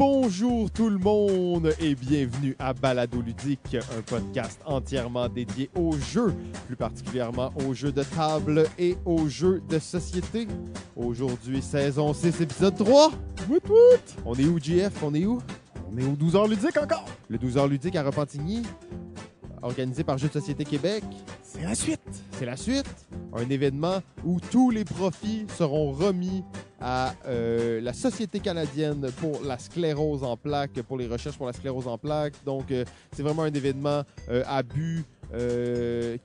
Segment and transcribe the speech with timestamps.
[0.00, 6.32] Bonjour tout le monde et bienvenue à Balado Ludique, un podcast entièrement dédié aux jeux,
[6.66, 10.48] plus particulièrement aux jeux de table et aux jeux de société.
[10.96, 13.10] Aujourd'hui, saison 6, épisode 3.
[13.50, 14.22] Wout wout!
[14.24, 15.02] On est où, GF?
[15.02, 15.42] On est où?
[15.92, 17.04] On est aux 12 heures ludiques encore!
[17.28, 18.62] Le 12 heures ludique à Repentigny,
[19.60, 21.04] organisé par Jeux de Société Québec.
[21.42, 22.00] C'est la suite!
[22.38, 23.06] C'est la suite.
[23.34, 26.42] Un événement où tous les profits seront remis
[26.80, 31.52] à euh, la Société canadienne pour la sclérose en plaques, pour les recherches pour la
[31.52, 32.34] sclérose en plaques.
[32.44, 35.04] Donc, euh, c'est vraiment un événement euh, à but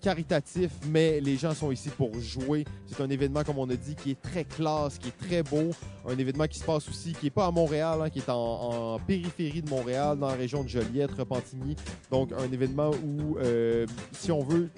[0.01, 2.65] caritatif, mais les gens sont ici pour jouer.
[2.87, 5.69] C'est un événement, comme on a dit, qui est très classe, qui est très beau.
[6.07, 8.97] Un événement qui se passe aussi, qui n'est pas à Montréal, hein, qui est en,
[9.05, 11.75] périphérie de Montréal, dans la région de Joliette, Repentigny.
[12.09, 13.37] Donc, un événement où,
[14.11, 14.71] si on veut,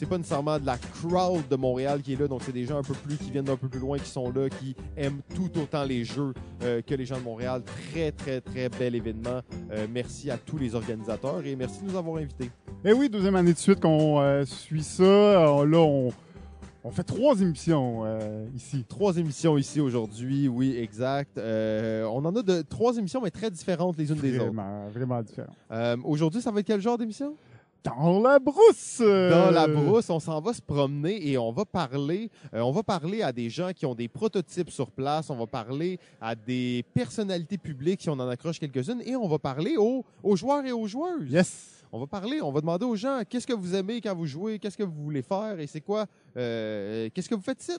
[0.00, 2.78] c'est pas nécessairement de la crowd de Montréal qui est là, donc c'est des gens
[2.78, 5.50] un peu plus qui viennent d'un peu plus loin, qui sont là, qui aiment tout
[5.60, 6.32] autant les jeux
[6.62, 7.60] euh, que les gens de Montréal.
[7.92, 9.42] Très, très, très bel événement.
[9.70, 12.50] Euh, merci à tous les organisateurs et merci de nous avoir invités.
[12.82, 15.38] Eh oui, deuxième année de suite qu'on euh, suit ça.
[15.38, 16.10] Alors là, on,
[16.82, 18.86] on fait trois émissions euh, ici.
[18.88, 21.36] Trois émissions ici aujourd'hui, oui, exact.
[21.36, 24.46] Euh, on en a de trois émissions, mais très différentes les unes des autres.
[24.46, 25.52] Vraiment, vraiment différent.
[25.70, 27.34] Euh, aujourd'hui, ça va être quel genre d'émission?
[27.82, 29.00] Dans la brousse!
[29.00, 32.30] Dans la brousse, on s'en va se promener et on va parler.
[32.52, 35.30] euh, on va parler à des gens qui ont des prototypes sur place.
[35.30, 39.38] On va parler à des personnalités publiques si on en accroche quelques-unes et on va
[39.38, 41.30] parler aux, aux joueurs et aux joueuses.
[41.30, 41.76] Yes!
[41.92, 44.58] On va parler, on va demander aux gens qu'est-ce que vous aimez quand vous jouez,
[44.60, 47.72] qu'est-ce que vous voulez faire et c'est quoi, euh, qu'est-ce que vous faites ici.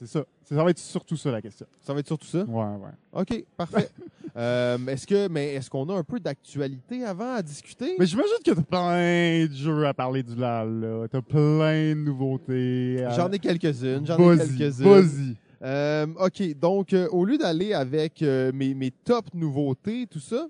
[0.00, 0.24] C'est ça.
[0.44, 1.66] Ça va être surtout ça la question.
[1.82, 2.42] Ça va être surtout ça?
[2.44, 2.90] Ouais, ouais.
[3.12, 3.88] Ok, parfait.
[4.36, 7.96] Euh, est-ce que, mais est-ce qu'on a un peu d'actualité avant à discuter?
[7.98, 11.06] Mais j'imagine que t'as plein de jeux à parler du LAL, là.
[11.10, 13.02] T'as plein de nouveautés.
[13.04, 14.06] à- J'en ai quelques-unes.
[14.06, 14.84] J'en ai quelques-unes.
[14.86, 15.36] Vas-y.
[15.62, 20.46] Euh, OK, donc euh, au lieu d'aller avec mes, mes top nouveautés, tout ça,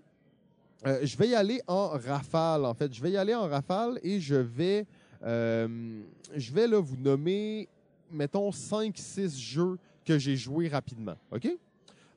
[0.84, 2.92] je vais y aller en rafale, en fait.
[2.92, 4.84] Je vais y aller en rafale et je vais,
[5.24, 7.66] je vais là, vous nommer,
[8.12, 11.16] mettons, 5-6 jeux que j'ai joués rapidement.
[11.32, 11.48] OK?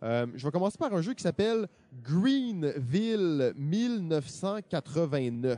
[0.04, 1.70] Euh, je vais commencer par un jeu qui s'appelle
[2.04, 5.58] Greenville 1989.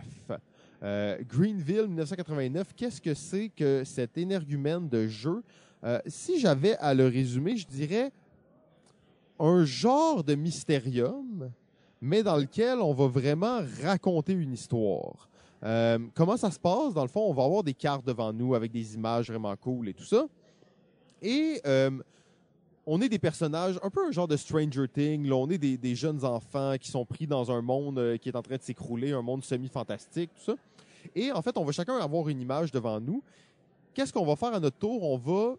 [0.84, 5.42] Euh, Greenville 1989, qu'est-ce que c'est que cet énergumène de jeu?
[5.84, 8.12] Euh, si j'avais à le résumer, je dirais
[9.40, 11.50] un genre de mystérium,
[12.02, 15.28] mais dans lequel on va vraiment raconter une histoire.
[15.64, 16.94] Euh, comment ça se passe?
[16.94, 19.90] Dans le fond, on va avoir des cartes devant nous avec des images vraiment cool
[19.90, 20.26] et tout ça.
[21.22, 21.92] Et euh,
[22.86, 25.32] on est des personnages, un peu un genre de Stranger Things.
[25.32, 28.36] On est des, des jeunes enfants qui sont pris dans un monde euh, qui est
[28.36, 30.56] en train de s'écrouler, un monde semi-fantastique, tout ça.
[31.16, 33.24] Et en fait, on va chacun avoir une image devant nous.
[33.94, 35.04] Qu'est-ce qu'on va faire à notre tour?
[35.04, 35.56] On va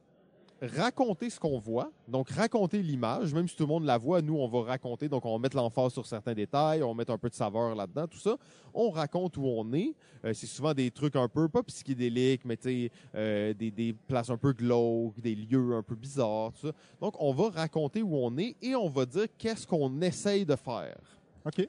[0.63, 4.37] raconter ce qu'on voit, donc raconter l'image, même si tout le monde la voit, nous
[4.37, 7.19] on va raconter, donc on va mettre l'emphase sur certains détails, on va mettre un
[7.19, 8.37] peu de saveur là-dedans, tout ça.
[8.73, 9.95] On raconte où on est.
[10.25, 14.31] Euh, c'est souvent des trucs un peu, pas psychédéliques, mais tu euh, des, des places
[14.31, 16.73] un peu glauques, des lieux un peu bizarres, tout ça.
[17.01, 20.57] Donc on va raconter où on est et on va dire qu'est-ce qu'on essaye de
[20.57, 20.97] faire.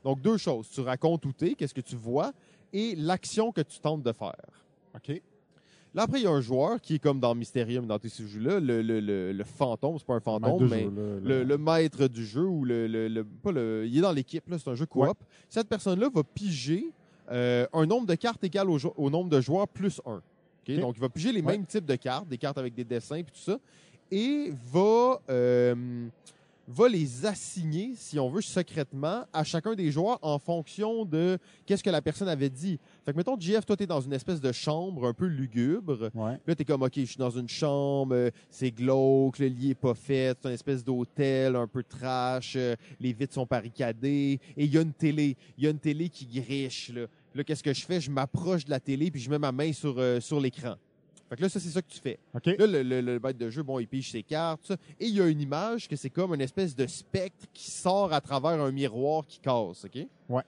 [0.03, 2.31] Donc deux choses, tu racontes où tu es, qu'est-ce que tu vois,
[2.73, 4.65] et l'action que tu tentes de faire.
[4.95, 5.21] OK.
[5.97, 8.27] Là, après, il y a un joueur qui est comme dans Mysterium, dans tous ces
[8.27, 12.23] jeux-là, le, le, le, le fantôme, c'est pas un fantôme, mais jeu, le, maître du
[12.23, 15.01] jeu ou le, pas le, il est dans l'équipe, c'est un jeu coop.
[15.01, 15.11] Ouais.
[15.49, 16.91] Cette personne-là va piger
[17.31, 20.21] euh, un nombre de cartes égal au, nombre de joueurs plus un.
[20.79, 21.53] Donc, il va piger les Ouais.
[21.53, 23.57] mêmes types de cartes, des cartes avec des dessins et tout ça,
[24.11, 26.05] et va, euh,
[26.67, 31.83] va les assigner, si on veut, secrètement à chacun des joueurs en fonction de qu'est-ce
[31.83, 32.77] que la personne avait dit.
[33.05, 36.09] Fait que, mettons, JF, toi, t'es dans une espèce de chambre un peu lugubre.
[36.13, 36.39] Ouais.
[36.45, 39.75] Là, t'es comme, OK, je suis dans une chambre, euh, c'est glauque, le lit est
[39.75, 44.65] pas fait, c'est une espèce d'hôtel un peu trash, euh, les vitres sont barricadées, et
[44.65, 45.37] il y a une télé.
[45.57, 47.07] Il y a une télé qui griche, là.
[47.33, 48.01] Là, qu'est-ce que je fais?
[48.01, 50.75] Je m'approche de la télé, puis je mets ma main sur, euh, sur l'écran.
[51.29, 52.19] Fait que là, ça, c'est ça que tu fais.
[52.57, 54.77] Là, le, le, le maître de jeu, bon, il pige ses cartes, tout ça.
[54.99, 58.13] Et il y a une image que c'est comme une espèce de spectre qui sort
[58.13, 60.07] à travers un miroir qui casse, OK?
[60.29, 60.43] Ouais.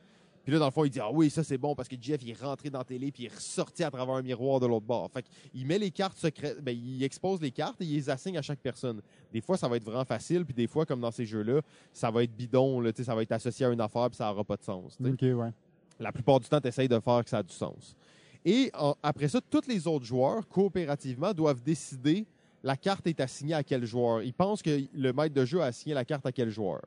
[0.50, 2.22] Puis là, dans le fond, il dit Ah oui, ça c'est bon parce que Jeff
[2.24, 4.66] il est rentré dans la télé puis il est ressorti à travers un miroir de
[4.66, 5.08] l'autre bord.
[5.12, 8.38] Fait qu'il met les cartes secrètes, ben, il expose les cartes et il les assigne
[8.38, 9.02] à chaque personne.
[9.32, 11.62] Des fois, ça va être vraiment facile, puis des fois, comme dans ces jeux-là,
[11.94, 14.18] ça va être bidon, là, tu sais, ça va être associé à une affaire puis
[14.18, 14.98] ça n'aura pas de sens.
[15.04, 15.52] OK, ouais.
[16.00, 17.96] La plupart du temps, tu essayes de faire que ça a du sens.
[18.45, 22.25] Et en- après ça, tous les autres joueurs, coopérativement, doivent décider
[22.63, 24.21] la carte est assignée à quel joueur.
[24.21, 26.81] Ils pensent que le maître de jeu a assigné la carte à quel joueur.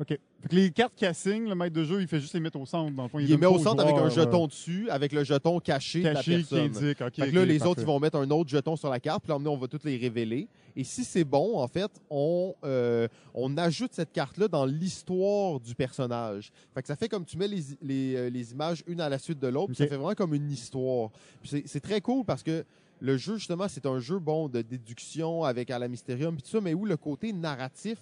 [0.00, 0.08] OK.
[0.08, 2.58] Fait que les cartes qu'il assigne, le maître de jeu, il fait juste les mettre
[2.58, 2.90] au centre.
[2.96, 5.12] Dans le fond, Il les met au centre avec un joueurs, jeton euh, dessus, avec
[5.12, 7.00] le jeton caché, de la caché qui indique.
[7.02, 7.70] OK, Fait que là, les parfait.
[7.70, 9.84] autres, ils vont mettre un autre jeton sur la carte, puis là, on va toutes
[9.84, 10.48] les révéler.
[10.74, 15.74] Et si c'est bon, en fait, on, euh, on ajoute cette carte-là dans l'histoire du
[15.74, 16.50] personnage.
[16.74, 19.18] Fait que ça fait comme tu mets les, les, euh, les images une à la
[19.18, 19.88] suite de l'autre, puis Ok.
[19.88, 21.10] ça fait vraiment comme une histoire.
[21.44, 22.64] C'est très cool parce que
[23.00, 26.50] le jeu, justement, c'est un jeu, bon, de déduction avec à la Mysterium, puis tout
[26.50, 27.98] ça, mais où le côté narratif,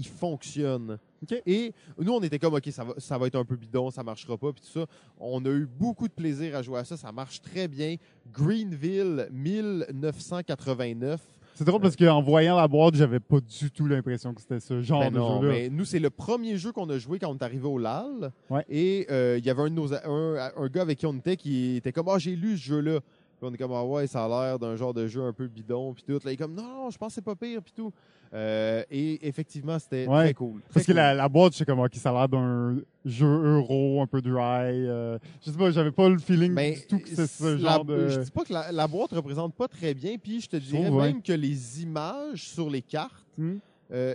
[0.00, 0.98] il fonctionne.
[1.46, 4.02] Et nous, on était comme, OK, ça va, ça va être un peu bidon, ça
[4.02, 4.86] marchera pas, puis tout ça.
[5.18, 7.96] On a eu beaucoup de plaisir à jouer à ça, ça marche très bien.
[8.32, 11.20] Greenville 1989.
[11.54, 14.80] C'est drôle parce qu'en voyant la boîte, j'avais pas du tout l'impression que c'était ce
[14.80, 15.52] genre Ben de non, jeu-là.
[15.52, 18.32] mais nous, c'est le premier jeu qu'on a joué quand on est arrivé au LAL.
[18.48, 18.64] Ouais.
[18.70, 21.14] Et euh, il y avait un, de nos a- un, un gars avec qui on
[21.14, 23.00] était qui était comme, ah, j'ai lu ce jeu-là.
[23.00, 25.48] Puis on est comme, ah ouais, ça a l'air d'un genre de jeu un peu
[25.48, 26.12] bidon, puis tout.
[26.12, 27.92] Là, il est comme, non, non, je pense que c'est pas pire, puis tout.
[28.32, 30.24] Euh, et effectivement, c'était Ouais.
[30.26, 30.60] très cool.
[30.72, 34.00] Parce que la, la boîte, je sais comme, ok, ça a l'air d'un jeu euro,
[34.02, 34.86] un peu dry.
[34.86, 37.84] euh, je sais pas, j'avais pas le feeling du tout que c'est ce la- genre
[37.84, 38.08] de.
[38.08, 40.90] Je dis pas que la, la boîte représente pas très bien, puis je te dirais
[40.90, 41.06] ouais.
[41.12, 43.56] même que les images sur les cartes, Hmm?
[43.92, 44.14] euh,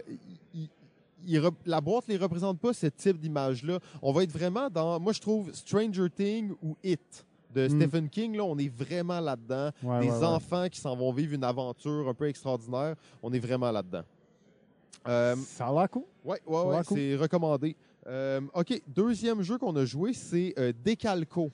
[1.65, 3.79] la boîte les représente pas ce type d'image-là.
[4.01, 7.79] On va être vraiment dans, moi je trouve Stranger Things ou It de Hmm.
[7.81, 9.71] Stephen King, là, on est vraiment là-dedans.
[9.81, 10.23] Ouais, Des ouais, ouais.
[10.25, 14.03] enfants qui s'en vont vivre une aventure un peu extraordinaire, on est vraiment là-dedans.
[15.07, 16.03] Euh, Ça a l'air cool.
[16.23, 16.97] Ça ouais, ouais, cool.
[16.97, 17.75] c'est recommandé.
[18.07, 21.51] Euh, OK, deuxième jeu qu'on a joué, c'est euh, Decalco.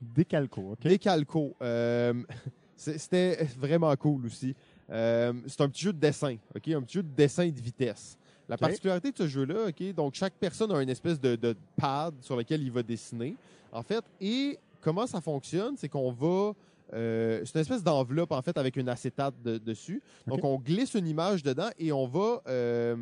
[0.00, 0.80] Décalco, ok.
[0.82, 1.54] Decalco.
[2.78, 4.54] C'est- C'était vraiment cool aussi.
[4.88, 6.68] C'est un petit jeu de dessin, OK?
[6.68, 8.18] Un petit jeu de dessin de vitesse.
[8.48, 9.94] La particularité de ce jeu-là, OK?
[9.94, 13.34] Donc, chaque personne a une espèce de, de pad sur lequel il va dessiner,
[13.72, 14.04] en fait.
[14.20, 15.76] Et comment ça fonctionne?
[15.76, 16.52] C'est qu'on va...
[16.92, 20.02] euh, c'est une espèce d'enveloppe, en fait, avec une acétate de- dessus.
[20.26, 22.96] Donc, on glisse une image dedans et on va, euh,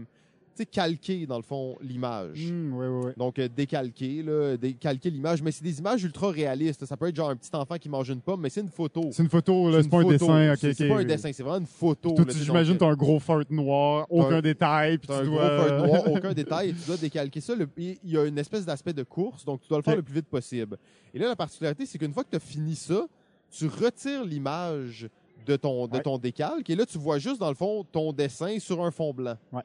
[0.59, 2.51] sais, calquer, dans le fond, l'image.
[2.51, 3.13] Hmm.
[3.17, 5.43] Donc, euh, décalquer, là, décalquer l'image.
[5.43, 6.85] Mais c'est des images ultra réalistes.
[6.87, 9.09] Ça peut être genre un petit enfant qui mange une pomme, mais c'est une photo.
[9.13, 10.55] C'est une photo, là, c'est pas un dessin.
[10.57, 12.15] C'est pas un dessin, c'est vraiment une photo.
[12.29, 15.57] J'imagine t'as un gros fart noir, un- aucun détail, puis tu un dois...
[15.57, 17.55] gros feuille noir, aucun détail, et tu dois décalquer ça.
[17.77, 20.15] Il y a une espèce d'aspect de course, donc tu dois le faire le plus
[20.15, 20.77] vite possible.
[21.13, 23.07] Et là, la particularité, c'est qu'une fois que tu as fini ça,
[23.51, 25.09] tu retires l'image
[25.47, 26.03] de ton, de Ouais.
[26.03, 29.13] ton décalque, et là, tu vois juste, dans le fond, ton dessin sur un fond
[29.13, 29.37] blanc.
[29.53, 29.63] Ouais.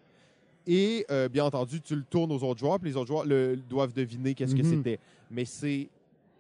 [0.67, 3.55] Et, euh, bien entendu, tu le tournes aux autres joueurs, puis les autres joueurs le-
[3.57, 4.69] doivent deviner qu'est-ce que Mhm.
[4.77, 4.99] c'était.
[5.31, 5.89] Mais c'est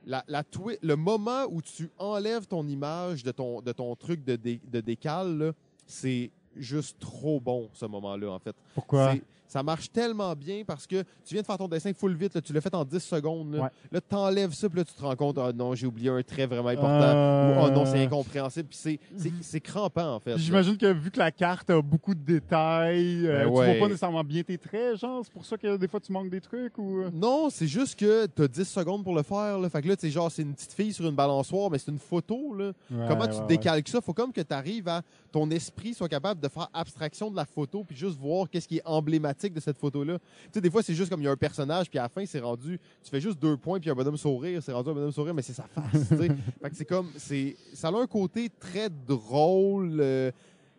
[0.05, 0.43] la, la
[0.81, 4.81] le moment où tu enlèves ton image de ton, de ton truc de, dé- de
[4.81, 5.51] décal, là,
[5.85, 8.55] c'est juste trop bon, ce moment-là, en fait.
[8.73, 9.15] Pourquoi?
[9.49, 12.39] Ça marche tellement bien parce que tu viens de faire ton dessin full vite, là,
[12.41, 13.53] tu l'as fait en 10 secondes.
[13.55, 13.69] Là, Ouais.
[13.91, 16.45] Là, t'enlèves ça, puis là, tu te rends compte, ah non, j'ai oublié un trait
[16.45, 16.87] vraiment important.
[17.01, 18.69] Euh, Ou, oh non, c'est incompréhensible.
[18.69, 20.37] Puis c'est- c'est c'est crampant, en fait.
[20.37, 23.65] J'imagine que vu que la carte a beaucoup de détails, euh, Ben tu ouais.
[23.71, 26.29] vois pas nécessairement bien tes traits, genre, c'est pour ça que des fois tu manques
[26.29, 27.01] des trucs ou...
[27.01, 27.09] euh?
[27.11, 29.57] Non, c'est juste que t'as 10 secondes pour le faire.
[29.59, 29.69] Là.
[29.69, 31.91] Fait que là, tu sais, genre, c'est une petite fille sur une balançoire, mais c'est
[31.91, 32.53] une photo.
[32.55, 32.71] Là.
[33.07, 33.99] Comment tu décalques ça?
[34.01, 35.01] Faut comme que tu arrives à
[35.31, 38.77] ton esprit soit capable de faire abstraction de la photo puis juste voir qu'est-ce qui
[38.77, 40.17] est emblématique de cette photo-là.
[40.17, 42.09] Tu sais, des fois, c'est juste comme il y a un personnage puis à la
[42.09, 44.93] fin, c'est rendu, tu fais juste deux points puis un bonhomme sourire, c'est rendu un
[44.93, 46.03] bonhomme sourire, mais c'est sa face.
[46.03, 46.29] fait
[46.69, 49.97] que c'est comme, c'est, ça a un côté très drôle.
[50.01, 50.31] euh,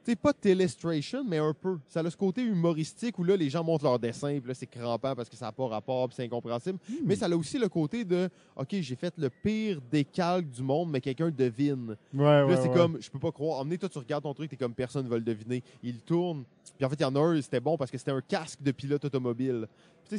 [0.04, 1.78] sais, pas télestration, mais un peu.
[1.88, 4.66] Ça a ce côté humoristique où là, les gens montrent leur dessin, puis là, c'est
[4.66, 6.78] crampant parce que ça n'a pas rapport, puis c'est incompréhensible.
[6.88, 6.94] Hmm.
[7.04, 10.90] Mais ça a aussi le côté de, OK, j'ai fait le pire décalque du monde,
[10.90, 11.96] mais quelqu'un devine.
[12.14, 12.74] Ouais, là, c'est ouais.
[12.74, 13.60] comme, je peux pas croire.
[13.60, 15.62] Emmener, toi, tu regardes ton truc, t'es comme personne ne va le deviner.
[15.82, 16.44] Il tourne.
[16.76, 18.62] Puis en fait, il y en a un, c'était bon parce que c'était un casque
[18.62, 19.66] de pilote automobile.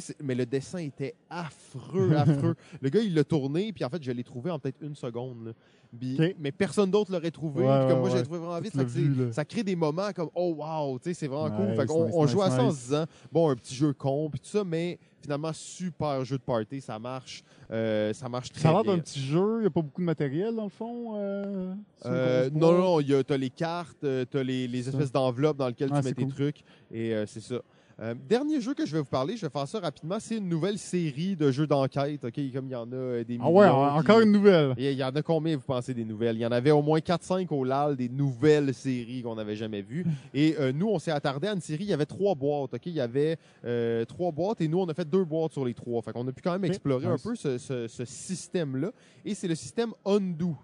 [0.00, 2.54] Tu mais le dessin était affreux, affreux.
[2.80, 5.46] le gars, il l'a tourné, puis en fait, je l'ai trouvé en peut-être une seconde.
[5.46, 5.52] là.
[5.98, 6.36] Puis- Ok.
[6.40, 7.64] Mais personne d'autre l'aurait trouvé.
[7.66, 8.22] Ouais, Puis comme moi, ouais.
[8.22, 8.72] trouvé vraiment vite.
[8.72, 11.74] Tu Fait vu, ça crée des moments comme, oh wow, tu sais, c'est vraiment cool.
[11.76, 14.30] Fait nice, on nice, joue à ça en se disant, bon, un petit jeu con,
[14.30, 17.44] puis tout ça, mais finalement, super jeu de party, ça marche.
[17.70, 18.94] Euh, ça marche très Ça a bien.
[18.94, 21.12] d'un petit jeu, il n'y a pas beaucoup de matériel dans le fond.
[21.16, 21.74] Euh,
[22.06, 25.68] Euh, non, non, il y a- t'as les cartes, euh, t'as les, espèces d'enveloppes dans
[25.68, 26.32] lesquelles Ah, tu mets tes cool.
[26.32, 27.56] trucs, et c'est ça.
[28.00, 30.48] Euh, dernier jeu que je vais vous parler, je vais faire ça rapidement, c'est une
[30.48, 33.66] nouvelle série de jeux d'enquête, ok, comme il y en a euh, des Ah ouais,
[33.66, 34.74] millions en- qui- encore une nouvelle.
[34.78, 36.36] Il y en a combien, vous pensez, des nouvelles?
[36.36, 39.82] Il y en avait au moins 4-5 au LAL, des nouvelles séries qu'on n'avait jamais
[39.82, 40.04] vues.
[40.34, 42.86] Et euh, nous, on s'est attardé à une série, il y avait trois boîtes, OK?
[42.86, 45.74] Il y avait euh, trois boîtes et nous, on a fait deux boîtes sur les
[45.74, 46.00] trois.
[46.02, 48.90] Fait qu'on a pu quand même explorer un peu ce, ce- ce système-là.
[49.24, 50.56] Et c'est le système Undo.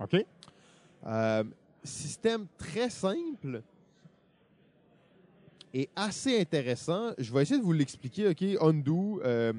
[0.00, 0.24] OK.
[1.82, 3.60] Système très simple
[5.74, 7.10] et assez intéressant.
[7.18, 8.28] Je vais essayer de vous l'expliquer.
[8.28, 9.20] OK, Undo.
[9.24, 9.52] euh,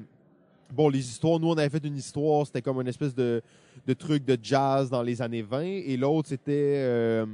[0.72, 3.42] bon, les histoires, nous, on avait fait une histoire, c'était comme une espèce de,
[3.86, 5.60] de truc de jazz dans les années 20.
[5.62, 6.52] Et l'autre, c'était.
[6.78, 7.26] euh,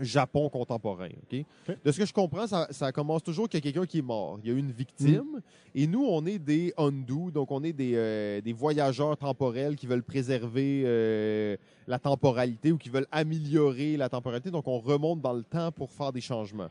[0.00, 1.08] Japon contemporain.
[1.30, 1.44] ok?
[1.68, 1.76] Ok.
[1.84, 4.02] De ce que je comprends, ça, ça commence toujours qu'il y a quelqu'un qui est
[4.02, 4.38] mort.
[4.42, 5.42] Il y a eu une victime.
[5.74, 9.86] Et nous, on est des undo, donc on est des, euh, des voyageurs temporels qui
[9.86, 11.56] veulent préserver euh,
[11.86, 14.50] la temporalité ou qui veulent améliorer la temporalité.
[14.50, 16.70] Donc on remonte dans le temps pour faire des changements.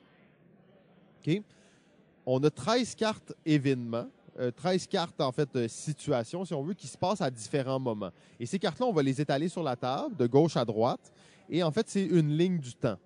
[2.26, 4.08] On a 13 cartes événements.
[4.40, 7.80] euh, 13 cartes, en fait, euh, situations, si on veut, qui se passent à différents
[7.80, 8.12] moments.
[8.40, 11.12] Et ces cartes-là, on va les étaler sur la table, de gauche à droite.
[11.50, 12.98] Et en fait, c'est une ligne du temps.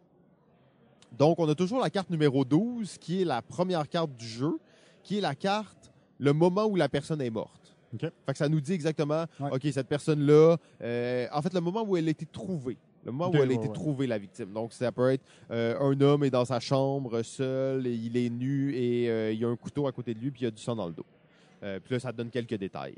[1.17, 4.59] Donc, on a toujours la carte numéro 12, qui est la première carte du jeu,
[5.01, 7.75] qui est la carte, le moment où la personne est morte.
[8.25, 9.49] Fait que ça nous dit exactement, Ouais.
[9.53, 12.77] OK, cette personne-là, euh, en fait, le moment où elle a été trouvée.
[13.05, 14.51] Le moment où elle a été trouvée, la victime.
[14.51, 18.29] Donc, ça peut être euh, un homme est dans sa chambre, seul, et il est
[18.29, 20.47] nu, et euh, il y a un couteau à côté de lui, puis il y
[20.47, 21.05] a du sang dans le dos.
[21.63, 22.95] Euh, puis là, ça te donne quelques détails.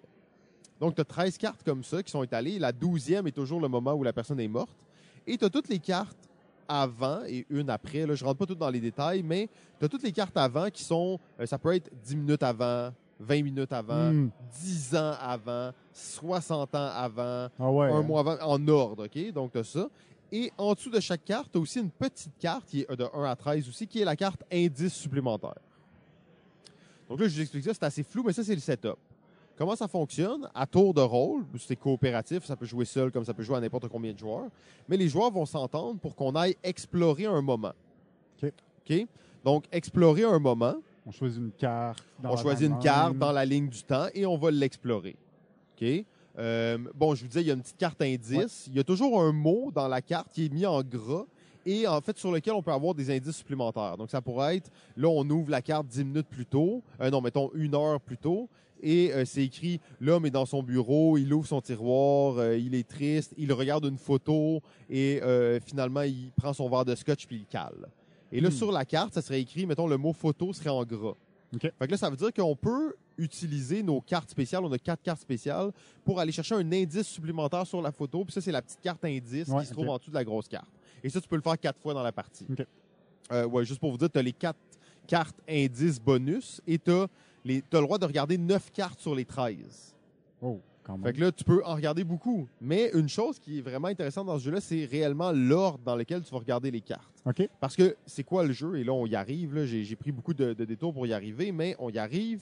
[0.79, 2.57] Donc, tu as 13 cartes comme ça qui sont étalées.
[2.57, 4.77] La 12e est toujours le moment où la personne est morte.
[5.25, 6.29] Et tu as toutes les cartes
[6.69, 8.05] avant et une après.
[8.05, 9.49] Là, je rentre pas toutes dans les détails, mais
[9.79, 13.43] tu as toutes les cartes avant qui sont, ça peut être 10 minutes avant, 20
[13.43, 14.29] minutes avant, Hmm.
[14.61, 17.87] 10 ans avant, 60 ans avant, Ah ouais.
[17.91, 18.01] un hein.
[18.03, 19.31] mois avant, en ordre, OK?
[19.33, 19.89] Donc, tu as ça.
[20.31, 23.05] Et en dessous de chaque carte, tu as aussi une petite carte qui est de
[23.13, 25.55] 1 à 13 aussi, qui est la carte indice supplémentaire.
[27.09, 28.97] Donc là, je vous explique ça, c'est assez flou, mais ça, c'est le setup.
[29.57, 30.47] Comment ça fonctionne?
[30.53, 33.59] À tour de rôle, c'est coopératif, ça peut jouer seul comme ça peut jouer à
[33.61, 34.49] n'importe combien de joueurs.
[34.87, 37.71] Mais les joueurs vont s'entendre pour qu'on aille explorer un moment.
[38.43, 38.51] OK.
[38.87, 39.07] OK?
[39.43, 40.75] Donc, explorer un moment,
[41.07, 42.03] On choisit une carte.
[42.21, 45.15] dans on la choisit une carte dans la ligne du temps et on va l'explorer.
[45.75, 46.05] OK?
[46.37, 48.67] Euh, bon, je vous disais, il y a une petite carte indice.
[48.67, 51.25] Il y a toujours un mot dans la carte qui est mis en gras
[51.65, 53.97] et en fait sur lequel on peut avoir des indices supplémentaires.
[53.97, 57.21] Donc, ça pourrait être, là, on ouvre la carte 10 minutes plus tôt, euh, non,
[57.21, 58.49] mettons une heure plus tôt,
[58.81, 62.75] et euh, c'est écrit, l'homme est dans son bureau, il ouvre son tiroir, euh, il
[62.75, 67.25] est triste, il regarde une photo et euh, finalement, il prend son verre de scotch
[67.25, 67.87] puis il cale.
[68.31, 68.51] Et là, Hmm.
[68.51, 71.15] sur la carte, ça serait écrit, mettons, le mot photo serait en gras.
[71.55, 71.61] OK.
[71.61, 74.63] Fait que là, ça veut dire qu'on peut utiliser nos cartes spéciales.
[74.65, 75.71] On a quatre cartes spéciales
[76.03, 78.23] pour aller chercher un indice supplémentaire sur la photo.
[78.25, 80.25] Puis ça, c'est la petite carte indice Ouais, qui se trouve en dessous de la
[80.25, 80.67] grosse carte.
[81.03, 82.45] Et ça, tu peux le faire quatre fois dans la partie.
[82.51, 82.65] OK.
[83.31, 84.59] Euh, ouais, juste pour vous dire, tu as les quatre
[85.07, 87.07] cartes indices bonus et tu as,
[87.45, 89.95] le droit de regarder neuf cartes sur les 13.
[90.41, 91.03] Oh, quand même.
[91.05, 92.47] Fait que là, tu peux en regarder beaucoup.
[92.61, 96.23] Mais une chose qui est vraiment intéressante dans ce jeu-là, c'est réellement l'ordre dans lequel
[96.23, 97.21] tu vas regarder les cartes.
[97.25, 97.47] OK.
[97.59, 98.77] Parce que c'est quoi le jeu?
[98.79, 99.65] Et là, on y arrive.
[99.65, 102.41] J'ai pris beaucoup de, de détours pour y arriver, mais on y arrive.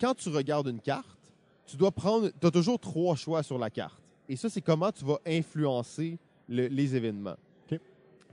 [0.00, 1.18] Quand tu regardes une carte,
[1.66, 2.30] tu dois prendre.
[2.40, 4.00] Tu as toujours trois choix sur la carte.
[4.28, 6.18] Et ça, c'est comment tu vas influencer
[6.48, 7.36] le- les événements.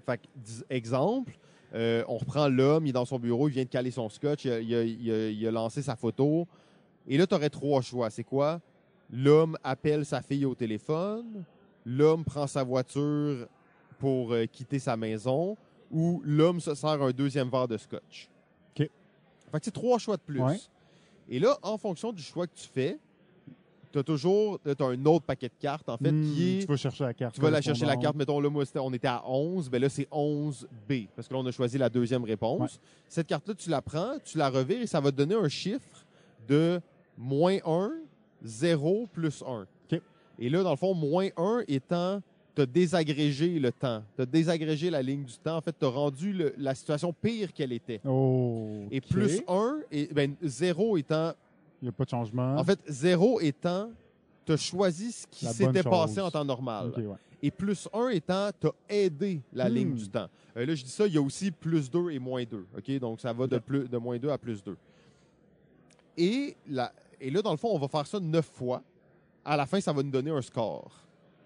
[0.05, 0.27] Fait que,
[0.69, 1.37] exemple,
[1.73, 4.43] euh, on reprend l'homme, il est dans son bureau, il vient de caler son scotch,
[4.43, 6.45] il a, il a- il a- il a lancé sa photo.
[7.07, 8.09] Et là, tu aurais trois choix.
[8.09, 8.59] C'est quoi?
[9.15, 11.43] L'homme appelle sa fille au téléphone,
[11.85, 13.47] l'homme prend sa voiture
[13.99, 15.55] pour euh, quitter sa maison,
[15.91, 18.27] ou l'homme se sert un deuxième verre de scotch.
[18.71, 18.89] OK.
[19.51, 20.41] Fait que c'est trois choix de plus.
[20.41, 20.57] Ouais.
[21.29, 22.97] Et là, en fonction du choix que tu fais,
[23.91, 26.75] tu as toujours un autre paquet de cartes, en fait, Hmm, qui est Tu vas
[26.77, 27.35] chercher la carte.
[27.35, 29.89] tu vas aller chercher la carte, mettons, là, moi, on était à 11, ben là,
[29.89, 32.59] c'est 11B, parce que là, on a choisi la deuxième réponse.
[32.73, 32.79] Ouais.
[33.07, 36.03] Cette carte-là, tu la prends, tu la revires et ça va te donner un chiffre
[36.47, 36.81] de
[37.15, 37.91] moins 1,
[38.43, 39.61] 0 plus 1.
[39.91, 40.01] OK.
[40.39, 42.21] Et là, dans le fond, moins 1 étant,
[42.55, 44.03] tu as désagrégé le temps.
[44.15, 45.57] Tu as désagrégé la ligne du temps.
[45.57, 47.99] En fait, tu as rendu le- la situation pire qu'elle était.
[48.05, 48.83] Oh.
[48.91, 51.33] Et plus 1, et, ben, 0 étant
[51.81, 52.55] Il n'y a pas de changement.
[52.57, 53.89] en fait, zéro étant,
[54.45, 56.91] tu as choisi ce qui s'était passé en temps normal.
[56.97, 57.15] Ouais.
[57.41, 59.73] Et plus 1 étant, tu as aidé la Hmm.
[59.73, 60.27] ligne du temps.
[60.55, 62.65] Euh, là, je dis ça, il y a aussi plus 2 et moins 2.
[62.77, 62.99] OK?
[62.99, 64.77] Donc, ça va de, plus, de moins 2 à plus 2.
[66.17, 66.93] Et, la,
[67.23, 68.83] et là, dans le fond, on va faire ça 9 fois.
[69.45, 70.91] À la fin, ça va nous donner un score.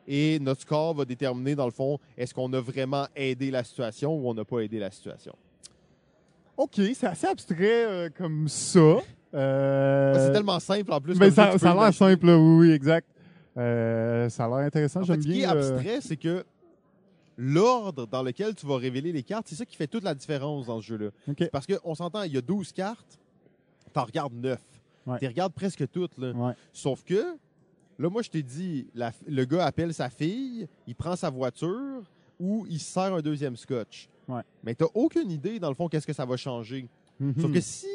[0.08, 4.16] Et notre score va déterminer, dans le fond, est-ce qu'on a vraiment aidé la situation
[4.16, 5.36] ou on n'a pas aidé la situation.
[6.56, 8.98] OK, c'est assez abstrait euh, comme ça.
[9.36, 11.14] Euh, C'est tellement simple en plus.
[11.20, 13.08] ben, comme ça, ça a l'air simple, oui, oui, exact.
[13.58, 15.50] Euh, ça a l'air intéressant, j'aime fait, ce qui est bien.
[15.50, 16.44] abstrait, c'est que
[17.38, 20.66] l'ordre dans lequel tu vas révéler les cartes, c'est ça qui fait toute la différence
[20.66, 21.10] dans ce jeu-là.
[21.30, 21.50] OK.
[21.52, 23.20] Parce qu'on s'entend, il y a 12 cartes,
[23.94, 24.60] tu en regardes 9.
[25.08, 25.18] Ouais.
[25.20, 26.18] Tu regardes presque toutes.
[26.18, 26.32] Là.
[26.34, 26.54] Ouais.
[26.74, 27.36] Sauf que,
[27.98, 32.04] là, moi, je t'ai dit, la- le gars appelle sa fille, il prend sa voiture
[32.40, 34.10] ou il se sert un deuxième scotch.
[34.28, 34.42] Ouais.
[34.64, 36.88] Mais tu aucune idée, dans le fond, qu'est-ce que ça va changer.
[37.20, 37.54] Sauf Mhm.
[37.54, 37.88] que si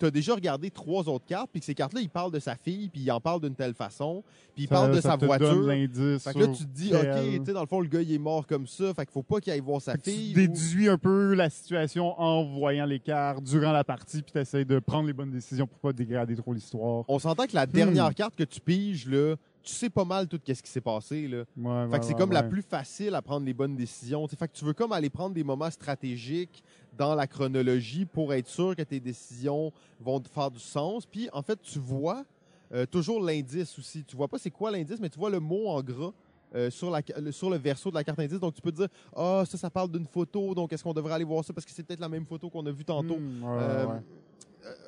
[0.00, 2.56] tu as déjà regardé trois autres cartes, puis que ces cartes-là, ils parlent de sa
[2.56, 5.14] fille, puis il en parle d'une telle façon, puis il Ça- parle de ça sa
[5.16, 5.62] te donne voiture.
[5.62, 7.00] l'indice Fait que là, tu te dis, OK,
[7.40, 9.22] tu sais, dans le fond, le gars, il est mort comme ça, fait qu'il faut
[9.22, 10.32] pas qu'il aille voir sa Fait fille.
[10.32, 14.32] Tu ou- déduis un peu la situation en voyant les cartes durant la partie, puis
[14.32, 17.04] tu essaies de prendre les bonnes décisions pour pas dégrader trop l'histoire.
[17.06, 18.14] On s'entend que la dernière Hmm.
[18.14, 21.28] carte que tu piges, là, tu sais pas mal tout ce qui s'est passé.
[21.28, 21.38] Là.
[21.38, 24.26] Ouais, Fait ouais, que c'est ouais, comme la plus facile à prendre les bonnes décisions.
[24.26, 26.62] T'sais, fait que tu veux comme aller prendre des moments stratégiques
[27.00, 31.06] dans la chronologie pour être sûr que tes décisions vont faire du sens.
[31.06, 32.24] Puis en fait, tu vois
[32.74, 34.04] euh, toujours l'indice aussi.
[34.04, 36.12] Tu vois pas c'est quoi l'indice, mais tu vois le mot en gras.
[36.56, 38.40] euh, sur, la, le- sur le verso de la carte indice.
[38.40, 41.14] Donc, tu peux te dire, ah, ça, ça parle d'une photo, donc est-ce qu'on devrait
[41.14, 43.18] aller voir ça parce que c'est peut-être la même photo qu'on a vue tantôt.
[43.18, 44.00] Hmm, ouais, Euh, ouais.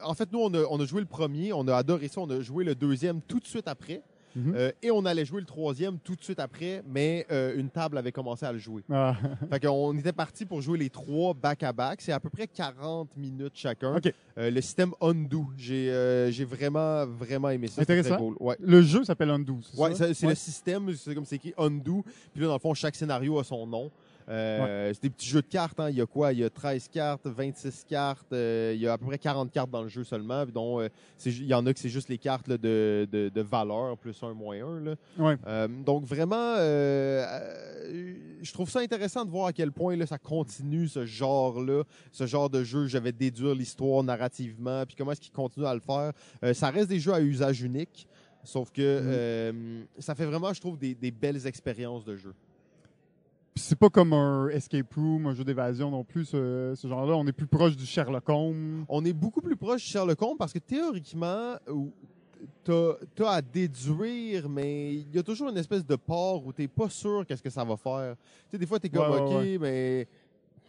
[0.03, 2.29] en fait, nous, on a, on a joué le premier, on a adoré ça, on
[2.31, 4.03] a joué le deuxième tout de suite après.
[4.35, 4.55] Mhm.
[4.57, 7.99] Euh, et on allait jouer le troisième tout de suite après, mais euh, une table
[7.99, 8.83] avait commencé à le jouer.
[8.91, 9.15] Ah,
[9.51, 12.01] Fait qu'on était parti pour jouer les trois back-à-back.
[12.01, 13.97] C'est à peu près 40 minutes chacun.
[14.39, 17.83] Euh, le système Undo, j'ai vraiment, vraiment aimé ça.
[17.83, 18.17] Intéressant.
[18.17, 18.37] cool.
[18.41, 18.57] Ouais.
[18.61, 20.13] Le jeu s'appelle Undo, c'est Ouais, ça?
[20.15, 22.05] c'est le système, c'est comme c'est écrit Undo.
[22.33, 23.91] Puis là, dans le fond, chaque scénario a son nom.
[24.29, 25.79] Euh, C'est des petits jeux de cartes.
[25.81, 25.91] Hein.
[25.91, 26.33] Il y a quoi?
[26.33, 28.33] Il y a 13 cartes, 26 cartes.
[28.33, 30.45] euh, il y a à peu près 40 cartes dans le jeu seulement.
[30.47, 30.89] dont, euh,
[31.27, 34.21] il y en a que c'est juste les cartes là, de, de, de valeur, plus
[34.23, 34.81] un, moins un.
[34.81, 34.95] Là.
[35.19, 35.37] Ouais.
[35.85, 36.55] Donc vraiment,
[38.43, 42.27] je trouve ça intéressant de voir à quel point là, ça continue ce genre-là, ce
[42.27, 42.87] genre de jeu.
[42.87, 46.13] Je vais déduire l'histoire narrativement, puis comment est-ce qu'ils continuent à le faire.
[46.55, 48.07] Ça reste des jeux à usage unique,
[48.45, 49.07] sauf que Mhm.
[49.09, 52.35] euh, ça fait vraiment, je trouve, des, des belles expériences de jeu.
[53.55, 57.15] C'est pas comme un escape room, un jeu d'évasion non plus, ce, ce genre-là.
[57.17, 58.85] On est plus proche du Sherlock Holmes.
[58.89, 61.57] On est beaucoup plus proche de Sherlock Holmes parce que théoriquement,
[62.65, 66.67] t'as as à déduire, mais il y a toujours une espèce de part où t'es
[66.67, 68.17] pas sûr qu'est-ce que ça va faire.
[68.17, 70.09] Tu sais, des fois, t'es comme, Ouais, ouais, OK, mais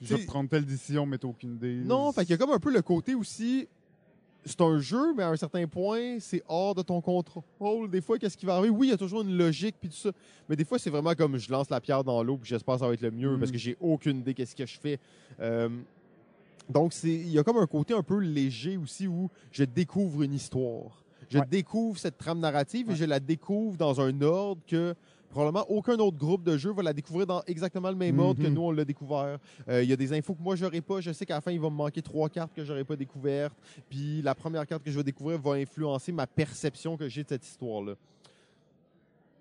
[0.02, 1.76] Je vais prendre telle décision, mais t'as aucune idée.
[1.86, 3.68] Non, fait qu'il y a comme un peu le côté aussi.
[4.46, 7.90] C'est un jeu, mais à un certain point, c'est hors de ton contrôle.
[7.90, 8.70] Des fois, qu'est-ce qui va arriver?
[8.76, 10.12] Oui, il y a toujours une logique puis tout ça.
[10.50, 12.80] Mais des fois, c'est vraiment comme je lance la pierre dans l'eau puis j'espère que
[12.82, 15.00] ça va être le mieux parce que j'ai aucune idée qu'est-ce que je fais.
[15.40, 15.70] Euh,
[16.70, 20.34] donc, il y a comme un côté un peu léger aussi où je découvre une
[20.34, 21.04] histoire.
[21.30, 21.46] Je Ouais.
[21.50, 24.94] découvre cette trame narrative et je la découvre dans un ordre que
[25.34, 28.48] probablement aucun autre groupe de jeux va la découvrir dans exactement le même ordre que
[28.48, 28.54] Mhm.
[28.54, 29.40] nous, on l'a découvert.
[29.68, 31.02] Euh, Il y a des infos que moi, j'aurais pas.
[31.02, 33.56] Je sais qu'à la fin, il va me manquer trois cartes que j'aurais pas découvertes.
[33.90, 37.30] Puis la première carte que je vais découvrir va influencer ma perception que j'ai de
[37.30, 37.94] cette histoire-là.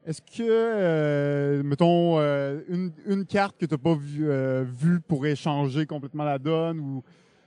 [0.04, 5.36] Est-ce que, euh, mettons, euh, une, une carte que t'as pas vu, euh, vue pourrait
[5.36, 7.02] changer complètement la donne ou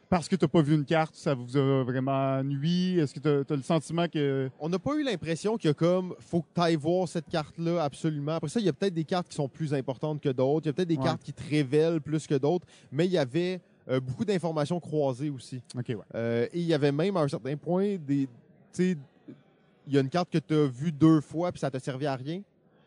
[0.09, 2.99] parce que t'as pas vu une carte, ça vous a vraiment nuit?
[2.99, 4.49] Est-ce que t'as as le sentiment que...
[4.59, 7.27] On n'a pas eu l'impression qu'il y a comme, faut que tu ailles voir cette
[7.27, 8.33] carte-là absolument.
[8.33, 10.65] Après ça, il y a peut-être des cartes qui sont plus importantes que d'autres.
[10.65, 11.03] Il y a peut-être des Ouais.
[11.03, 12.65] cartes qui te révèlent plus que d'autres.
[12.91, 15.61] Mais il y avait euh, beaucoup d'informations croisées aussi.
[15.77, 15.97] OK, ouais.
[16.15, 18.27] Euh, et il y avait même à un certain point des.
[18.27, 18.97] Tu sais,
[19.87, 22.05] il y a une carte que tu as vue deux fois puis ça t'a servi
[22.07, 22.41] à rien.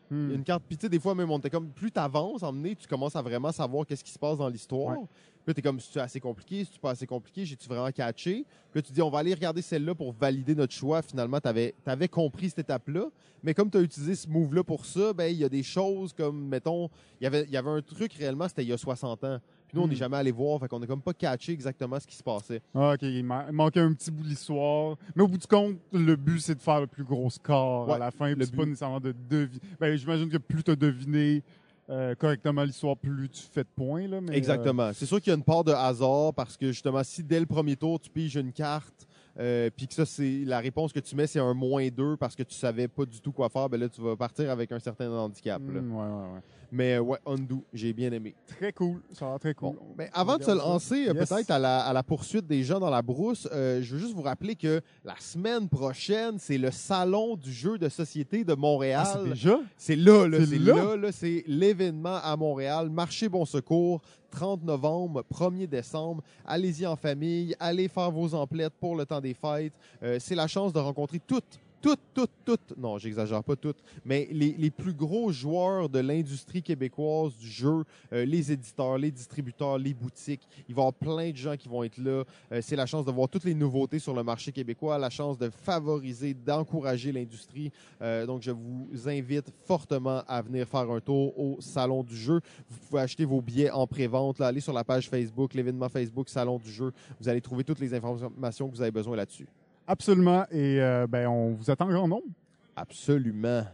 [0.09, 0.25] Hmm.
[0.25, 1.91] Il y a Une carte, puis tu sais, des fois, même, on était comme, plus
[1.91, 4.97] tu avances, emmené, tu commences à vraiment savoir qu'est-ce qui se passe dans l'histoire.
[4.97, 5.05] Ouais.
[5.05, 8.45] Puis là, t'es comme, c'est assez compliqué, c'est pas assez compliqué, j'ai-tu vraiment catché?
[8.71, 11.01] Puis là, tu dis, on va aller regarder celle-là pour valider notre choix.
[11.01, 13.05] Finalement, tu avais, compris cette étape-là.
[13.41, 16.13] Mais comme tu as utilisé ce move-là pour ça, ben, il y a des choses
[16.13, 16.89] comme, mettons,
[17.21, 19.39] il y avait, il y avait un truc réellement, c'était il y a 60 ans.
[19.69, 19.91] Puis nous, on Hmm.
[19.91, 22.59] n'est jamais allé voir, fait qu'on n'a comme pas catché exactement ce qui se passait.
[22.73, 24.97] Ah, OK, il, ma- il manquait un petit bout de l'histoire.
[25.15, 27.93] Mais au bout du compte, le but, c'est de faire le plus gros score à
[27.93, 28.33] Ouais, la fin.
[28.33, 29.61] le c'est pas nécessairement de deviner.
[29.79, 31.43] Ben, j'imagine que plus tu as deviné
[31.91, 34.07] euh, correctement l'histoire, plus tu fais de points.
[34.07, 34.91] Là, mais, euh, Exactement.
[34.93, 37.45] C'est sûr qu'il y a une part de hasard parce que justement, si dès le
[37.45, 39.07] premier tour, tu piges une carte,
[39.39, 42.35] euh, puis que ça, c'est la réponse que tu mets, c'est un moins 2 parce
[42.35, 44.79] que tu savais pas du tout quoi faire, ben là, tu vas partir avec un
[44.79, 45.61] certain handicap.
[45.67, 45.81] là.
[45.81, 46.39] hmm, ouais, ouais, ouais.
[46.71, 48.35] Mais euh, ouais, Undo, j'ai bien aimé.
[48.47, 49.01] Très cool.
[49.13, 49.75] Ça a l'air très cool.
[49.75, 51.29] Bon, ben, avant de se lancer euh, Yes.
[51.29, 54.13] peut-être à la, à la poursuite des gens dans la brousse, euh, je veux juste
[54.13, 59.03] vous rappeler que la semaine prochaine, c'est le salon du jeu de société de Montréal.
[59.07, 59.59] Ah, c'est déjà?
[59.77, 60.75] C'est là, là, C'est c'est là?
[60.75, 62.89] là, là, c'est l'événement à Montréal.
[62.89, 64.01] Marché Bon Secours,
[64.31, 66.21] 30 novembre, 1er décembre.
[66.45, 69.73] Allez-y en famille, allez faire vos emplettes pour le temps des fêtes.
[70.03, 74.27] Euh, c'est la chance de rencontrer toutes, toutes, toutes, toutes, non, j'exagère pas toutes, mais
[74.31, 79.93] les, plus gros joueurs de l'industrie québécoise du jeu, euh, les éditeurs, les distributeurs, les
[79.93, 80.47] boutiques.
[80.67, 82.23] Il va y avoir plein de gens qui vont être là.
[82.51, 85.37] Euh, c'est la chance de voir toutes les nouveautés sur le marché québécois, la chance
[85.37, 87.71] de favoriser, d'encourager l'industrie.
[88.01, 92.41] Euh, donc, je vous invite fortement à venir faire un tour au Salon du jeu.
[92.69, 94.41] Vous pouvez acheter vos billets en pré-vente.
[94.41, 96.91] Allez sur la page Facebook, l'événement Facebook Salon du jeu.
[97.19, 99.47] Vous allez trouver toutes les informations que vous avez besoin là-dessus.
[99.91, 100.45] Absolument.
[100.51, 102.27] Et euh, ben, on vous attend en grand nombre.
[102.75, 103.65] Absolument.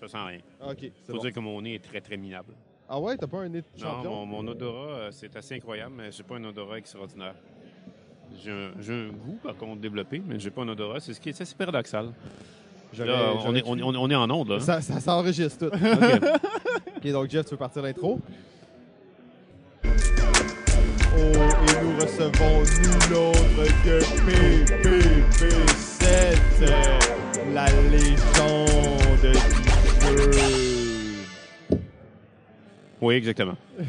[0.00, 0.38] Je sens rien.
[0.64, 1.18] OK, c'est Faut bon.
[1.22, 2.54] dire que mon nez est très, très minable.
[2.88, 4.10] Ah ouais, t'as pas un nez de Non, champion?
[4.10, 7.34] mon, mon odorat, euh, c'est assez incroyable, mais j'ai pas un odorat extraordinaire.
[8.42, 11.00] J'ai un, j'ai un goût, par contre, développé, mais j'ai pas un odorat.
[11.00, 12.12] C'est ce qui est assez paradoxal.
[12.96, 14.54] Là, on, est, on, est- on est en onde, là.
[14.56, 14.60] hein?
[14.60, 15.74] Ça, ça s'enregistre tout.
[15.76, 16.96] OK.
[16.96, 18.20] OK, donc Jeff, tu veux partir l'intro?
[19.84, 21.56] Oh,
[22.18, 25.38] recevons nul autre que PPP7,
[27.54, 29.32] La légende
[30.00, 31.78] du jeu.
[33.00, 33.56] Oui, exactement.
[33.78, 33.86] oui,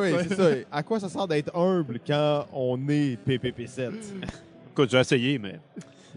[0.00, 0.48] oui, c'est ça.
[0.72, 3.92] À quoi ça sert d'être humble quand on est PPP7?
[4.72, 5.60] Écoute, j'ai essayé, mais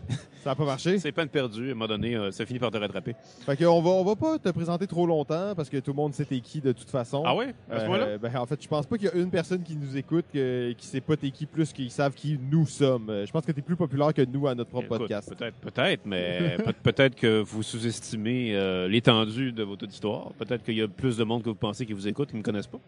[0.44, 0.98] Ça n'a pas marché?
[1.00, 1.68] c'est peine perdue.
[1.70, 3.16] À un moment donné, euh, ça finit par te rattraper.
[3.46, 6.14] Fait qu'on va, on va pas te présenter trop longtemps parce que tout le monde
[6.14, 7.22] sait t'es qui de toute façon.
[7.26, 7.54] Ah ouais?
[7.70, 9.76] À ce Euh, ben, en fait, je pense pas qu'il y a une personne qui
[9.76, 13.10] nous écoute que- qui sait pas t'es qui plus qu'ils savent qui nous sommes.
[13.10, 15.36] Euh, Je pense que t'es plus populaire que nous à notre propre Écoute, podcast.
[15.36, 20.32] Peut-être, peut-être, mais peut- peut-être que vous sous-estimez euh, l'étendue de votre auditoire.
[20.38, 22.40] Peut-être qu'il y a plus de monde que vous pensez qui vous écoute, qui ne
[22.40, 22.80] me connaissent pas.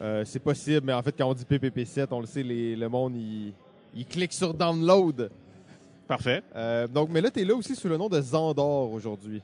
[0.00, 2.88] Euh, c'est possible, mais en fait, quand on dit PPP7, on le sait, les- le
[2.88, 3.52] monde, il,
[3.96, 5.28] il clique sur download.
[6.10, 6.42] Parfait.
[6.56, 9.40] Euh, donc, mais là, t'es là aussi sous le nom de Zandor aujourd'hui.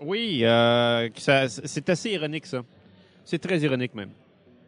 [0.00, 2.62] Oui, euh, ça- c'est assez ironique, ça.
[3.22, 4.08] C'est très ironique, même.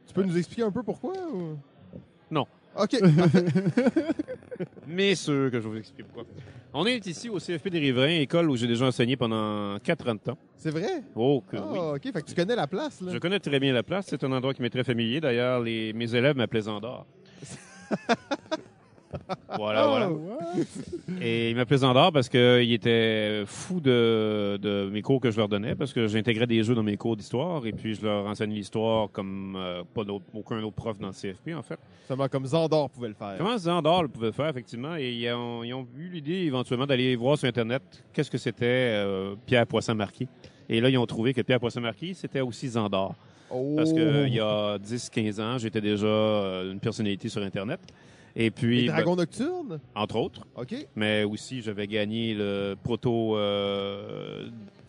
[0.06, 1.14] Tu peux nous expliquer un peu pourquoi?
[1.32, 1.56] ou-
[2.30, 2.46] Non.
[2.78, 2.96] OK.
[4.86, 6.24] Mais sûr que je vous expliquer pourquoi.
[6.74, 10.14] On est ici au CFP des Riverains, école où j'ai déjà enseigné pendant 4 ans
[10.14, 10.38] de temps.
[10.58, 11.02] c'est vrai?
[11.14, 11.94] Oh, que Ah.
[11.94, 12.02] OK.
[12.02, 13.10] Fait que tu connais la place, là.
[13.10, 14.04] Je connais très bien la place.
[14.08, 15.20] C'est un endroit qui m'est très familier.
[15.22, 17.06] D'ailleurs, les, mes élèves m'appelaient Zandor.
[19.56, 20.10] voilà, voilà.
[21.20, 25.48] Et ils m'appelaient Zandor parce qu'ils étaient fous de, de mes cours que je leur
[25.48, 28.52] donnais, parce que j'intégrais des jeux dans mes cours d'histoire, et puis je leur enseigne
[28.52, 31.78] l'histoire comme euh, pas d'autre- aucun autre prof dans le CFP, en fait.
[32.08, 33.34] Seulement comme Zandor pouvait le faire.
[33.38, 36.86] Comment Zandor le pouvait le faire, effectivement, et ils ont, ils ont eu l'idée éventuellement
[36.86, 40.28] d'aller voir sur Internet qu'est-ce que c'était euh, Pierre Poisson-Marquis.
[40.68, 43.14] Et là, ils ont trouvé que Pierre Poisson-Marquis, c'était aussi Zandor.
[43.50, 43.74] Oh.
[43.76, 47.80] Parce que il y a 10-15 ans, j'étais déjà euh, une personnalité sur Internet.
[48.34, 49.68] Et puis, Les dragons nocturnes?
[49.68, 50.74] ben, entre autres, OK.
[50.96, 54.48] mais aussi j'avais gagné le proto euh,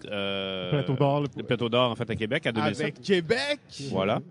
[0.10, 1.22] euh, Plateau d'or.
[1.22, 2.82] le- le plateau d'or en fait à Québec à 2007.
[2.82, 3.60] Avec Québec?
[3.92, 4.22] Voilà.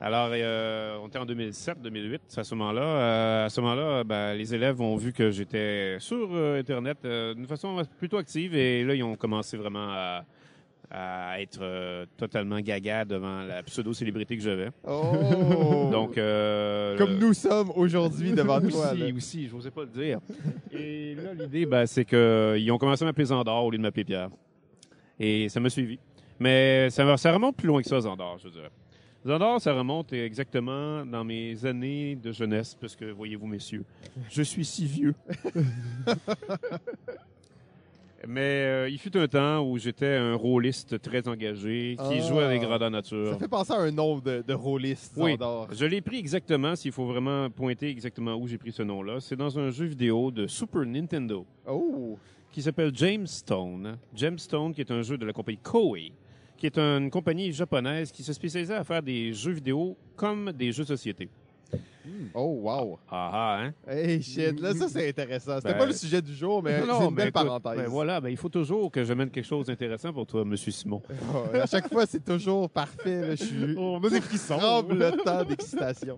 [0.00, 2.18] Alors, euh, on était en 2007-2008.
[2.36, 6.28] À ce moment-là, euh, à ce moment-là, ben, les élèves ont vu que j'étais sur
[6.32, 10.24] euh, Internet euh, d'une façon plutôt active et là, ils ont commencé vraiment à,
[10.96, 14.70] à être euh, totalement gaga devant la pseudo-célébrité que j'avais.
[14.86, 15.88] Oh!
[15.90, 18.92] Donc, euh, Comme nous sommes aujourd'hui devant toi.
[18.92, 19.14] aussi, là.
[19.16, 20.20] aussi, je n'osais pas le dire.
[20.70, 24.04] Et là, l'idée, ben, c'est qu'ils ont commencé à m'appeler Zandor au lieu de m'appeler
[24.04, 24.30] Pierre.
[25.18, 25.98] Et ça m'a suivi.
[26.38, 28.70] Mais ça, ça remonte plus loin que ça, Zandor, je dirais.
[29.26, 33.84] Zandor, ça remonte exactement dans mes années de jeunesse, parce que, voyez-vous, messieurs,
[34.30, 35.14] je suis si vieux.
[38.28, 42.26] Mais euh, il fut un temps où j'étais un rôliste très engagé qui Ah.
[42.28, 43.32] jouait avec grandeur nature.
[43.32, 45.36] Ça fait penser à un nom de, de rôliste, Oui.
[45.72, 49.20] Je l'ai pris exactement, s'il faut vraiment pointer exactement où j'ai pris ce nom-là.
[49.20, 52.18] C'est dans un jeu vidéo de Super Nintendo Oh!
[52.52, 53.96] qui s'appelle Jamestone.
[54.14, 56.12] Jamestone, qui est un jeu de la compagnie Koei,
[56.56, 60.70] qui est une compagnie japonaise qui se spécialisait à faire des jeux vidéo comme des
[60.70, 61.28] jeux de société.
[62.34, 62.98] Oh, wow!
[63.10, 63.72] Ah ah, hein?
[63.88, 65.56] Hey, shit, là, ça, c'est intéressant.
[65.56, 67.76] C'était Ben, pas le sujet du jour, mais Non, c'est une mais belle écoute, parenthèse.
[67.78, 71.00] ben voilà, ben il faut toujours que j'amène quelque chose d'intéressant pour toi, Monsieur Simon.
[71.34, 73.20] Oh, à chaque fois, c'est toujours parfait.
[73.28, 74.58] Là, je suis On a des frissons.
[74.58, 76.16] tremblotant d'excitation.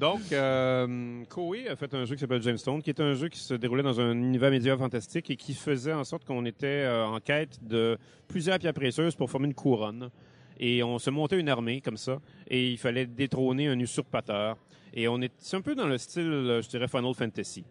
[0.00, 3.38] Donc, euh, Koei a fait un jeu qui s'appelle Jamestone, qui est un jeu qui
[3.38, 7.04] se déroulait dans un univers médiéval fantastique et qui faisait en sorte qu'on était euh,
[7.06, 10.10] en quête de plusieurs pierres précieuses pour former une couronne.
[10.58, 14.56] Et on se montait une armée comme ça, et il fallait détrôner un usurpateur.
[14.96, 17.62] Et on est, c'est un peu dans le style, euh, je dirais, Final Fantasy,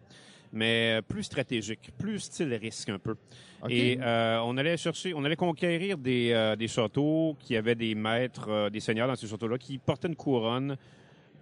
[0.52, 3.16] mais plus stratégique, plus style risque un peu.
[3.68, 7.96] Et euh, on allait chercher, on allait conquérir des, euh, des châteaux qui avaient des
[7.96, 10.76] maîtres, euh, des seigneurs dans ces châteaux-là, qui portaient une couronne,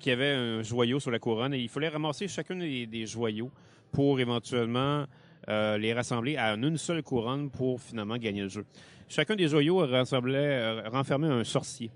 [0.01, 3.51] qui avait un joyau sur la couronne, et il fallait ramasser chacun des, des joyaux
[3.93, 5.05] pour éventuellement
[5.51, 8.65] euh, les rassembler à une seule couronne pour finalement gagner le jeu.
[9.07, 11.91] Chacun des joyaux rassemblait, euh, renfermait un sorcier.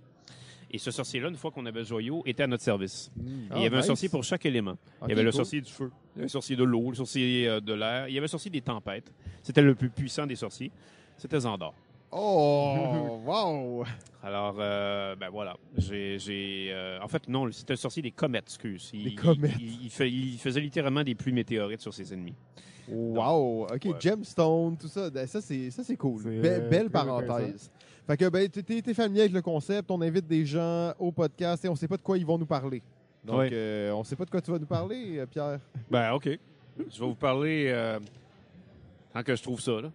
[0.70, 3.10] Et ce sorcier-là, une fois qu'on avait le joyau, était à notre service.
[3.18, 4.76] Et il y avait un sorcier pour chaque élément.
[5.04, 7.72] il y avait le sorcier du feu, le sorcier de l'eau, le sorcier euh, de
[7.72, 8.08] l'air.
[8.08, 9.10] Il y avait le sorcier des tempêtes.
[9.42, 10.70] C'était le plus puissant des sorciers.
[11.16, 11.74] C'était Zandor.
[12.10, 13.84] Oh, wow!
[14.22, 15.56] Alors, euh, ben voilà.
[15.76, 18.90] J'ai, j'ai, euh, en fait, non, c'était le sorcier des comètes, excuse.
[18.94, 19.52] Il, Des comètes.
[19.60, 22.34] Il, il fait- il faisait littéralement des pluies météorites sur ses ennemis.
[22.90, 23.64] Wow!
[23.64, 23.92] OK, Ouais.
[24.00, 26.22] Gemstone, tout ça, ben, ça, c'est, ça, c'est cool.
[26.22, 27.70] C'est, Be- belle parenthèse.
[28.08, 31.68] Fait que, ben, t'es, familier avec le concept, on invite des gens au podcast et
[31.68, 32.82] on sait pas de quoi ils vont nous parler.
[33.22, 33.50] Donc, Ouais.
[33.52, 35.60] euh, on sait pas de quoi tu vas nous parler, euh, Pierre.
[35.90, 36.24] Ben, OK.
[36.26, 37.98] Je vais vous parler euh,
[39.12, 39.90] tant que je trouve ça, là.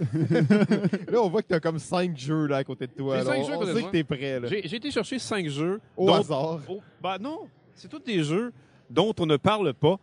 [1.12, 3.18] Là, on voit que t'as comme cinq jeux là, à côté de toi.
[3.18, 3.24] Là.
[3.24, 4.40] cinq on jeux on sait que t'es prêt.
[4.40, 4.48] Là.
[4.48, 5.80] J'ai, j'ai été chercher cinq jeux.
[5.96, 6.60] Au dont- hasard.
[6.68, 7.40] Oh, ben non,
[7.74, 8.52] c'est tous des jeux
[8.90, 10.00] dont on ne parle pas.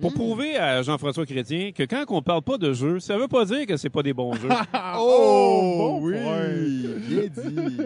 [0.00, 0.14] Pour Mm.
[0.14, 3.66] prouver à Jean-François Chrétien que quand on parle pas de jeux, ça veut pas dire
[3.66, 4.48] que c'est pas des bons jeux.
[4.98, 6.14] Oh, bon oui!
[6.22, 6.98] point.
[7.08, 7.76] Bien dit.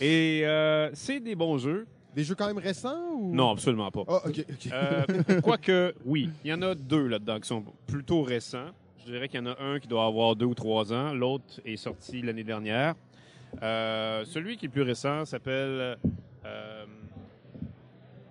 [0.00, 1.86] Et euh, c'est des bons jeux.
[2.14, 3.34] Des jeux quand même récents ou...
[3.34, 4.02] Non, absolument pas.
[4.06, 4.68] Ah, ok, ok.
[4.72, 8.66] Euh, Quoique, oui, il y en a deux là-dedans qui sont plutôt récents.
[9.04, 11.14] Je dirais qu'il y en a un qui doit avoir deux ou trois ans.
[11.14, 12.94] L'autre est sorti l'année dernière.
[13.62, 15.96] Euh, celui qui est le plus récent s'appelle
[16.44, 16.84] euh,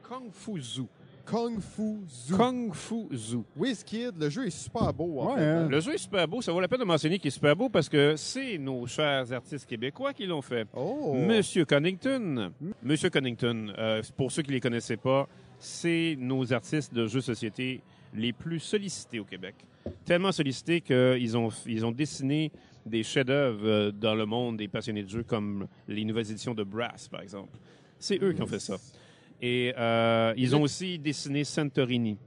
[0.08, 0.88] Kung Fu Zoo.
[1.26, 2.38] Kung Fu Zoo.
[2.38, 3.46] Kung Fu Zoo.
[3.56, 5.20] WizKid, le jeu est super beau.
[5.20, 5.68] En Ouais, fait, hein.
[5.70, 6.42] Le jeu est super beau.
[6.42, 9.32] Ça vaut la peine de mentionner qu'il est super beau parce que c'est nos chers
[9.34, 10.68] artistes québécois qui l'ont fait.
[10.76, 11.14] Oh.
[11.16, 12.52] Monsieur Connington.
[12.84, 15.28] Monsieur Connington, euh, pour ceux qui ne les connaissaient pas,
[15.60, 17.82] c'est nos artistes de jeux de société
[18.14, 19.56] les plus sollicités au Québec.
[20.06, 22.52] Tellement sollicités qu'ils ont, ils ont dessiné
[22.86, 26.64] des chefs-d'œuvre euh, dans le monde des passionnés de jeux, comme les nouvelles éditions de
[26.64, 27.58] Brass, par exemple.
[28.00, 28.78] C'est eux qui ont fait ça.
[29.42, 32.18] Et euh, ils ont aussi dessiné Santorini.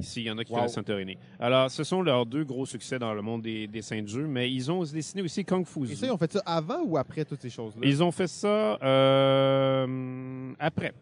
[0.00, 0.58] Ici, il y en a qui Wow.
[0.60, 1.16] connaissent Santorini.
[1.38, 4.50] Alors, ce sont leurs deux gros succès dans le monde des dessins de jeux, mais
[4.50, 7.24] ils ont dessiné aussi Kung Fu Et ça, ils ont fait ça avant ou après
[7.24, 7.82] toutes ces choses-là?
[7.84, 10.92] Ils ont fait ça euh, après.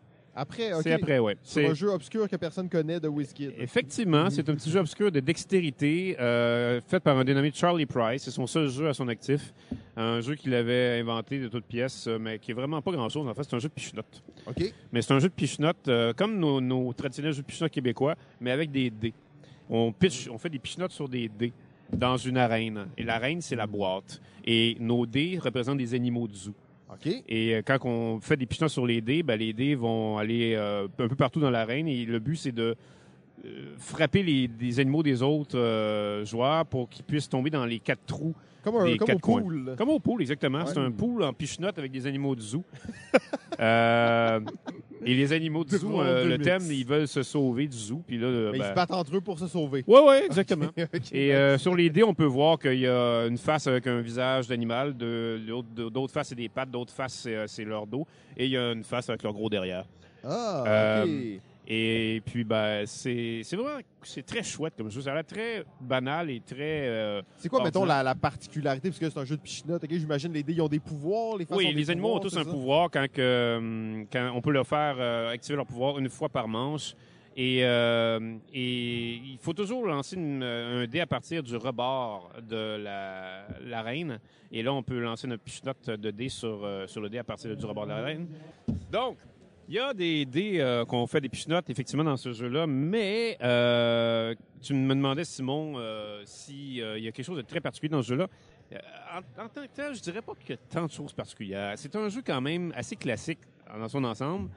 [0.41, 0.71] Après.
[0.83, 1.37] C'est après, ouais.
[1.43, 3.53] C'est un jeu obscur que personne connaît de WizKid.
[3.59, 8.23] effectivement, c'est un petit jeu obscur de dextérité euh, fait par un dénommé Charlie Price.
[8.23, 9.53] C'est son seul jeu à son actif,
[9.99, 13.29] un jeu qu'il avait inventé de toutes pièces, euh, mais qui est vraiment pas grand-chose.
[13.29, 14.23] En fait, c'est un jeu de pichenotte.
[14.47, 14.73] OK.
[14.93, 18.15] Mais c'est un jeu de pichenotte euh, comme nos, nos traditionnels jeux de pichenotte québécois,
[18.41, 19.13] mais avec des dés.
[19.69, 21.53] On pitch, on fait des pichenottes sur des dés
[21.93, 22.87] dans une arène.
[22.97, 24.23] Et l'arène, c'est la boîte.
[24.47, 26.55] Et nos dés représentent des animaux de zoo.
[27.29, 30.55] Et euh, quand on fait des pichenottes sur les dés, ben, les dés vont aller
[30.55, 31.89] euh, un peu partout dans l'arène.
[31.89, 32.77] Et le but, c'est de
[33.79, 38.35] frapper les, animaux des autres euh, joueurs pour qu'ils puissent tomber dans les quatre trous.
[38.63, 39.41] Comme, un, Des comme au quatre coins.
[39.41, 39.75] pool.
[39.77, 40.59] Comme au pool, exactement.
[40.59, 40.67] Ouais.
[40.67, 42.65] C'est un pool en pichenotte avec des animaux de zoo.
[43.59, 44.41] Euh,
[45.05, 48.03] et les animaux de zoo, euh, le thème, ils veulent se sauver du zoo.
[48.07, 49.85] Puis là, ils ben- se battent entre eux pour se sauver.
[49.87, 50.69] Ouais, ouais, exactement.
[51.13, 54.01] Et euh, sur les dés, on peut voir qu'il y a une face avec un
[54.01, 58.57] visage d'animal, d'autres faces, c'est des pattes, d'autres faces, c'est, leur dos, et il y
[58.57, 59.85] a une face avec leur gros derrière.
[60.25, 61.11] Ah, OK.
[61.73, 65.03] Et puis, ben, c'est, c'est vraiment, c'est très chouette comme jeu.
[65.03, 66.89] Ça a l'air très banal et très...
[66.89, 68.89] euh, C'est quoi, mettons, la, la particularité?
[68.89, 69.85] Parce que c'est un jeu de pichinotte.
[69.85, 71.37] OK, j'imagine les dés, ils ont des pouvoirs.
[71.37, 72.51] Les Oui, des les animaux ont tous un ça?
[72.51, 76.29] pouvoir quand, que, hum, quand on peut leur faire euh, activer leur pouvoir une fois
[76.29, 76.95] par manche.
[77.37, 82.79] Et, euh, et il faut toujours lancer une- un dé à partir du rebord de
[82.83, 84.19] la, l'arène.
[84.51, 87.57] Et là, on peut lancer notre pichenote de dés sur, sur le dé à partir
[87.57, 88.27] du rebord de l'arène.
[88.91, 89.17] Donc,
[89.71, 92.67] il y a des dés euh, qu'on fait des pichenottes, effectivement, dans ce jeu-là.
[92.67, 97.91] Mais euh, tu me demandais, Simon, euh, s'il y a quelque chose de très particulier
[97.93, 98.27] dans ce jeu-là.
[98.73, 98.77] Euh,
[99.39, 101.75] en, en tant que tel, je dirais pas qu'il y a tant de choses particulières.
[101.77, 103.39] C'est un jeu quand même assez classique
[103.73, 104.51] dans son ensemble,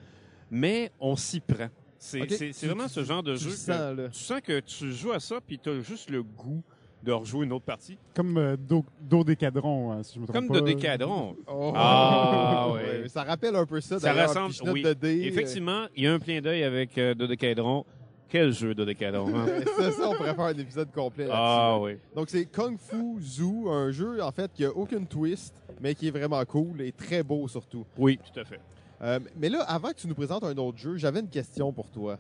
[0.49, 1.69] mais on s'y prend.
[1.99, 2.32] C'est Ok.
[2.32, 5.19] c'est- c'est vraiment ce genre de Tu jeu que tu sens que tu joues à
[5.19, 6.62] ça puis tu as juste le goût
[7.04, 7.98] de rejouer une autre partie.
[8.16, 10.62] Comme euh, Do- Dodécadron, hein, si je me trompe Comme pas.
[10.62, 11.36] de Décadron.
[11.48, 11.74] Oh.
[11.76, 13.08] Ah, ouais.
[13.10, 14.84] Ça rappelle un peu ça, Ça d'ailleurs, ressemble, oui.
[14.84, 15.22] de dés.
[15.24, 17.86] Effectivement, il y a un clin d'œil avec euh, Dodécadron.
[18.30, 19.46] Quel jeu Dodécadron, hein?
[19.48, 21.39] Euh, ça, ça, on pourrait faire un épisode complet là-dessus.
[21.39, 21.98] Ah oui.
[22.16, 26.08] Donc, c'est Kung Fu Zoo, un jeu, en fait, qui a aucune twist, mais qui
[26.08, 27.86] est vraiment cool et très beau, surtout.
[27.98, 28.60] Oui, tout à fait.
[29.04, 31.89] Euh, mais là, avant que tu nous présentes un autre jeu, j'avais une question pour
[31.92, 32.18] toi.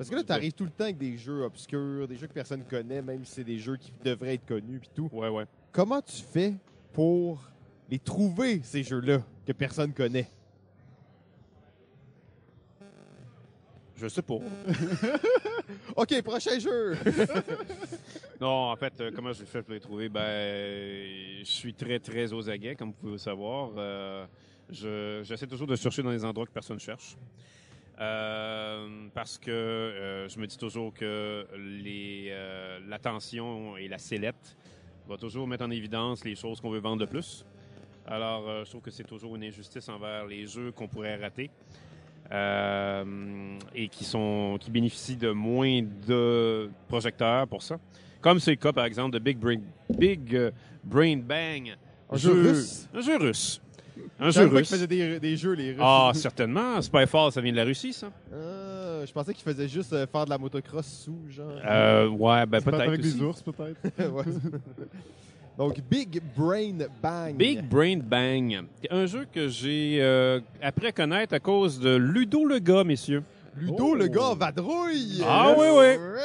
[0.00, 2.32] Parce que là, tu arrives tout le temps avec des jeux obscurs, des jeux que
[2.32, 5.10] personne connaît, même si c'est des jeux qui devraient être connus puis tout.
[5.12, 5.44] Ouais, ouais.
[5.72, 6.54] Comment tu fais
[6.94, 7.38] pour
[7.90, 10.26] les trouver, ces jeux-là, que personne connaît?
[13.94, 14.36] Je sais pas.
[15.96, 16.96] OK, prochain jeu!
[18.40, 20.08] Non, en fait, euh, comment je fais pour les trouver?
[20.08, 23.72] Ben, euh, je suis très, très aux aguets, comme vous pouvez le savoir.
[23.76, 24.26] Euh,
[24.70, 27.18] je- J'essaie toujours de chercher dans des endroits que personne cherche.
[28.00, 34.56] Euh, parce que euh, je me dis toujours que les, euh, l'attention et la sellette
[35.06, 37.44] va toujours mettre en évidence les choses qu'on veut vendre de plus.
[38.06, 41.50] Alors, je trouve que c'est toujours une injustice envers les jeux qu'on pourrait rater
[42.32, 47.78] et qui sont qui bénéficient de moins de projecteurs pour ça.
[48.20, 49.60] Comme c'est le cas, par exemple, de Big Brain,
[49.90, 51.76] Big Brain Bang.
[52.08, 52.88] Un jeu russe?
[52.94, 53.60] Un jeu russe.
[54.18, 54.68] Un Je jeu russe.
[54.68, 55.80] qu'ils faisaient des, des jeux, les Russes.
[55.82, 56.80] Ah, certainement.
[56.82, 58.10] Spyfall, ça vient de la Russie, ça?
[58.32, 61.52] Ah, je pensais qu'ils faisaient juste euh, faire de la motocross sous, genre.
[61.64, 63.14] Euh, ouais, ben peut-être avec aussi.
[63.14, 63.80] des ours, peut-être.
[64.12, 64.24] Ouais.
[65.58, 67.36] Donc, Big Brain Bang.
[67.36, 68.64] Big Brain Bang.
[68.90, 73.22] Un jeu que j'ai euh, appris à connaître à cause de Ludo le gars, messieurs.
[73.58, 73.94] Ludo, Oh.
[73.94, 75.22] le gars, vadrouille!
[75.26, 75.86] Ah, oui, oui.
[75.98, 76.20] oui.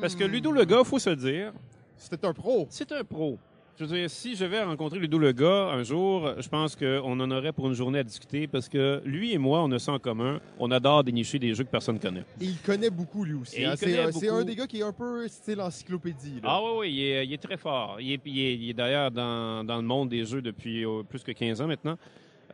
[0.00, 1.52] Parce que Ludo le gars, faut se le dire,
[1.96, 2.66] C'était un pro.
[2.70, 3.38] c'est un pro.
[3.76, 7.18] Je veux dire, si je vais rencontrer Ludo le gars un jour, je pense qu'on
[7.18, 9.90] en aurait pour une journée à discuter parce que lui et moi, on a ça
[9.90, 10.40] en commun.
[10.60, 12.22] On adore dénicher des jeux que personne connaît.
[12.40, 13.60] Et il connaît beaucoup, lui aussi.
[13.60, 13.72] Et hein.
[13.74, 14.38] il C'est connaît un- C'est beaucoup.
[14.40, 16.34] un des gars qui est un peu style encyclopédie.
[16.40, 16.50] là.
[16.50, 17.96] Ah oui, oui, il est, il est très fort.
[18.00, 21.02] Il est, il est- il est d'ailleurs dans, dans le monde des jeux depuis euh,
[21.02, 21.98] plus que 15 ans maintenant.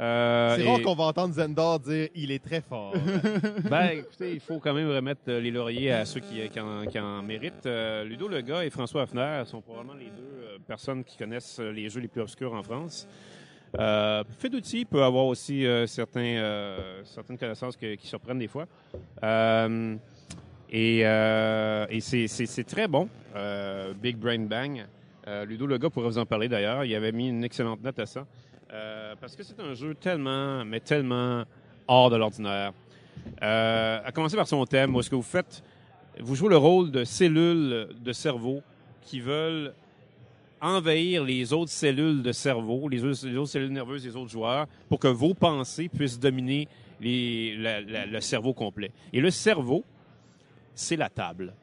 [0.00, 2.94] Euh, C'est rare et- qu'on va entendre Zendar dire «il est très fort
[3.70, 6.86] Ben, écoutez, il faut quand même remettre euh, les lauriers à ceux qui, qui en,
[6.86, 7.66] qui en méritent.
[7.66, 12.00] Euh, Ludo Lega et François Hafner sont probablement les deux personnes qui connaissent les jeux
[12.00, 13.06] les plus obscurs en France.
[13.78, 14.24] Euh,
[14.86, 18.66] peut avoir aussi euh, certains, certaines connaissances que- qui surprennent des fois.
[20.70, 23.08] Et et c'est- très bon,
[24.00, 24.86] Big Brain Bang.
[25.46, 26.84] Ludo Lega pourrait vous en parler d'ailleurs.
[26.84, 28.26] Il avait mis une excellente note à ça.
[28.72, 31.44] Euh, parce que c'est un jeu tellement, mais tellement
[31.88, 32.72] hors de l'ordinaire.
[33.42, 35.62] Euh, à commencer par son thème, où est-ce que vous faites,
[36.20, 38.62] vous jouez le rôle de cellules de cerveau
[39.02, 39.74] qui veulent
[40.60, 44.66] envahir les autres cellules de cerveau, les autres, les autres cellules nerveuses des autres joueurs,
[44.88, 46.68] pour que vos pensées puissent dominer
[47.00, 48.92] le cerveau complet.
[49.12, 49.84] Et le cerveau,
[50.74, 51.54] c'est la table.».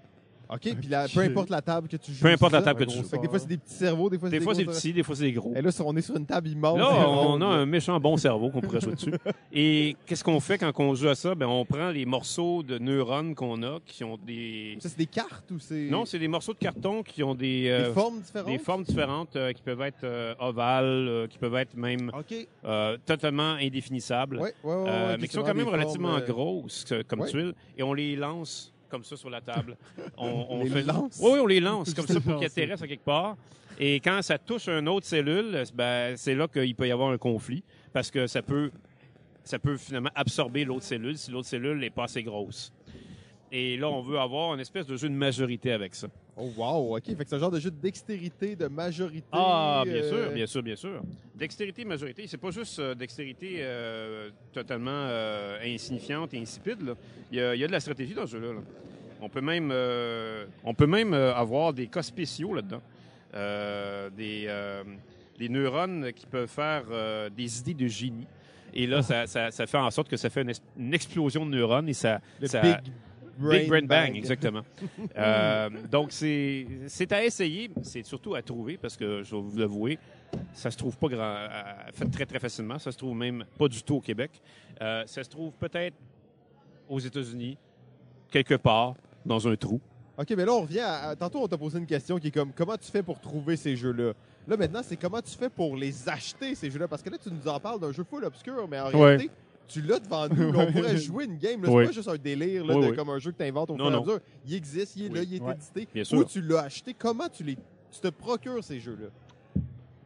[0.50, 2.22] OK, puis la- peu importe la table que tu joues.
[2.22, 2.74] Peu importe la c'est ça?
[2.74, 3.04] table que tu joues.
[3.04, 4.64] Fait que des fois, c'est des petits cerveaux, des fois, c'est Des des fois, c'est
[4.64, 5.54] gros petit, des fois, c'est gros.
[5.56, 6.78] Et là, on est sur une table immense.
[6.78, 9.14] Là, on a un méchant bon cerveau qu'on pourrait jouer dessus.
[9.52, 11.36] Et qu'est-ce qu'on fait quand on joue à ça?
[11.36, 14.78] Ben, on prend les morceaux de neurones qu'on a, qui ont des...
[14.80, 15.90] Ça, c'est des cartes ou c'est...
[15.90, 18.48] Non, c'est des morceaux de carton qui ont des, Des euh, formes différentes?
[18.52, 22.48] des formes différentes, euh, qui peuvent être euh, ovales, euh, qui peuvent être même OK.
[22.66, 24.86] euh, totalement indéfinissables, Ouais, ouais, ouais.
[24.88, 27.28] euh, ouais, mais qui sont quand même des relativement formes, euh, grosses euh, comme ouais.
[27.30, 29.78] tuiles, et on les lance comme ça sur la table.
[30.18, 30.84] On, on Les fait...
[30.84, 31.20] lance?
[31.22, 33.36] Oui, oui, on les lance comme ça pour qu'ils atterrissent à quelque part.
[33.80, 37.18] Et quand ça touche une autre cellule, ben, c'est là qu'il peut y avoir un
[37.18, 38.72] conflit, parce que ça peut,
[39.44, 42.74] ça peut finalement absorber l'autre cellule si l'autre cellule n'est pas assez grosse.
[43.52, 46.08] Et là, on veut avoir une espèce de jeu de majorité avec ça.
[46.40, 47.04] Oh, wow, OK.
[47.06, 49.26] Fait que c'est un genre de jeu de dextérité, de majorité.
[49.32, 51.02] Ah, bien euh, sûr, bien sûr, bien sûr.
[51.34, 55.08] Dextérité, majorité, c'est pas juste euh, dextérité euh, totalement
[55.64, 56.82] insignifiante et insipide.
[56.86, 56.94] là.
[57.32, 58.54] Il y, a, il y a de la stratégie dans ce jeu-là.
[58.54, 58.60] là.
[59.20, 59.72] On peut même,
[60.64, 62.82] on peut même avoir des cas spéciaux là-dedans.
[64.16, 64.48] Des,
[65.40, 66.84] des neurones qui peuvent faire
[67.36, 68.28] des idées de génie.
[68.76, 70.44] Et là, ça, ça- ça fait en sorte que ça fait
[70.78, 72.78] une, explosion de neurones et ça, Le ça- Big
[73.38, 74.62] Brain, Big Brain Bang, exactement.
[75.18, 79.98] Euh, donc, c'est à essayer, c'est surtout à trouver, parce que je vais vous l'avouer,
[80.54, 81.48] ça se trouve pas grand,
[82.12, 82.78] très, très facilement.
[82.80, 84.32] Ça se trouve même pas du tout au Québec.
[84.82, 85.96] Euh, ça se trouve peut-être
[86.90, 87.58] aux États-Unis,
[88.30, 88.96] quelque part,
[89.26, 89.80] dans un trou.
[90.18, 91.10] OK, mais là, on revient à...
[91.10, 93.56] à- Tantôt, on t'a posé une question qui est comme, comment tu fais pour trouver
[93.56, 94.14] ces jeux-là?
[94.48, 96.88] Là, maintenant, c'est comment tu fais pour les acheter, ces jeux-là?
[96.88, 99.06] Parce que là, tu nous en parles d'un jeu full obscur, mais en Ouais.
[99.06, 99.30] réalité,
[99.68, 100.52] tu l'as devant nous.
[100.52, 101.62] là, on pourrait jouer une game.
[101.62, 101.68] là.
[101.70, 101.86] C'est Oui.
[101.86, 102.96] pas juste un délire là, Oui, de, oui.
[102.96, 104.20] comme un jeu que tu inventes au Non, fur et à mesure.
[104.46, 105.54] Il existe, il est là, il est Ouais.
[105.54, 105.88] édité.
[105.94, 106.26] Bien Ou sûr.
[106.28, 106.94] tu l'as acheté?
[106.94, 107.56] Comment tu, les...
[107.56, 109.08] tu te procures ces jeux-là?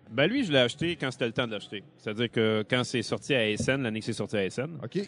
[0.10, 1.84] Ben lui, je l'ai acheté quand c'était le temps de l'acheter.
[1.98, 5.00] C'est-à-dire que quand c'est sorti à SN, l'année que c'est sorti à SN, OK.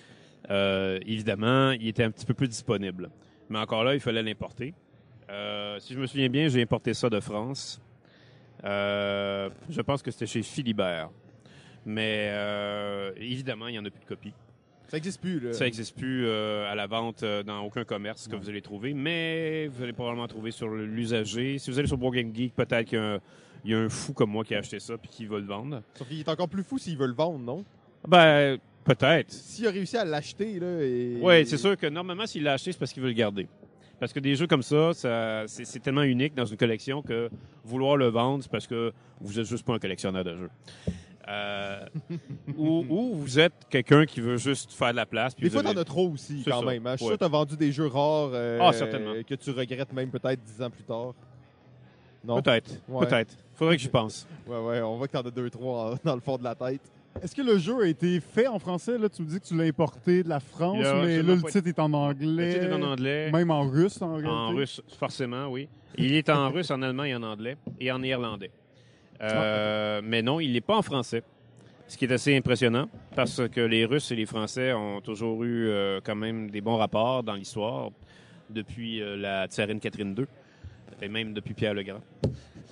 [0.49, 3.09] Euh, évidemment, il était un petit peu plus disponible.
[3.49, 4.73] Mais encore là, il fallait l'importer.
[5.29, 7.81] Euh, si je me souviens bien, j'ai importé ça de France.
[8.63, 11.09] Euh, je pense que c'était chez Philibert.
[11.85, 14.33] Mais euh, évidemment, il n'y en a plus de copies.
[14.93, 15.53] Ça n'existe plus, là.
[15.53, 18.93] Ça n'existe plus euh, à la vente euh, dans aucun commerce que vous allez trouver,
[18.93, 21.57] mais vous allez probablement trouver sur l'usager.
[21.57, 23.19] Si vous allez sur Board Game Geek, peut-être qu'il y a un-
[23.65, 25.47] il y, a un fou comme moi qui a acheté ça puis qui va le
[25.47, 25.81] vendre.
[25.95, 27.65] Sauf qu'il est encore plus fou s'il veut le vendre, non?
[28.07, 29.31] Ben, peut-être.
[29.31, 30.79] S'il a réussi à l'acheter, là.
[30.83, 31.17] Et...
[31.19, 33.47] Oui, c'est sûr que normalement, s'il l'a acheté, c'est parce qu'il veut le garder.
[33.99, 37.31] Parce que des jeux comme ça, ça c'est tellement unique dans une collection que
[37.65, 40.49] vouloir le vendre, c'est parce que vous êtes juste pas un collectionneur de jeux.
[41.29, 41.85] Euh,
[42.57, 45.33] ou, ou vous êtes quelqu'un qui veut juste faire de la place.
[45.33, 46.65] puis Des fois, avez- t'en as trop aussi, quand ça.
[46.65, 46.85] même.
[46.85, 46.91] hein.
[46.93, 49.13] Je suis sûr que t'as vendu des jeux rares euh, Ah, certainement.
[49.27, 51.13] que tu regrettes même peut-être dix ans plus tard.
[52.25, 52.41] Non?
[52.41, 53.05] Peut-être, Ouais.
[53.05, 53.35] peut-être.
[53.55, 54.27] Faudrait que j'y pense.
[54.47, 56.55] Ouais, ouais, on voit que t'en as deux, trois en- dans le fond de la
[56.55, 56.81] tête.
[57.21, 58.97] Est-ce que le jeu a été fait en français?
[58.97, 61.67] Là, tu me dis que tu l'as importé de la France, mais là, le titre
[61.67, 62.53] est en Le anglais.
[62.53, 64.29] titre est en anglais, Même en russe, en réalité.
[64.31, 65.69] en russe, forcément, oui.
[65.97, 68.49] Il est en russe, en allemand et en anglais, et en néerlandais.
[69.23, 71.23] Euh, mais non, il n'est pas en français.
[71.87, 75.67] Ce qui est assez impressionnant, parce que les Russes et les Français ont toujours eu
[75.67, 77.91] euh, quand même des bons rapports dans l'histoire,
[78.49, 80.25] depuis euh, la tsarine Catherine II,
[81.01, 82.01] et même depuis Pierre le Grand.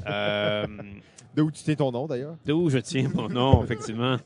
[0.08, 0.66] Euh,
[1.34, 2.36] De où tu tiens ton nom, d'ailleurs?
[2.46, 4.18] D'où je tiens mon nom, effectivement.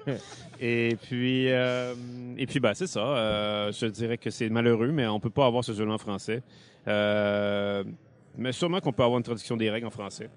[0.60, 1.94] Et puis, euh,
[2.38, 3.00] et puis, bah, c'est ça.
[3.00, 6.44] Euh, je dirais que c'est malheureux, mais on peut pas avoir ce jeu-là en français.
[6.86, 10.30] Mais sûrement qu'on peut avoir une traduction des règles en français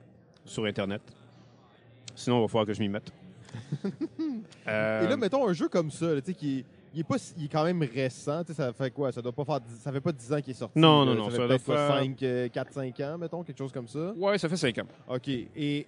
[0.43, 1.01] sur Internet.
[2.17, 3.11] Sinon, il va falloir que je m'y mette.
[4.67, 7.03] Euh, Et là, mettons un jeu comme ça, là, tu sais, qui est, il est,
[7.03, 8.41] pas, il est quand même récent.
[8.51, 9.11] Ça fait quoi?
[9.11, 10.77] Ça doit pas faire, ça fait pas 10 ans qu'il est sorti.
[10.77, 13.43] Non, non, non, Ça ça fait peut-être quoi, faire- 5, euh, 4, 5 ans, mettons,
[13.43, 14.11] quelque chose comme ça.
[14.17, 14.87] ouais, ça fait cinq ans.
[15.07, 15.29] OK.
[15.29, 15.85] Et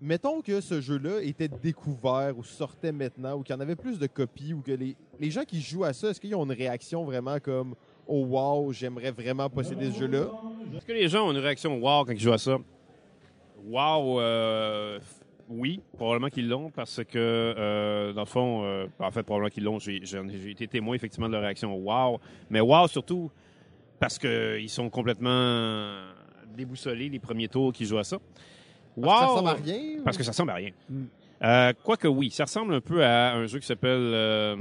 [0.00, 3.98] mettons que ce jeu-là était découvert ou sortait maintenant ou qu'il y en avait plus
[3.98, 6.52] de copies ou que les, les gens qui jouent à ça, est-ce qu'ils ont une
[6.52, 7.74] réaction vraiment comme
[8.06, 10.26] Oh wow, j'aimerais vraiment posséder ce jeu-là?
[10.76, 12.58] Est-ce que les gens ont une réaction wow quand ils jouent à ça?
[13.66, 14.98] Wow, euh,
[15.48, 19.64] oui, probablement qu'ils l'ont parce que, euh, dans le fond, euh, en fait, probablement qu'ils
[19.64, 19.78] l'ont.
[19.78, 20.02] J'ai
[20.50, 21.74] été témoin effectivement de leur réaction.
[21.74, 22.20] Wow!
[22.50, 23.30] Mais wow surtout
[23.98, 25.92] parce qu'ils sont complètement
[26.54, 28.18] déboussolés les premiers tours qui jouent à ça.
[28.96, 29.04] Wow!
[29.04, 30.02] Parce que ça ressemble à rien.
[30.04, 30.70] Parce que ça ressemble à rien.
[30.88, 31.04] Mm.
[31.44, 34.10] Euh, Quoique oui, ça ressemble un peu à un jeu qui s'appelle...
[34.12, 34.56] euh,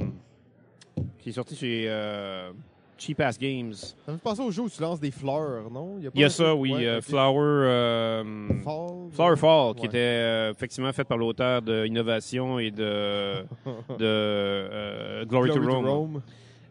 [1.20, 2.52] qui est sorti chez euh,
[2.98, 3.74] Cheap Ass Games.
[3.74, 5.98] Ça me fait penser au jeu où tu lances des fleurs, non?
[6.14, 6.74] Il y a ça, oui.
[6.74, 7.02] ouais, euh.
[7.02, 7.40] Flower...
[7.44, 8.24] euh,
[8.64, 9.12] Fall?
[9.12, 13.44] Flower Fall, qui était euh, effectivement fait par l'auteur de Innovation et de,
[13.98, 16.22] de euh, Glory, to Rome.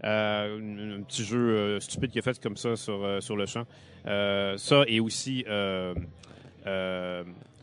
[0.04, 3.64] Euh, un, un petit jeu stupide qu'il a fait comme ça sur, sur le champ.
[4.04, 5.44] Ça et aussi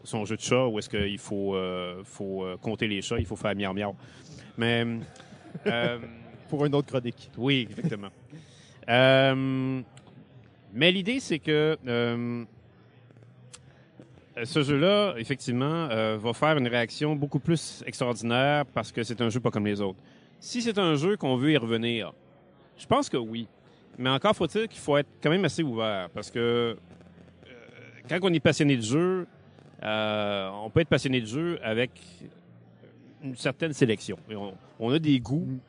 [0.06, 1.56] son jeu de chat où est-ce qu'il faut,
[2.04, 3.96] faut compter les chats, il faut faire miau miau.
[4.58, 4.86] Mais
[6.50, 7.32] Pour une autre chronique.
[7.38, 8.10] oui, exactement.
[8.90, 9.82] Euh,
[10.74, 12.46] mais l'idée, c'est que euh,
[14.44, 19.30] ce jeu-là, effectivement, euh, va faire une réaction beaucoup plus extraordinaire parce que c'est un
[19.30, 20.00] jeu pas comme les autres.
[20.40, 22.14] Si c'est un jeu qu'on veut y revenir,
[22.78, 23.48] je pense que oui.
[23.98, 26.76] Mais encore faut-il qu'il faut être quand même assez ouvert parce que
[28.10, 29.28] quand on est passionné de jeu,
[29.84, 31.92] on peut être passionné de jeu avec
[33.24, 34.18] une certaine sélection.
[34.32, 35.60] On, on a des goûts,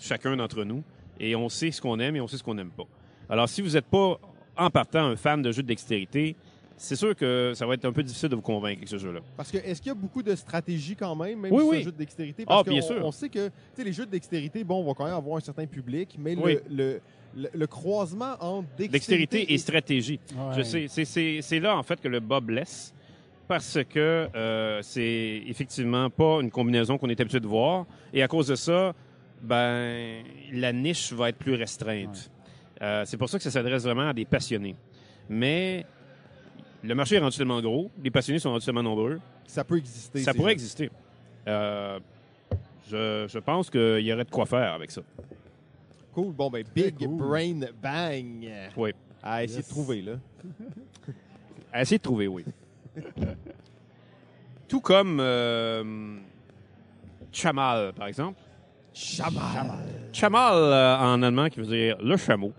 [0.00, 0.82] chacun d'entre nous,
[1.20, 2.86] et on sait ce qu'on aime et on sait ce qu'on n'aime pas.
[3.28, 4.18] Alors, si vous n'êtes pas,
[4.56, 6.34] en partant, un fan de jeux de dextérité,
[6.76, 9.20] c'est sûr que ça va être un peu difficile de vous convaincre avec ce jeu-là.
[9.36, 11.76] Parce que est-ce qu'il y a beaucoup de stratégie quand même, même Oui, sur oui.
[11.78, 12.44] un jeu de dextérité?
[12.46, 13.04] Ah, Parce que bien on, sûr.
[13.04, 15.36] On sait que tu sais, les jeux de dextérité, bon, on va quand même avoir
[15.38, 16.58] un certain public, mais le- Oui.
[16.70, 17.00] le,
[17.36, 20.20] le, le croisement entre dextérité, Dextérité et stratégie.
[20.34, 20.54] Ouais.
[20.56, 22.94] Je sais, c'est- c'est c'est là, en fait, que le bas blesse.
[23.48, 27.86] Parce que euh, c'est effectivement pas une combinaison qu'on est habitué de voir.
[28.12, 28.94] Et à cause de ça,
[29.42, 30.22] ben,
[30.52, 32.30] la niche va être plus restreinte.
[32.82, 34.76] Euh, c'est pour ça que ça s'adresse vraiment à des passionnés.
[35.28, 35.84] Mais
[36.82, 40.20] le marché est rendu tellement gros, les passionnés sont rendus tellement nombreux, ça peut exister.
[40.20, 40.90] ça pourrait exister.
[41.46, 41.98] Euh,
[42.88, 45.02] je, je pense qu'il y aurait de quoi faire avec ça.
[46.12, 46.32] Cool.
[46.32, 47.16] Bon, ben, Big cool.
[47.18, 48.48] Brain Bang.
[48.76, 48.92] Oui.
[49.22, 49.68] À essayer Yes.
[49.68, 50.12] de trouver, là.
[51.72, 52.44] À essayer de trouver, oui.
[54.68, 56.16] Tout comme euh,
[57.32, 58.38] Chamal, par exemple.
[58.98, 59.78] Chamal.
[60.12, 62.52] Chamal euh, en allemand qui veut dire le chameau.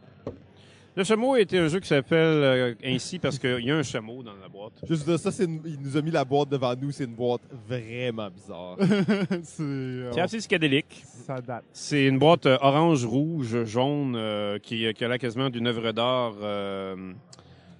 [0.95, 4.23] Le chameau était un jeu qui s'appelle euh, ainsi parce qu'il y a un chameau
[4.23, 4.73] dans la boîte.
[4.87, 6.91] Juste de ça, c'est une- il nous a mis la boîte devant nous.
[6.91, 8.77] C'est une boîte vraiment bizarre.
[9.43, 11.03] c'est euh, C'est assez psychédélique.
[11.25, 11.63] ça date.
[11.73, 15.91] C'est une boîte euh, orange, rouge, jaune euh, qui, qui a l'air quasiment d'une œuvre
[15.91, 16.95] d'art euh,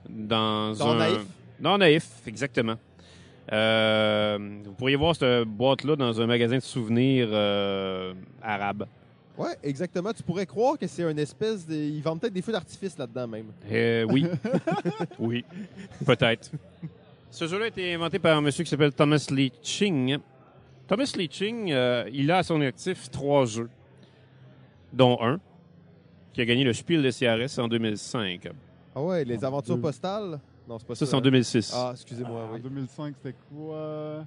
[0.10, 0.96] dans, Dans un...
[0.98, 1.20] Naïf?
[1.60, 2.76] Dans Naïf, exactement.
[3.52, 8.86] Euh, vous pourriez voir cette boîte-là dans un magasin de souvenirs euh, arabe.
[9.40, 10.12] Ouais, exactement.
[10.12, 11.74] Tu pourrais croire que c'est une espèce de.
[11.74, 13.48] Ils vendent peut-être des feux d'artifice là-dedans, même.
[13.72, 14.28] Euh, oui.
[15.20, 15.46] oui.
[16.06, 16.52] Peut-être.
[17.32, 20.18] Ce jeu-là a été inventé par un monsieur qui s'appelle Thomas Lee Ching.
[20.88, 23.70] Thomas Lee Ching, euh, il a à son actif trois jeux,
[24.92, 25.40] dont un
[26.34, 28.50] qui a gagné le Spiel de CRS en 2005.
[28.94, 30.40] Ah ouais, les aventures postales?
[30.70, 31.06] Non, c'est pas ça.
[31.06, 31.22] Ça, c'est en hein?
[31.22, 31.74] 2006.
[31.76, 32.62] Ah, excusez-moi, En oui.
[32.62, 34.24] 2005, c'était quoi?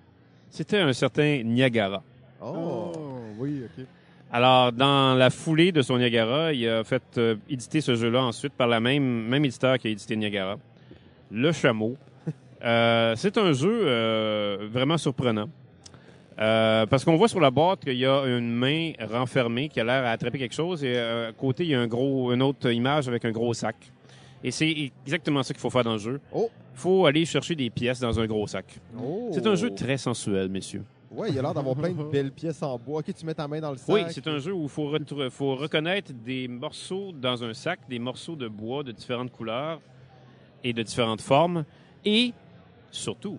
[0.51, 2.03] C'était un certain Niagara.
[2.45, 2.91] Oh.
[3.39, 3.85] oui, OK.
[4.33, 8.55] Alors, dans la foulée de son Niagara, il a fait euh, éditer ce jeu-là ensuite
[8.55, 10.57] par la même, même éditeur qui a édité Niagara,
[11.31, 11.97] Le Chameau.
[12.65, 15.49] Euh, c'est un jeu euh, vraiment surprenant.
[16.39, 19.85] Euh, parce qu'on voit sur la boîte qu'il y a une main renfermée qui a
[19.85, 22.41] l'air à attraper quelque chose et euh, à côté, il y a un gros, une
[22.43, 23.77] autre image avec un gros sac.
[24.45, 26.21] Et c'est exactement ça qu'il faut faire dans le jeu.
[26.33, 26.51] Oh.
[26.75, 28.81] Il faut aller chercher des pièces dans un gros sac.
[28.99, 29.31] Oh.
[29.33, 30.85] C'est un jeu très sensuel, messieurs.
[31.11, 33.01] Ouais, il a l'air d'avoir plein de belles pièces en bois.
[33.01, 33.95] Ok, tu mets ta main dans le sac.
[33.95, 38.35] Oui, c'est un jeu où il faut reconnaître des morceaux dans un sac, des morceaux
[38.35, 39.81] de bois de différentes couleurs
[40.65, 41.65] et de différentes formes.
[42.05, 42.33] Et
[42.91, 43.39] surtout,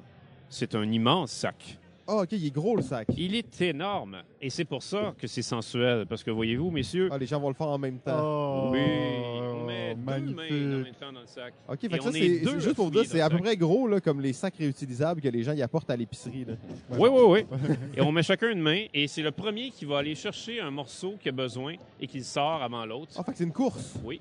[0.50, 1.80] c'est un immense sac.
[2.08, 3.08] Ah, ok, il est gros le sac.
[3.18, 4.18] Il est énorme.
[4.42, 6.06] Et c'est pour ça que c'est sensuel.
[6.06, 8.20] Parce que voyez-vous, messieurs, Ah, les gens vont le faire en même temps.
[8.22, 10.52] Oh, oui, on met deux mains en magnifique.
[10.52, 11.54] même temps dans le sac.
[11.70, 13.46] Ok, fait que ça, est c'est juste pour dire, c'est à le peu sac.
[13.46, 16.44] près gros là, comme les sacs réutilisables que les gens y apportent à l'épicerie.
[16.46, 16.54] là.
[16.92, 17.58] Oui, oui, oui.
[17.96, 18.86] Et on met chacun une main.
[18.94, 22.24] Et c'est le premier qui va aller chercher un morceau qu'il a besoin et qu'il
[22.26, 23.14] sort avant l'autre.
[23.16, 23.94] Ah, fait que c'est une course.
[24.04, 24.20] Oui.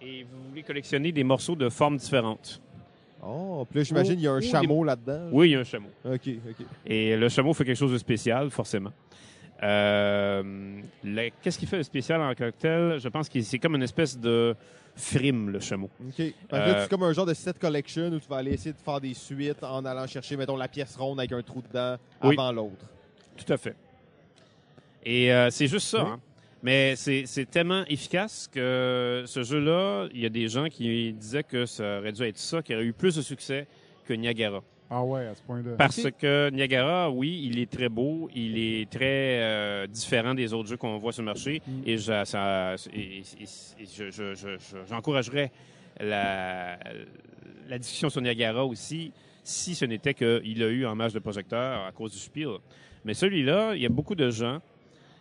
[0.00, 2.60] Et vous voulez collectionner des morceaux de formes différentes.
[3.22, 5.28] Oh, puis là, j'imagine qu'il y a un des- chameau là-dedans.
[5.32, 5.88] Oui, il y a un chameau.
[6.04, 6.66] Ok, ok.
[6.86, 8.92] Et le chameau fait quelque chose de spécial, forcément.
[9.62, 12.98] Euh, le- Qu'est-ce qui fait de spécial en cocktail?
[13.00, 14.54] Je pense que c'est comme une espèce de
[14.94, 15.90] frime, le chameau.
[16.06, 16.14] Ok.
[16.16, 18.52] Fait que là, Euh, c'est comme un genre de set collection où tu vas aller
[18.52, 21.60] essayer de faire des suites en allant chercher, mettons, la pièce ronde avec un trou
[21.62, 22.34] dedans Oui.
[22.38, 22.84] avant l'autre.
[23.36, 23.74] Tout à fait.
[25.04, 26.02] Et euh, c'est juste ça.
[26.02, 26.20] Hein.
[26.62, 31.66] Mais c'est tellement efficace que ce jeu-là, il y a des gens qui disaient que
[31.66, 33.66] ça aurait dû être ça, qui aurait eu plus de succès
[34.06, 34.62] que Niagara.
[34.90, 35.72] Ah ouais, à ce point-là.
[35.76, 40.68] Parce que Niagara, oui, il est très beau, il est très euh, différent des autres
[40.70, 41.72] jeux qu'on voit sur le marché, Mm.
[41.86, 45.52] et je- ça- et- et- et je- je- je- je- j'encouragerais
[46.00, 46.78] la,
[47.68, 49.12] la discussion sur Niagara aussi,
[49.44, 52.56] si ce n'était qu'il a eu en match de projecteur à cause du Spiel.
[53.04, 54.60] Mais celui-là, il y a beaucoup de gens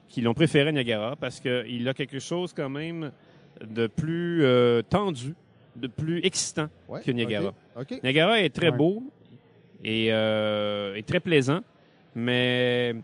[0.10, 3.12] qui l'ont préféré à Niagara parce qu'il a quelque chose quand même
[3.66, 5.34] de plus euh, tendu,
[5.76, 7.54] de plus excitant Ouais, que Niagara.
[8.04, 8.78] Niagara est très Ouais.
[8.78, 9.04] beau
[9.84, 11.62] et, euh, et très plaisant,
[12.16, 12.96] mais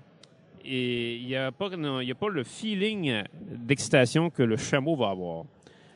[0.65, 5.09] il n'y a, pas- non, y a pas le feeling d'excitation que le chameau va
[5.09, 5.43] avoir.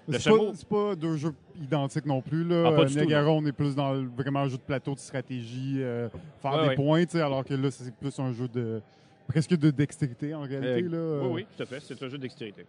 [0.09, 2.43] Le C'est chameau- pas, c'est pas deux jeux identiques non plus.
[2.45, 2.63] Là.
[2.67, 4.99] Ah, Euh, tout, Niagara, on est plus dans le- vraiment un jeu de plateau, de
[4.99, 6.07] stratégie, euh,
[6.41, 6.75] faire Ouais, des ouais.
[6.75, 8.81] points, tu sais, alors que là, c'est plus un jeu de
[9.27, 10.83] presque de dextérité en réalité.
[10.87, 10.97] Euh, là.
[10.97, 11.79] Euh, Oui, oui, tout à fait.
[11.81, 12.65] C'est un jeu de dextérité.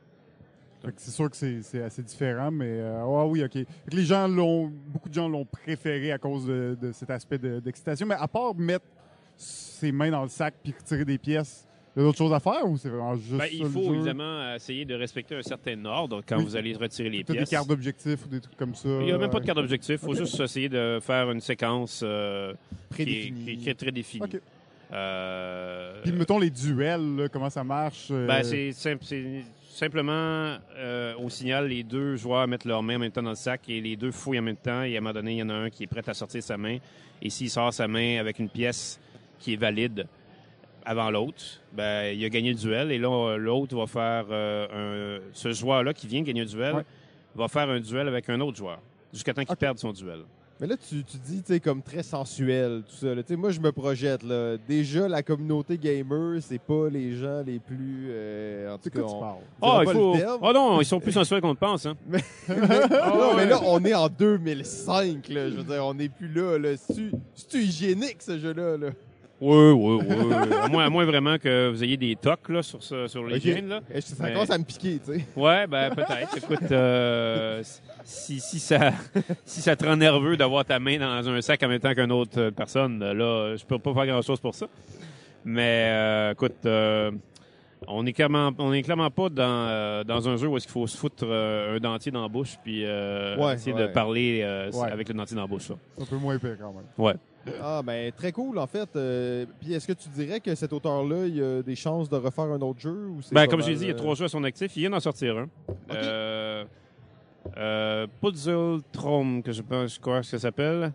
[0.97, 3.59] C'est sûr que c'est assez différent, mais euh, ah oui, ok.
[3.93, 7.59] Les gens l'ont, beaucoup de gens l'ont préféré à cause de, de cet aspect de-
[7.59, 8.07] d'excitation.
[8.07, 8.85] Mais à part mettre
[9.37, 12.39] ses mains dans le sac puis retirer des pièces, il y a d'autres choses à
[12.39, 16.23] faire ou c'est vraiment juste Ben, il faut évidemment essayer de respecter un certain ordre
[16.25, 16.45] quand Oui.
[16.45, 17.51] vous allez retirer les T'as des pièces.
[17.51, 18.89] cartes d'objectifs ou des trucs comme ça.
[18.89, 19.97] Il n'y a même pas de carte d'objectif.
[20.01, 22.55] Il faut juste essayer de faire une séquence euh,
[22.95, 24.27] qui, est, qui très définie.
[24.33, 24.41] Ok.
[24.93, 30.57] Euh, Puis mettons les duels, là, comment ça marche euh, Ben, c'est simple- c'est simplement
[30.77, 33.63] euh, au signal, les deux joueurs mettent leurs mains en même temps dans le sac
[33.69, 34.83] et les deux fouillent en même temps.
[34.83, 36.43] Et à un moment donné, il y en a un qui est prêt à sortir
[36.43, 36.79] sa main.
[37.23, 38.99] Et s'il sort sa main avec une pièce
[39.39, 40.07] qui est valide
[40.85, 42.91] avant l'autre, ben, il a gagné le duel.
[42.91, 46.75] Et là, l'autre va faire euh, un- ce joueur-là qui vient de gagner le duel
[46.77, 46.85] Ouais.
[47.35, 48.81] va faire un duel avec un autre joueur
[49.13, 50.21] jusqu'à temps qu'il perde son duel.
[50.61, 53.15] Mais là, tu, tu dis, tu sais, comme très sensuel, tout ça.
[53.15, 53.23] là.
[53.23, 54.57] Tu sais, moi, je me projette, là.
[54.69, 58.09] Déjà, la communauté gamer, c'est pas les gens les plus...
[58.11, 59.21] euh, en tout cas, on-
[59.63, 60.15] Ah, il faut.
[60.43, 61.87] Oh non, ils sont plus sensuels qu'on le pense.
[61.87, 61.95] Hein.
[62.49, 65.49] non, mais là, on est en 2005, là.
[65.51, 66.77] Je veux dire, on n'est plus là, là.
[66.77, 68.89] C'est-tu c'est-tu hygiénique, ce jeu-là, là?
[69.41, 70.53] Oui, oui, oui.
[70.61, 73.37] à, moins, à moins vraiment que vous ayez des tocs là, sur, ce- sur les
[73.37, 73.43] Ok.
[73.43, 73.81] gènes, là.
[73.95, 75.25] Et Ça Mais- commence à me piquer, tu sais.
[75.37, 76.37] Ouais, ben peut-être.
[76.37, 77.63] Écoute, euh,
[78.05, 78.91] si, si, ça,
[79.45, 82.11] si ça te rend nerveux d'avoir ta main dans un sac en même temps qu'une
[82.11, 84.67] autre personne, là, je peux pas faire grand-chose pour ça.
[85.45, 87.13] Mais euh, écoute, euh,
[87.87, 90.73] on est clairement, on est clairement pas dans, euh, dans un jeu où est-ce qu'il
[90.73, 93.83] faut se foutre euh, un dentier dans la bouche puis euh, Ouais, essayer ouais.
[93.83, 94.91] de parler euh, Ouais.
[94.91, 95.69] avec le dentier dans la bouche.
[95.71, 95.77] là.
[95.97, 96.85] C'est un peu moins pire quand même.
[96.99, 97.15] Ouais.
[97.63, 98.89] Ah, ben, très cool, en fait.
[98.97, 102.45] Euh, Puis, est-ce que tu dirais que cet auteur-là, il a des chances de refaire
[102.45, 103.07] un autre jeu?
[103.09, 104.77] Ou Ben, comme mal, j'ai dit, il y a euh, trois jeux à son actif.
[104.77, 105.49] Il vient d'en sortir un.
[105.91, 106.65] Euh,
[107.57, 110.93] euh, Puzzle Trom, que je pense, je crois que ça s'appelle,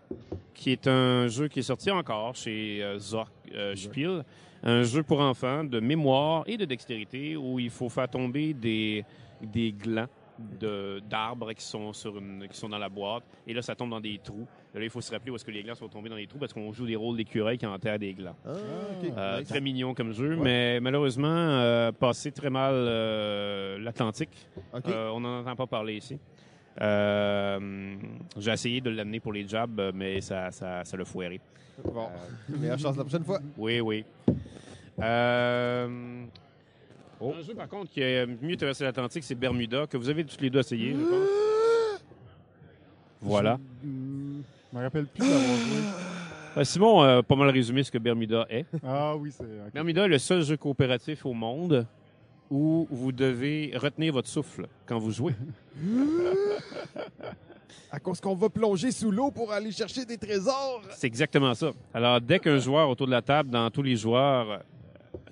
[0.54, 3.32] qui est un jeu qui est sorti encore chez Zork
[3.76, 4.24] Spiel.
[4.66, 9.04] Un jeu pour enfants de mémoire et de dextérité où il faut faire tomber des,
[9.42, 10.08] des glands
[10.60, 13.90] de- d'arbres qui sont sur une, qui sont dans la boîte et là ça tombe
[13.90, 14.48] dans des trous.
[14.76, 16.40] Là il faut se rappeler où est-ce que les glands sont tombés dans les trous
[16.40, 18.36] parce qu'on joue des rôles d'écureuils qui enterrent des glands.
[18.46, 18.50] Ah.
[19.18, 19.48] Euh, Nice.
[19.50, 20.42] Très mignon comme jeu, Ouais.
[20.44, 24.50] mais malheureusement, euh, passé très mal euh, l'Atlantique.
[24.88, 26.18] Euh, on n'en entend pas parler ici.
[26.80, 31.40] J'ai essayé de l'amener pour les jobs, mais ça, ça, ça l'a foiré.
[31.84, 32.08] Bon,
[32.50, 33.40] meilleure chance la prochaine fois.
[33.58, 34.04] Oui, oui.
[35.00, 35.88] Euh,
[37.22, 40.40] Un jeu, par contre, qui a mieux traversé l'Atlantique, c'est Bermuda, que vous avez tous
[40.42, 42.02] les deux essayé, je pense.
[43.22, 43.58] Voilà.
[43.84, 44.23] Je, hmm,
[44.74, 45.78] je me rappelle plus d'avoir joué.
[46.58, 48.66] Euh, Simon a pas mal résumé ce que Bermuda est.
[48.84, 49.44] Ah oui, c'est.
[49.44, 49.74] ok.
[49.74, 51.86] Bermuda est le seul jeu coopératif au monde
[52.50, 55.36] où vous devez retenir votre souffle quand vous jouez.
[57.92, 60.82] À cause qu'on va plonger sous l'eau pour aller chercher des trésors.
[60.96, 61.72] C'est exactement ça.
[61.94, 64.58] Alors, dès qu'un joueur autour de la table, dans tous les joueurs, euh,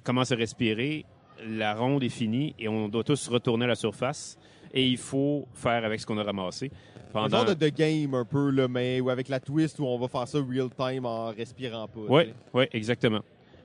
[0.03, 1.03] commence à respirer,
[1.43, 4.37] la ronde est finie et on doit tous retourner à la surface.
[4.73, 6.71] Et il faut faire avec ce qu'on a ramassé.
[7.13, 7.37] Un Pendant...
[7.37, 10.07] genre de, de game un peu, là, mais ou avec la twist où on va
[10.07, 11.99] faire ça real time en respirant pas.
[12.07, 13.21] Oui, oui, exactement.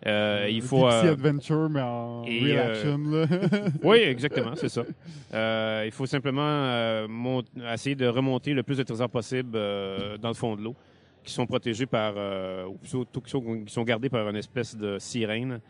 [0.07, 0.87] Euh, il faut.
[0.87, 2.99] Euh, Adventure, mais en et, real euh, action.
[2.99, 3.27] Là.
[3.83, 4.83] Oui, exactement, c'est ça.
[5.33, 7.43] Euh, il faut simplement euh, mont-
[7.73, 10.77] essayer de remonter le plus de trésors possible euh, dans le fond de l'eau,
[11.25, 14.77] qui sont protégés par, euh, ou plutôt qui sont, qui sont gardés par une espèce
[14.77, 15.61] de sirène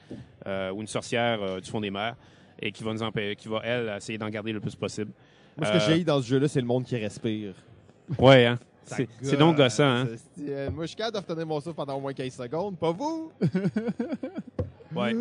[0.47, 2.17] euh, ou une sorcière euh, du fond des mers,
[2.61, 5.13] et qui va nous empêcher, qui va elle essayer d'en garder le plus possible.
[5.57, 7.55] Moi, ce que Euh, j'ai dans ce jeu-là, c'est le monde qui respire.
[8.19, 8.59] Ouais, hein.
[9.21, 10.07] C'est donc gossant, hein.
[10.41, 12.93] Euh, moi, je suis capable de retenir mon souffle pendant au moins 15 secondes, pas
[12.93, 13.33] vous?
[14.95, 15.13] Ouais.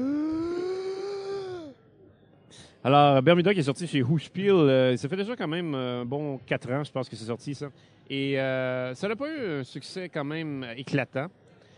[2.84, 6.06] Alors, Bermuda qui est sorti chez Hushpil, euh, ça fait déjà quand même euh, un
[6.06, 7.68] bon 4 ans, je pense que c'est sorti ça.
[8.10, 11.28] Et euh, ça n'a pas eu un succès quand même éclatant,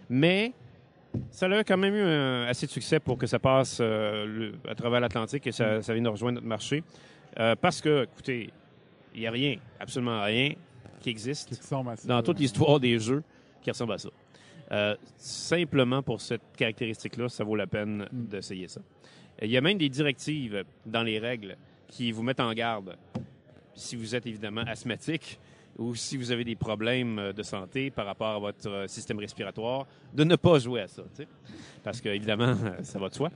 [0.09, 0.51] mais
[1.31, 4.53] ça a quand même eu un- assez de succès pour que ça passe euh, le-
[4.69, 6.83] à travers l'Atlantique et ça, ça vienne rejoindre notre marché.
[7.39, 8.49] Euh, parce que, écoutez,
[9.15, 10.51] il n'y a rien, absolument rien
[10.99, 12.07] qui existe Qui ça.
[12.07, 13.23] dans toute l'histoire des jeux
[13.61, 14.09] qui ressemble à ça.
[14.71, 18.25] Euh, simplement pour cette caractéristique-là, ça vaut la peine Mm.
[18.27, 18.81] d'essayer ça.
[19.41, 22.97] Il y a même des directives dans les règles qui vous mettent en garde
[23.75, 25.39] si vous êtes évidemment asthmatique
[25.77, 29.19] ou si vous avez des problèmes euh, de santé par rapport à votre euh, système
[29.19, 31.03] respiratoire, de ne pas jouer à ça.
[31.15, 31.27] tu sais.
[31.83, 33.29] Parce que, évidemment, ça va de soi.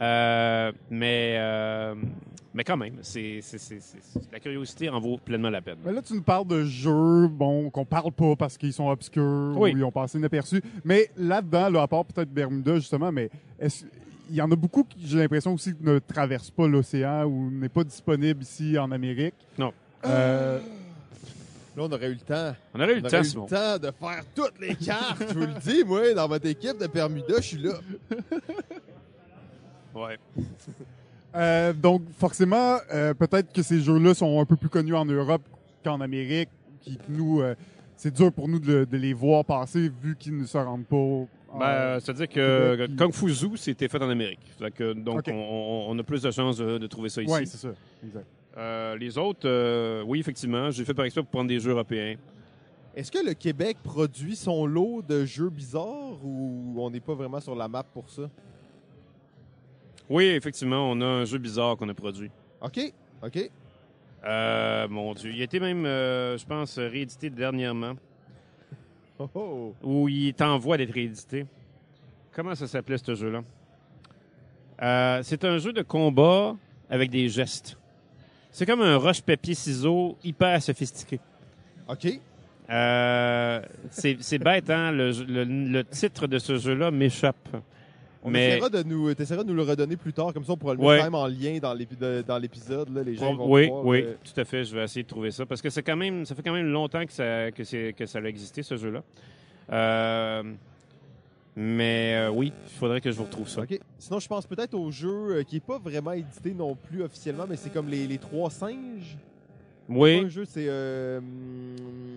[0.00, 1.94] Euh, mais, euh,
[2.52, 5.76] mais quand même, c'est, c'est- c'est- c'est- la curiosité en vaut pleinement la peine.
[5.84, 9.54] Mais là, tu nous parles de jeux, bon, qu'on parle pas parce qu'ils sont obscurs
[9.56, 9.72] Oui.
[9.72, 10.62] ou ils ont passé inaperçus.
[10.84, 13.84] Mais là-dedans, là, à part peut-être Bermuda, justement, mais est-ce
[14.28, 17.68] il y en a beaucoup qui, j'ai l'impression aussi, ne traversent pas l'océan ou n'est
[17.68, 19.34] pas disponible ici en Amérique.
[19.56, 19.72] Non.
[20.04, 20.58] Euh,
[21.76, 22.54] Là, on aurait eu le temps.
[22.74, 23.44] On aurait eu On le aurait temps, eu Simon.
[23.44, 25.22] le temps de faire toutes les cartes.
[25.28, 27.72] je vous le dis, moi, dans votre équipe de Bermuda, je suis là.
[29.94, 30.18] Ouais.
[31.34, 35.42] euh, donc, forcément, euh, peut-être que ces jeux-là sont un peu plus connus en Europe
[35.82, 36.50] qu'en Amérique.
[36.82, 37.54] Qui, nous, euh,
[37.96, 40.96] c'est dur pour nous de, de les voir passer vu qu'ils ne se rendent pas.
[40.96, 44.40] en- Ben, C'est-à-dire que Kung Fu Zoo, c'était fait en Amérique.
[44.74, 45.30] Que, donc, Ok.
[45.32, 47.32] on, a plus de chances de, de trouver ça ici.
[47.32, 47.70] ouais, c'est ça.
[48.04, 48.26] Exact.
[48.56, 52.16] Euh, les autres, euh, oui, effectivement, j'ai fait par exprès pour prendre des jeux européens.
[52.94, 57.40] Est-ce que le Québec produit son lot de jeux bizarres ou on n'est pas vraiment
[57.40, 58.30] sur la map pour ça?
[60.08, 62.30] Oui, effectivement, on a un jeu bizarre qu'on a produit.
[62.62, 62.80] OK,
[63.22, 63.50] OK.
[64.24, 67.94] Euh, mon Dieu, il a été même, je pense, réédité dernièrement,
[69.18, 69.74] Oh, oh.
[69.82, 71.44] ou il est en voie d'être réédité.
[72.32, 75.22] Comment ça s'appelait ce jeu-là?
[75.22, 76.56] C'est un jeu de combat
[76.88, 77.76] avec des gestes.
[78.56, 81.20] C'est comme un roche-papier-ciseau hyper sophistiqué.
[81.90, 82.06] OK.
[82.70, 84.92] Euh, c'est bête, hein?
[84.92, 87.36] Le, le- le titre de ce jeu-là m'échappe.
[88.22, 90.56] On Mais- essaiera de nous, t'essaieras de nous le redonner plus tard, comme ça on
[90.56, 90.94] pourra le Ouais.
[90.94, 92.88] mettre quand même en lien dans l'épi- de- dans l'épisode.
[93.06, 94.64] Les gens vont oui, pouvoir, oui, tout à fait.
[94.64, 96.72] Je vais essayer de trouver ça parce que c'est quand même, ça fait quand même
[96.72, 99.02] longtemps que ça, que que ça a existé ce jeu-là.
[99.70, 100.42] Euh,
[101.56, 103.62] mais euh, oui, il faudrait que je vous retrouve ça.
[103.62, 103.80] OK.
[103.98, 107.46] Sinon, je pense peut-être au jeu euh, qui est pas vraiment édité non plus officiellement,
[107.48, 109.16] mais c'est comme les, les trois singes.
[109.88, 110.66] Pas Oui, un jeu, c'est.
[110.68, 111.20] euh,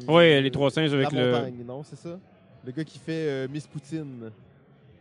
[0.08, 1.32] oui, les trois singes La avec le.
[1.32, 2.20] montagne, non, c'est ça?
[2.66, 4.32] Le gars qui fait Miss Poutine.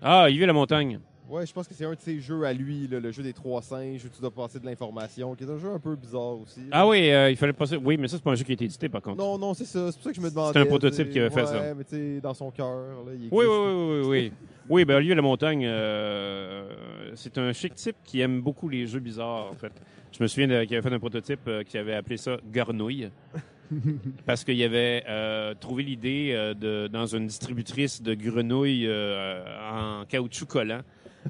[0.01, 1.01] Ah, il vit la montagne.
[1.29, 3.35] Ouais, je pense que c'est un de ses jeux à lui, là, le jeu des
[3.35, 6.41] trois singes où tu dois passer de l'information, qui est un jeu un peu bizarre
[6.41, 6.63] aussi.
[6.71, 7.77] Ah oui, euh, il fallait passer.
[7.77, 9.19] Oui, mais ça c'est pas un jeu qui a été édité par contre.
[9.19, 9.93] Non, non, c'est ça.
[9.93, 10.59] C'est pour ça que je me demandais.
[10.59, 11.75] un prototype tu sais, qui avait fait ouais, ça.
[11.75, 12.67] mais tu sais, dans son cœur,
[13.05, 13.33] là, il existe.
[13.33, 14.33] Oui, oui, oui, oui, oui.
[14.71, 16.71] Oui, ben Olivier Lamontagne, euh,
[17.15, 19.73] c'est un chic type qui aime beaucoup les jeux bizarres, en fait.
[20.13, 23.11] Je me souviens de- qu'il avait fait un prototype euh, qui avait appelé ça Garnouille.
[24.27, 30.05] parce qu'il avait euh, trouvé l'idée euh, de, dans une distributrice de grenouilles euh, en
[30.07, 30.81] caoutchouc collant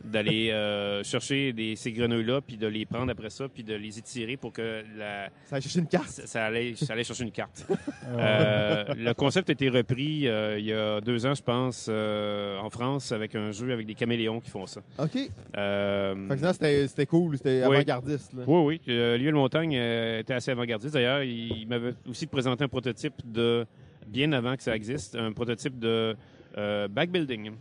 [0.04, 3.98] d'aller euh, chercher des, ces grenouilles-là, puis de les prendre après ça, puis de les
[3.98, 6.08] étirer pour que la, Ça a cherché une carte?
[6.08, 7.66] ça, ça allait, ça allait chercher une carte.
[8.10, 12.70] Euh, le concept a été repris euh, il y a deux ans, je pense, en
[12.70, 14.80] France, avec un jeu avec des caméléons qui font ça.
[14.98, 15.12] OK.
[15.12, 17.76] Fait que finalement, c'était cool, c'était Oui.
[17.76, 18.32] avant-gardiste.
[18.34, 18.94] oui, oui.
[18.94, 20.94] Olivier Le Montagne était assez avant-gardiste.
[20.94, 23.66] D'ailleurs, il, il m'avait aussi présenté un prototype de,
[24.06, 26.16] bien avant que ça existe, un prototype de
[26.88, 27.52] backbuilding.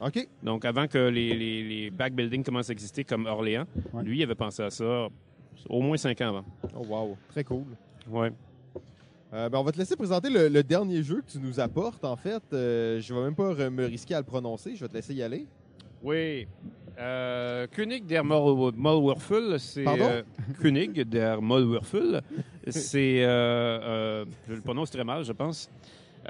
[0.00, 0.28] OK.
[0.42, 4.02] Donc, avant que les, les, les backbuildings commencent à exister comme Orléans, Ouais.
[4.02, 5.08] lui, il avait pensé à ça
[5.68, 6.44] au moins cinq ans avant.
[6.74, 7.16] Oh, wow.
[7.28, 7.64] Très cool.
[8.08, 8.30] Ouais.
[9.32, 12.04] Euh, ben, on va te laisser présenter le, le dernier jeu que tu nous apportes,
[12.04, 12.42] en fait.
[12.52, 14.74] Euh, je vais même pas me risquer à le prononcer.
[14.74, 15.46] Je vais te laisser y aller.
[16.02, 16.46] Oui.
[16.98, 18.22] Euh, König der
[19.58, 19.84] c'est.
[19.84, 20.04] Pardon?
[20.04, 20.22] euh,
[20.60, 22.20] König der Molwerfel,
[22.66, 23.22] c'est.
[23.22, 25.70] Euh, euh, je le prononce très mal, je pense.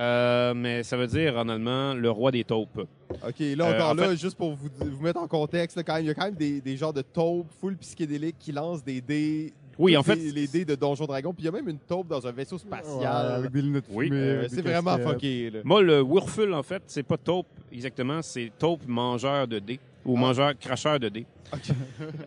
[0.01, 2.86] Euh, mais ça veut dire en allemand le roi des taupes.
[3.11, 5.82] OK, là, Euh, encore en là, fait- juste pour vous, vous mettre en contexte, là,
[5.82, 8.53] quand même, il y a quand même des, des genres de taupes full psychédéliques qui
[8.53, 9.53] lancent des dés.
[9.78, 10.16] Oui, en fait.
[10.16, 11.32] Les, les dés de Donjon Dragon.
[11.32, 13.32] Puis il y a même une taupe dans un vaisseau ouais, spatial.
[13.32, 14.07] avec des lunettes Oui.
[14.07, 15.61] fumées, Euh, c'est vraiment fucké, là.
[15.64, 20.16] Moi, le Wurfel, en fait, c'est pas taupe exactement, c'est taupe mangeur de dés ou
[20.16, 20.20] Ah.
[20.20, 21.26] mangeur cracheur de dés.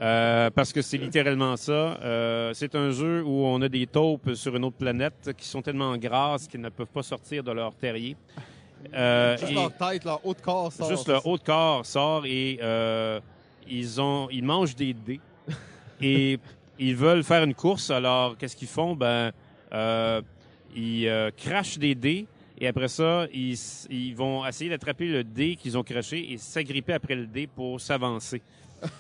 [0.02, 1.72] Euh, parce que c'est littéralement ça.
[2.02, 5.62] Euh, c'est un jeu où on a des taupes sur une autre planète qui sont
[5.62, 8.16] tellement grasses qu'ils ne peuvent pas sortir de leur terrier.
[8.94, 10.90] Euh, Juste et- leur tête, leur haut de corps sort.
[10.90, 13.20] Juste le haut de corps sort et euh,
[13.70, 15.22] ils ont ils mangent des dés
[16.02, 16.38] et
[16.78, 17.90] ils veulent faire une course.
[17.92, 18.94] Alors qu'est-ce qu'ils font?
[18.94, 19.32] Ben
[19.74, 20.22] euh,
[20.76, 22.28] ils euh, crachent des dés
[22.60, 27.16] et après ça ils, vont essayer d'attraper le dé qu'ils ont craché et s'agripper après
[27.16, 28.42] le dé pour s'avancer.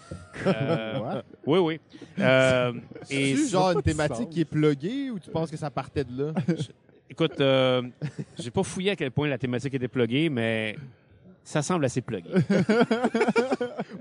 [0.47, 1.79] Euh, oui, oui.
[2.17, 2.73] Euh,
[3.09, 6.03] et C'est genre une de thématique qui est pluguée ou tu penses que ça partait
[6.03, 6.33] de là?
[7.09, 7.83] écoute, euh,
[8.39, 10.75] j'ai pas fouillé à quel point la thématique était pluguée, mais
[11.43, 12.29] ça semble assez plugué.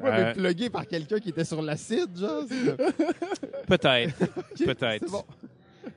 [0.03, 2.45] Ouais, mais Euh, plugué par quelqu'un qui était sur l'acide, genre.
[2.49, 2.77] c'est-
[3.67, 4.17] Peut-être.
[4.65, 5.05] Peut-être.
[5.05, 5.25] C'est bon.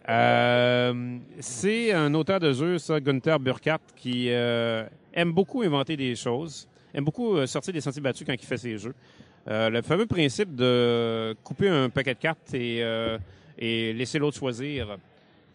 [0.08, 6.16] Euh, c'est un auteur de jeu, ça, Gunther Burkhardt, qui euh, aime beaucoup inventer des
[6.16, 8.94] choses, aime beaucoup euh, sortir des sentiers battus quand il fait ses jeux.
[9.48, 13.18] Euh, le fameux principe de couper un paquet de cartes et, euh,
[13.58, 14.98] et laisser l'autre choisir,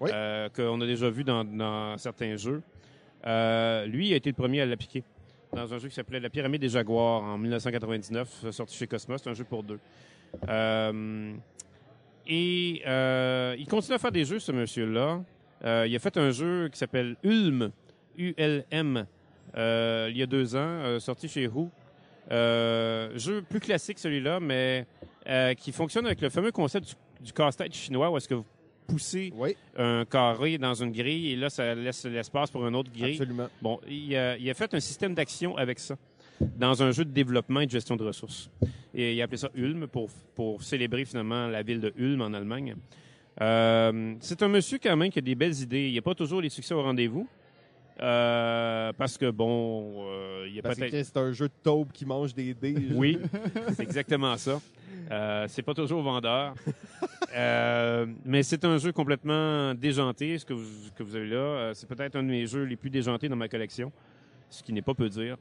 [0.00, 0.10] Oui.
[0.12, 2.62] euh, qu'on a déjà vu dans, dans certains jeux.
[3.26, 5.02] Euh, lui a été le premier à l'appliquer
[5.52, 9.20] dans un jeu qui s'appelait La Pyramide des Jaguars en 1999, sorti chez Cosmos.
[9.22, 9.78] C'est un jeu pour deux.
[10.48, 11.32] Euh,
[12.30, 15.20] et euh, il continue à faire des jeux, ce monsieur-là.
[15.64, 17.72] Euh, il a fait un jeu qui s'appelle Ulm,
[18.16, 19.06] U-L-M,
[19.56, 21.68] euh, il y a deux ans, sorti chez Who.
[22.30, 24.86] Jeu plus classique, celui-là, mais
[25.58, 28.46] qui fonctionne avec le fameux concept du, du casse-tête chinois, où est-ce que vous
[28.86, 32.92] poussez Oui, un carré dans une grille et là, ça laisse l'espace pour une autre
[32.92, 33.18] grille.
[33.18, 33.48] absolument.
[33.60, 35.96] Bon, il a, il a fait un système d'action avec ça
[36.58, 38.50] dans un jeu de développement et de gestion de ressources.
[38.94, 42.32] Et il a appelé ça Ulm pour, pour célébrer finalement la ville de Ulm en
[42.32, 42.76] Allemagne.
[43.40, 45.86] Euh, c'est un monsieur quand même qui a des belles idées.
[45.86, 47.28] Il n'y a pas toujours les succès au rendez-vous.
[48.02, 51.04] Euh, parce que bon, euh, il y a peut-être.
[51.04, 52.74] c'est un jeu de taupe qui mange des dés.
[52.94, 53.18] Oui,
[53.74, 54.60] c'est exactement ça.
[55.10, 56.54] Euh, c'est pas toujours vendeur.
[58.24, 61.72] Mais c'est un jeu complètement déjanté, ce que vous, que vous avez là.
[61.74, 63.92] C'est peut-être un de mes jeux les plus déjantés dans ma collection,
[64.48, 65.36] ce qui n'est pas peu dire.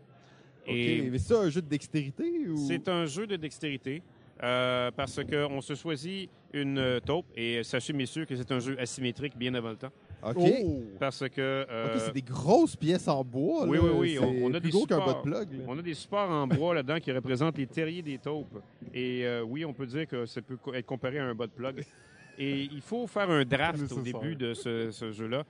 [0.67, 2.57] OK, Et mais c'est un jeu de dextérité ou?
[2.67, 4.01] C'est un jeu de dextérité.
[4.41, 8.79] euh, parce qu'on se choisit une euh, taupe et sachez messieurs que c'est un jeu
[8.79, 9.91] asymétrique bien avant le temps
[10.23, 10.35] OK.
[10.37, 10.83] Oh!
[10.97, 13.65] parce que euh, OK, c'est des grosses pièces en bois.
[13.67, 13.83] Oui, là.
[13.83, 15.21] oui, oui, C'est on- on a plus des gros qu'un supports.
[15.23, 15.47] plug.
[15.67, 18.61] On a des supports en bois là-dedans qui représentent les terriers des taupes.
[18.93, 21.51] Et euh, oui, on peut dire que ça peut être comparé à un bas de
[21.51, 21.83] plug.
[22.37, 25.43] Et il faut faire un draft au début de ce, ce jeu-là.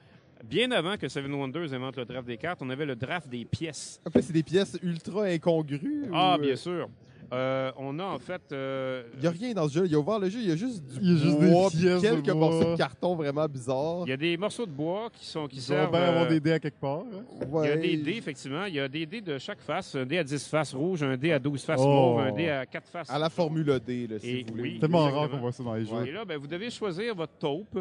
[0.45, 3.45] Bien avant que Seven Wonders invente le draft des cartes, on avait le draft des
[3.45, 3.99] pièces.
[4.05, 6.05] Après, c'est des pièces ultra incongrues.
[6.13, 6.89] Ah, ou, bien euh, sûr.
[7.31, 8.41] Euh, on a en fait...
[8.51, 9.85] euh, Il n'y a rien dans ce jeu.
[9.85, 11.69] Il a ouvert le jeu, il y a juste du Il y a juste bois,
[11.69, 12.35] des pièces de quelques bois.
[12.49, 14.01] morceaux de carton vraiment bizarres.
[14.07, 15.93] il y a des morceaux de bois qui sont qui Ils servent...
[15.93, 17.01] avoir euh, des dés à quelque part.
[17.01, 17.23] hein.
[17.63, 18.65] Il y a des dés, effectivement.
[18.65, 19.93] Il y a des dés de chaque face.
[19.93, 21.87] Un dé à 10 faces rouges, un dé à 12 faces Oh.
[22.15, 23.09] mauves, un dé à 4 faces.
[23.11, 24.63] À la Formule D, là, si Et vous voulez.
[24.63, 24.71] oui.
[24.75, 25.19] C'est tellement exactement.
[25.21, 26.07] rare qu'on voit ça dans les jeux.
[26.07, 27.77] Et là, ben, vous devez choisir votre taupe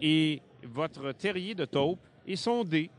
[0.00, 2.90] et votre terrier de taupe et son dé.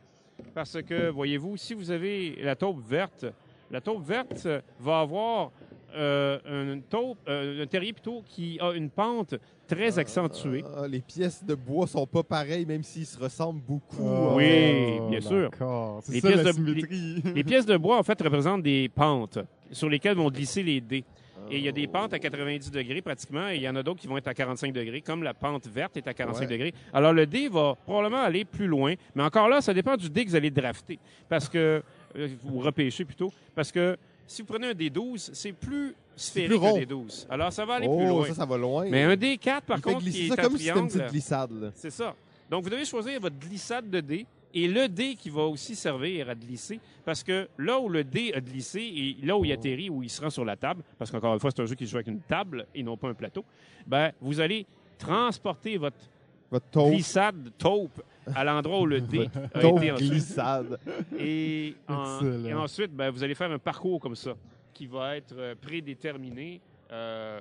[0.54, 3.26] Parce que, voyez-vous, si vous avez la taupe verte,
[3.72, 5.52] la taupe verte euh, va avoir
[5.96, 10.64] euh, une taupe, euh, un terrier plutôt qui a une pente très accentuée.
[10.76, 14.04] Ah, les pièces de bois sont pas pareilles, même s'ils se ressemblent beaucoup.
[14.04, 15.50] Oh, Oui, bien sûr.
[15.50, 16.02] d'accord.
[16.04, 17.34] C'est Les ça pièces la de-.
[17.34, 19.40] Les pièces de bois, en fait, représentent des pentes
[19.72, 21.04] sur lesquelles vont glisser les dés.
[21.52, 23.84] Et il y a des pentes à 90 degrés pratiquement, et il y en a
[23.84, 26.48] d'autres qui vont être à 45 degrés, comme la pente verte est à 45 Ouais.
[26.48, 26.74] degrés.
[26.94, 30.26] Alors le dé va probablement aller plus loin, mais encore là, ça dépend du dé
[30.26, 30.98] que vous allez drafter,
[31.30, 31.82] parce que
[32.18, 36.50] euh, ou repêcher plutôt, parce que si vous prenez un dé 12, c'est plus sphérique
[36.50, 36.74] plus rond.
[36.74, 37.28] qu'un dé 12.
[37.30, 38.26] Alors ça va aller oh, plus loin.
[38.28, 38.86] ça, ça va loin.
[38.90, 41.08] Mais un dé 4 par Il contre, qui est un comme si c'était une petite
[41.10, 41.72] glissade.
[41.76, 42.16] c'est ça.
[42.50, 44.26] Donc, vous devez choisir votre glissade de dés
[44.56, 46.80] et le dé qui va aussi servir à glisser.
[47.04, 50.10] Parce que là où le dé a glissé et là où il atterrit, où il
[50.10, 51.98] se rend sur la table, parce qu'encore une fois, c'est un jeu qui se joue
[51.98, 53.46] avec une table et non pas un plateau,
[53.86, 54.66] ben, vous allez
[54.98, 55.98] transporter votre
[56.50, 58.02] Votre taupe, glissade taupe
[58.34, 60.10] à l'endroit où le dé a taupe été ensuite.
[60.12, 60.80] glissade.
[61.20, 62.46] Et, en- Excellent.
[62.48, 64.34] et ensuite, ben, vous allez faire un parcours comme ça,
[64.74, 66.60] qui va être euh, prédéterminé,
[66.92, 67.40] euh,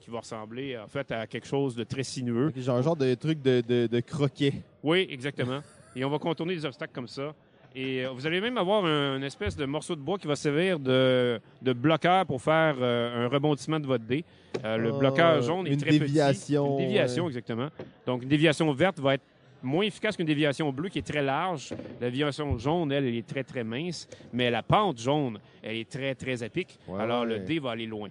[0.00, 2.52] qui va ressembler en fait à quelque chose de très sinueux.
[2.56, 4.54] Genre un genre de truc de, de, de croquet.
[4.82, 5.60] Oui, exactement.
[5.96, 7.34] Et on va contourner des obstacles comme ça.
[7.76, 10.36] Et euh, vous allez même avoir un, une espèce de morceau de bois qui va
[10.36, 14.24] servir de, de bloqueur pour faire euh, un rebondissement de votre dé.
[14.64, 16.82] Euh, le Ah, bloqueur jaune est très déviation, petit.
[16.82, 17.28] Une déviation, ouais.
[17.30, 17.68] exactement.
[18.06, 19.24] Donc, une déviation verte va être
[19.60, 21.70] moins efficace qu'une déviation bleue qui est très large.
[22.00, 24.06] La déviation jaune, elle, elle est très, très mince.
[24.32, 26.78] Mais la pente jaune, elle est très, très pic.
[26.86, 28.08] Ouais, Alors, le dé va aller loin.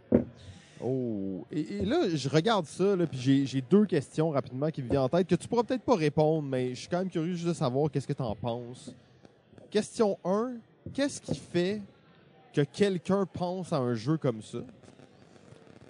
[0.84, 1.46] Oh.
[1.52, 4.90] Et, et là, je regarde ça, là, puis j'ai- j'ai deux questions rapidement qui me
[4.90, 7.34] viennent en tête que tu pourras peut-être pas répondre, mais je suis quand même curieux
[7.34, 8.94] juste de savoir qu'est-ce que tu en penses.
[9.70, 10.54] Question 1.
[10.94, 11.82] Qu'est-ce qui fait
[12.54, 14.60] que quelqu'un pense à un jeu comme ça?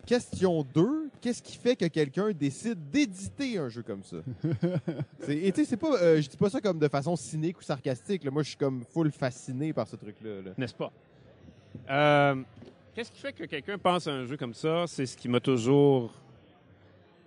[0.05, 1.09] Question 2.
[1.21, 4.17] Qu'est-ce qui fait que quelqu'un décide d'éditer un jeu comme ça?
[5.29, 7.63] Et tu sais, c'est pas, euh, je dis pas ça comme de façon cynique ou
[7.63, 8.23] sarcastique.
[8.25, 8.31] là.
[8.31, 10.41] Moi, je suis comme full fasciné par ce truc-là.
[10.41, 10.51] là.
[10.57, 10.91] n'est-ce pas?
[11.89, 12.35] Euh,
[12.95, 14.85] Qu'est-ce qui fait que quelqu'un pense à un jeu comme ça?
[14.87, 16.13] C'est ce qui m'a toujours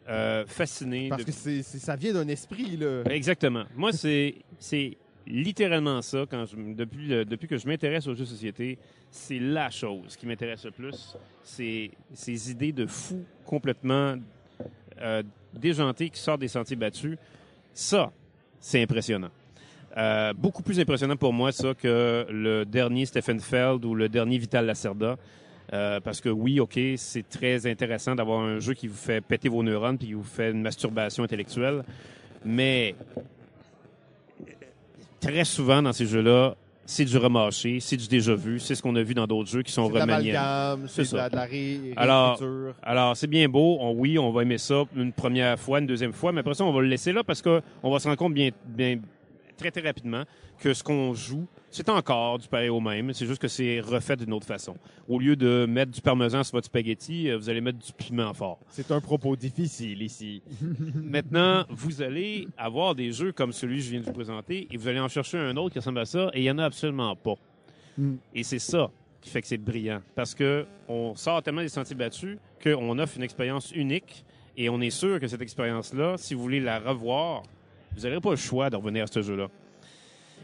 [0.08, 1.08] euh, fasciné.
[1.08, 3.02] Parce que c'est c'est- ça vient d'un esprit, là.
[3.10, 3.64] Exactement.
[3.74, 4.96] Moi, c'est c'est
[5.26, 6.24] littéralement ça.
[6.30, 8.78] Quand je, depuis, le- depuis que je m'intéresse aux jeux de société,
[9.10, 11.16] c'est la chose qui m'intéresse le plus.
[11.42, 14.14] C'est ces idées de fous complètement
[15.00, 17.18] euh, déjantées qui sortent des sentiers battus.
[17.74, 18.12] Ça,
[18.60, 19.30] c'est impressionnant.
[19.96, 24.38] Euh, beaucoup plus impressionnant pour moi, ça, que le dernier Stephen Feld ou le dernier
[24.38, 25.16] Vital Lacerda.
[25.72, 29.48] Euh, parce que oui, OK, c'est très intéressant d'avoir un jeu qui vous fait péter
[29.48, 31.82] vos neurones puis qui vous fait une masturbation intellectuelle.
[32.44, 32.94] Mais
[35.20, 36.54] très souvent dans ces jeux-là,
[36.88, 39.62] c'est du remâché, c'est du déjà vu, c'est ce qu'on a vu dans d'autres jeux
[39.64, 40.30] qui sont remaniés.
[40.86, 42.38] c'est de la, de la ré- Alors-.
[42.84, 43.76] Alors, c'est bien beau.
[43.80, 46.62] On- oui, on va aimer ça une première fois, une deuxième fois, mais après ça,
[46.64, 47.60] on va le laisser là parce qu'on
[47.90, 49.00] va se rendre compte bien, bien,
[49.57, 50.24] très, très rapidement
[50.61, 53.12] que ce qu'on joue, c'est encore du pareil au même.
[53.12, 54.76] C'est juste que c'est refait d'une autre façon.
[55.09, 58.32] Au lieu de mettre du parmesan sur votre spaghetti, euh, vous allez mettre du piment
[58.32, 58.59] fort.
[58.68, 60.42] C'est un propos difficile ici.
[60.94, 64.76] Maintenant, vous allez avoir des jeux comme celui que je viens de vous présenter et
[64.76, 66.64] vous allez en chercher un autre qui ressemble à ça et il n'y en a
[66.64, 67.34] absolument pas.
[67.98, 68.14] Mm.
[68.34, 68.90] Et c'est ça
[69.20, 70.00] qui fait que c'est brillant.
[70.14, 74.24] Parce que on sort tellement des sentiers battus qu'on offre une expérience unique
[74.57, 77.42] et on est sûr que cette expérience-là, si vous voulez la revoir,
[77.97, 79.49] vous n'aurez pas le choix de revenir à ce jeu-là.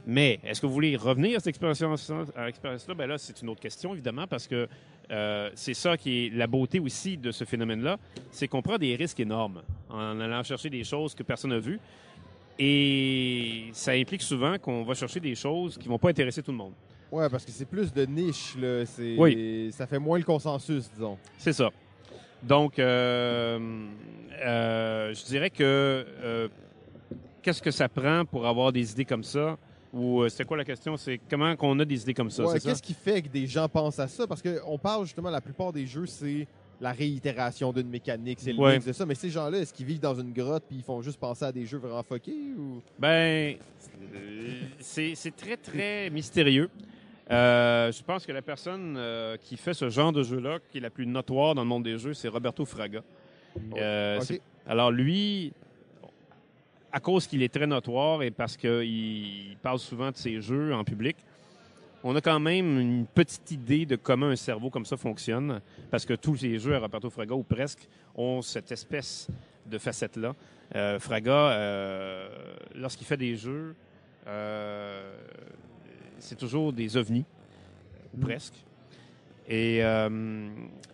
[0.07, 2.03] Mais est-ce que vous voulez revenir à cette expérience-
[2.35, 2.95] à l'expérience-là?
[2.95, 4.67] Ben là, c'est une autre question, évidemment, parce que
[5.11, 7.99] euh, c'est ça qui est la beauté aussi de ce phénomène-là,
[8.31, 11.79] c'est qu'on prend des risques énormes en allant chercher des choses que personne n'a vues.
[12.59, 16.57] Et ça implique souvent qu'on va chercher des choses qui vont pas intéresser tout le
[16.59, 16.73] monde.
[17.11, 18.85] Ouais, parce que c'est plus de niche, là.
[19.19, 19.71] Oui.
[19.73, 21.19] Ça fait moins le consensus, disons.
[21.39, 21.71] C'est ça.
[22.43, 23.59] Donc, euh,
[24.45, 26.05] euh, je dirais que
[27.43, 29.59] qu'est-ce que ça prend pour avoir des idées comme ça?
[29.93, 30.97] Ou euh, c'est quoi la question?
[30.97, 32.45] C'est comment qu'on a des idées comme ça?
[32.45, 34.27] Ouais, qu'est-ce qui fait que des gens pensent à ça?
[34.27, 36.47] Parce qu'on parle justement, la plupart des jeux, c'est
[36.81, 38.73] la réitération d'une mécanique, c'est le Ouais.
[38.75, 39.05] mix de ça.
[39.07, 41.53] Mais ces gens-là, est-ce qu'ils vivent dans une grotte puis ils font juste penser à
[41.53, 42.55] des jeux vraiment fuckés?
[42.59, 42.81] Ou...
[42.99, 43.57] Ben,
[44.15, 46.71] euh, c'est très, très mystérieux.
[47.31, 50.81] Euh, je pense que la personne euh, qui fait ce genre de jeu-là, qui est
[50.81, 53.03] la plus notoire dans le monde des jeux, c'est Roberto Fraga.
[53.77, 54.21] Euh,
[54.67, 55.53] Alors lui,
[56.93, 60.85] à cause qu'il est très notoire et parce qu'il parle souvent de ses jeux en
[60.85, 61.17] public,
[62.05, 66.05] on a quand même une petite idée de comment un cerveau comme ça fonctionne, parce
[66.05, 69.29] que tous les jeux à Roberto Fraga, ou presque, ont cette espèce
[69.67, 70.35] de facette-là.
[70.75, 72.29] Euh, Fraga, euh,
[72.75, 73.75] lorsqu'il fait des jeux,
[74.27, 75.17] euh,
[76.19, 77.25] c'est toujours des ovnis,
[78.15, 78.55] ou presque.
[79.49, 79.83] Et,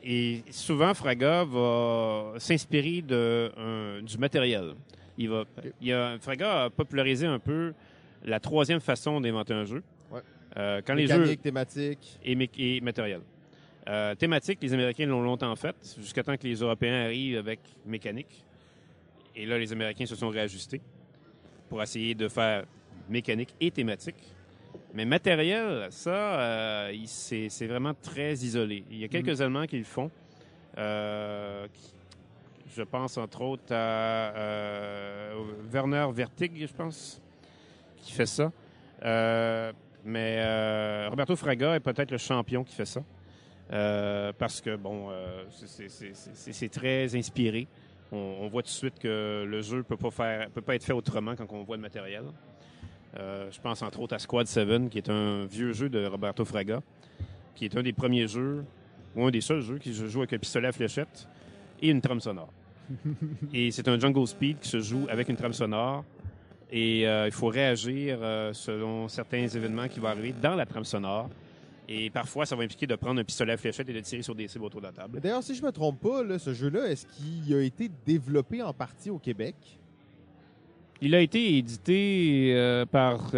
[0.03, 4.75] et souvent, Fraga va s'inspirer du matériel.
[5.19, 5.45] Il va,
[5.81, 7.75] il a, Fraga a popularisé un peu
[8.25, 9.83] la troisième façon d'inventer un jeu.
[10.13, 10.21] Ouais.
[10.57, 12.19] Euh, quand les jeux Mécanique, thématique.
[12.25, 13.21] et, mé- et matériel.
[13.89, 18.45] Euh, thématique, les Américains l'ont longtemps fait, jusqu'à temps que les Européens arrivent avec mécanique.
[19.35, 20.81] Et là, les Américains se sont réajustés
[21.69, 22.65] pour essayer de faire
[23.09, 24.17] mécanique et thématique.
[24.95, 28.85] Mais matériel, ça, euh, c'est vraiment très isolé.
[28.91, 30.11] Il y a quelques Allemands qui le font.
[30.77, 31.93] Euh, qui-
[32.79, 35.35] je pense entre autres à euh,
[35.73, 37.21] Werner Vertig, je pense,
[37.97, 38.53] qui fait ça.
[39.05, 39.73] Euh,
[40.05, 43.03] mais euh, Roberto Fraga est peut-être le champion qui fait ça.
[44.39, 45.11] Parce que, bon,
[45.51, 47.67] c'est- très inspiré.
[48.13, 51.35] On, voit tout de suite que le jeu peut pas peut pas être fait autrement
[51.37, 52.25] quand on voit le matériel.
[53.15, 56.81] Je pense entre autres à Squad 7, qui est un vieux jeu de Roberto Fraga,
[57.57, 58.65] qui est un des premiers jeux,
[59.17, 61.29] ou un des seuls jeux qui se joue avec un pistolet à fléchette
[61.83, 62.53] et une trame sonore.
[63.53, 66.05] Et c'est un Jungle Speed qui se joue avec une trame sonore.
[66.71, 70.85] Et euh, il faut réagir euh, selon certains événements qui vont arriver dans la trame
[70.85, 71.31] sonore.
[71.89, 74.35] Et parfois, ça va impliquer de prendre un pistolet à fléchette et de tirer sur
[74.35, 75.21] des cibles autour de la table.
[75.21, 78.75] D'ailleurs, si je me trompe pas, là, ce jeu-là, est-ce qu'il a été développé en
[78.75, 79.55] partie au Québec?
[81.01, 83.31] Il a été édité euh, par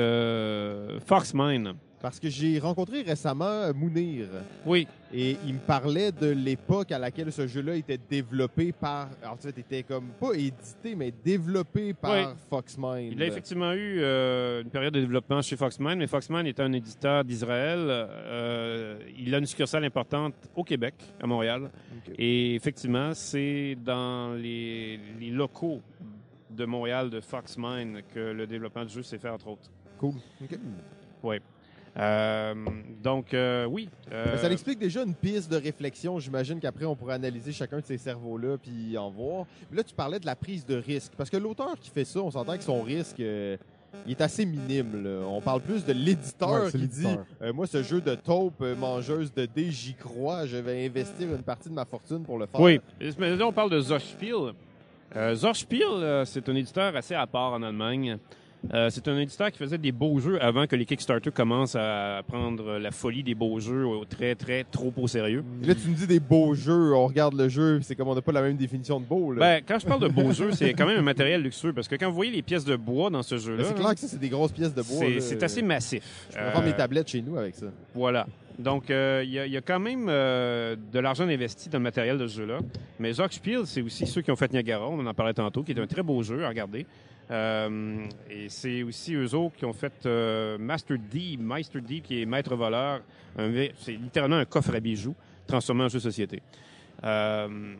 [1.06, 1.74] Foxmine.
[2.00, 4.26] Parce que j'ai rencontré récemment Mounir
[4.64, 9.08] Oui, et il me parlait de l'époque à laquelle ce jeu-là était développé par.
[9.26, 12.34] En fait, était comme pas édité, mais développé par Oui.
[12.48, 13.12] Foxmind.
[13.12, 16.72] il a effectivement eu euh, une période de développement chez Foxmine, mais Foxmine est un
[16.72, 17.78] éditeur d'Israël.
[17.88, 21.70] Euh, il a une succursale importante au Québec, à Montréal.
[22.16, 25.80] Et effectivement, c'est dans les, les locaux
[26.50, 29.70] de Montréal de Foxmine que le développement du jeu s'est fait, entre autres.
[29.98, 30.14] Cool.
[30.42, 30.58] Ok.
[32.00, 32.54] Euh,
[33.02, 33.88] donc, euh, oui.
[34.10, 36.18] euh, Ça l'explique déjà une piste de réflexion.
[36.18, 39.44] J'imagine qu'après, on pourrait analyser chacun de ces cerveaux-là puis en voir.
[39.68, 41.12] Puis là, tu parlais de la prise de risque.
[41.16, 43.56] Parce que l'auteur qui fait ça, on s'entend que son risque, euh,
[44.06, 45.02] il est assez minime.
[45.04, 45.26] là.
[45.26, 47.06] On parle plus de l'éditeur Ouais, qui dit
[47.42, 50.46] euh, Moi, ce jeu de taupe euh, mangeuse de dés, j'y crois.
[50.46, 52.60] Je vais investir une partie de ma fortune pour le faire.
[52.60, 52.80] Oui.
[53.18, 54.54] Mais là, on parle de Zorspiel.
[55.16, 58.16] Euh, Zorspiel, euh, c'est un éditeur assez à part en Allemagne.
[58.74, 62.22] Euh, c'est un éditeur qui faisait des beaux jeux avant que les Kickstarter commencent à
[62.28, 65.42] prendre la folie des beaux jeux au très, très trop au sérieux.
[65.62, 66.92] Et Là, tu me dis des beaux jeux.
[66.94, 69.32] On regarde le jeu, c'est comme on n'a pas la même définition de beau.
[69.32, 69.40] Là.
[69.40, 71.94] Ben, quand je parle de beaux jeux, c'est quand même un matériel luxueux parce que
[71.96, 74.08] quand vous voyez les pièces de bois dans ce Ben, jeu-là, c'est clair que ça,
[74.08, 75.06] c'est des grosses pièces de bois.
[75.20, 76.02] c'est assez massif.
[76.30, 77.66] Je vais prendre mes Euh, tablettes chez nous avec ça.
[77.94, 78.26] Voilà.
[78.58, 81.78] Donc, euh, il y, a- il y a quand même euh, de l'argent investi dans
[81.78, 82.58] le matériel de ce jeu-là.
[82.98, 85.80] Mais Zockspiel, c'est aussi ceux qui ont fait Niagara, on en parlait tantôt, qui est
[85.80, 86.84] un très beau jeu à regarder.
[87.30, 92.22] Euh, et c'est aussi eux autres qui ont fait euh, Master D, Meister D, qui
[92.22, 93.02] est maître voleur.
[93.78, 95.14] C'est littéralement un coffre à bijoux
[95.46, 96.42] transformé en jeu société.
[97.04, 97.74] Euh,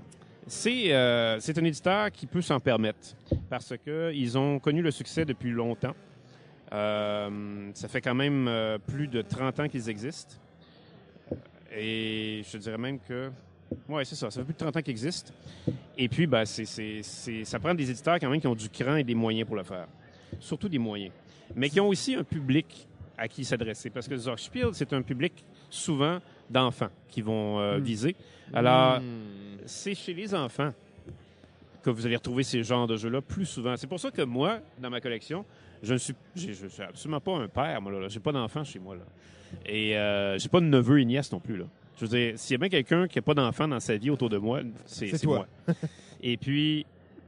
[0.47, 3.17] c'est un éditeur qui peut s'en permettre
[3.49, 5.95] parce qu'ils ont connu le succès depuis longtemps.
[6.71, 10.37] Ça fait quand même plus de 30 ans qu'ils existent.
[11.73, 13.31] Et je dirais même que.
[13.89, 14.31] Ouais, c'est ça.
[14.31, 15.33] Ça fait plus de 30 ans qu'ils existent.
[15.97, 18.69] Et puis, ben, c'est, c'est- c'est- ça prend des éditeurs quand même qui ont du
[18.69, 19.87] cran et des moyens pour le faire.
[20.39, 21.13] Surtout des moyens.
[21.55, 22.87] Mais qui ont aussi un public
[23.19, 23.91] à qui s'adresser.
[23.91, 26.19] Parce que Zorgspiel, c'est un public souvent
[26.49, 27.83] d'enfants qui vont euh, Mm.
[27.83, 28.17] viser.
[28.53, 29.05] Alors, Hmm.
[29.67, 30.73] c'est chez les enfants
[31.83, 33.77] que vous allez retrouver ces genres de jeux-là plus souvent.
[33.77, 35.45] C'est pour ça que moi, dans ma collection,
[35.83, 38.09] je ne suis, j'ai- je suis absolument pas un père, moi, là.
[38.09, 39.03] J'ai pas d'enfant chez moi, là.
[39.67, 41.65] Et euh, j'ai pas de neveu et nièce non plus, là.
[42.01, 44.09] Je veux dire, s'il y a bien quelqu'un qui n'a pas d'enfant dans sa vie
[44.09, 45.47] autour de moi, c'est, moi.
[46.23, 46.87] et puis...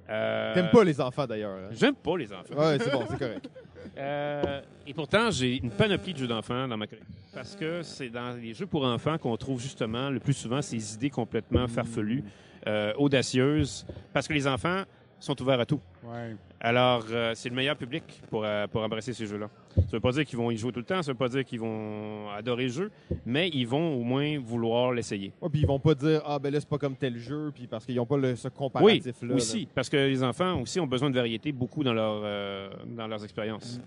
[0.09, 1.59] euh, T'aimes pas les enfants d'ailleurs.
[1.59, 1.69] hein?
[1.73, 2.55] J'aime pas les enfants.
[2.57, 3.49] Ouais, c'est bon, c'est correct.
[3.99, 7.13] Euh, et pourtant, j'ai une panoplie de jeux d'enfants dans ma collection.
[7.35, 10.95] Parce que c'est dans les jeux pour enfants qu'on trouve justement le plus souvent ces
[10.95, 12.23] idées complètement farfelues,
[12.69, 13.85] euh, audacieuses.
[14.13, 14.85] Parce que les enfants
[15.19, 15.81] sont ouverts à tout.
[16.05, 16.37] Ouais.
[16.61, 19.51] Alors, euh, c'est le meilleur public pour, euh, pour embrasser ces jeux-là.
[19.77, 21.45] Ça veut pas dire qu'ils vont y jouer tout le temps, ça veut pas dire
[21.45, 22.91] qu'ils vont adorer le jeu,
[23.25, 25.33] mais ils vont au moins vouloir l'essayer.
[25.41, 27.67] Ouais, puis ils vont pas dire ah ben là c'est pas comme tel jeu puis
[27.67, 29.35] parce qu'ils ont pas le, ce Oui, comparatif là.
[29.35, 33.07] aussi, parce que les enfants aussi ont besoin de variété beaucoup dans, leur, euh, dans
[33.07, 33.81] leurs expériences.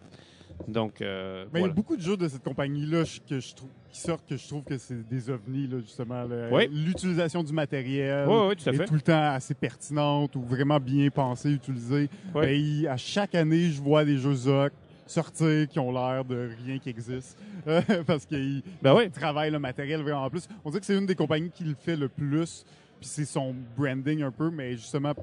[0.70, 3.70] Donc, euh, Mais il y a beaucoup de jeux de cette compagnie-là que je trouve
[3.92, 6.24] qui sortent que je trouve que c'est des ovnis là, justement.
[6.24, 6.48] là.
[6.52, 6.68] Oui.
[6.72, 8.86] L'utilisation du matériel Oui, oui, tout à est fait.
[8.86, 12.10] tout le temps assez pertinente ou vraiment bien pensée, utilisée.
[12.34, 12.42] Oui.
[12.42, 14.72] Ben, il- à chaque année, je vois des jeux Zoc
[15.06, 17.38] sortir qui ont l'air de rien qui existe
[17.68, 20.48] Euh, parce qu'ils Ben travaillent le matériel vraiment plus.
[20.64, 22.66] On dirait que c'est une des compagnies qui le fait le plus,
[23.00, 25.14] puis c'est son branding un peu, mais justement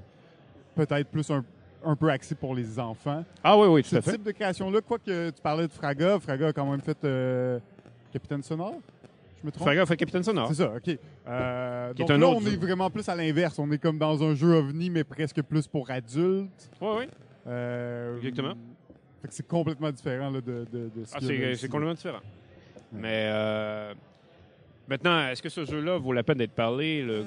[0.75, 1.45] peut-être plus un,
[1.85, 3.25] un peu axé pour les enfants.
[3.45, 4.13] Ah oui, oui, tout Ce à fait.
[4.13, 7.59] type de création-là, quoi que tu parlais de Fraga, Fraga a quand même fait euh,
[8.13, 8.77] Capitaine Sonore,
[9.41, 9.69] je me trompe?
[9.75, 10.49] Gaffe à Capitaine Sonore.
[10.49, 10.97] C'est ça, OK.
[11.29, 12.53] Euh, Qui est donc un là, on jeu.
[12.53, 13.59] est vraiment plus à l'inverse.
[13.59, 16.71] On est comme dans un jeu ovni, mais presque plus pour adultes.
[16.81, 17.05] Oui, oui.
[17.49, 18.55] Euh, Exactement.
[19.23, 21.69] Fait que c'est complètement différent là, de, de, de ce Ah, qu'il y a c'est
[21.69, 22.21] complètement différent.
[22.93, 23.95] Mais euh,
[24.89, 27.03] maintenant, est-ce que ce jeu-là vaut la peine d'être parlé?
[27.03, 27.25] Le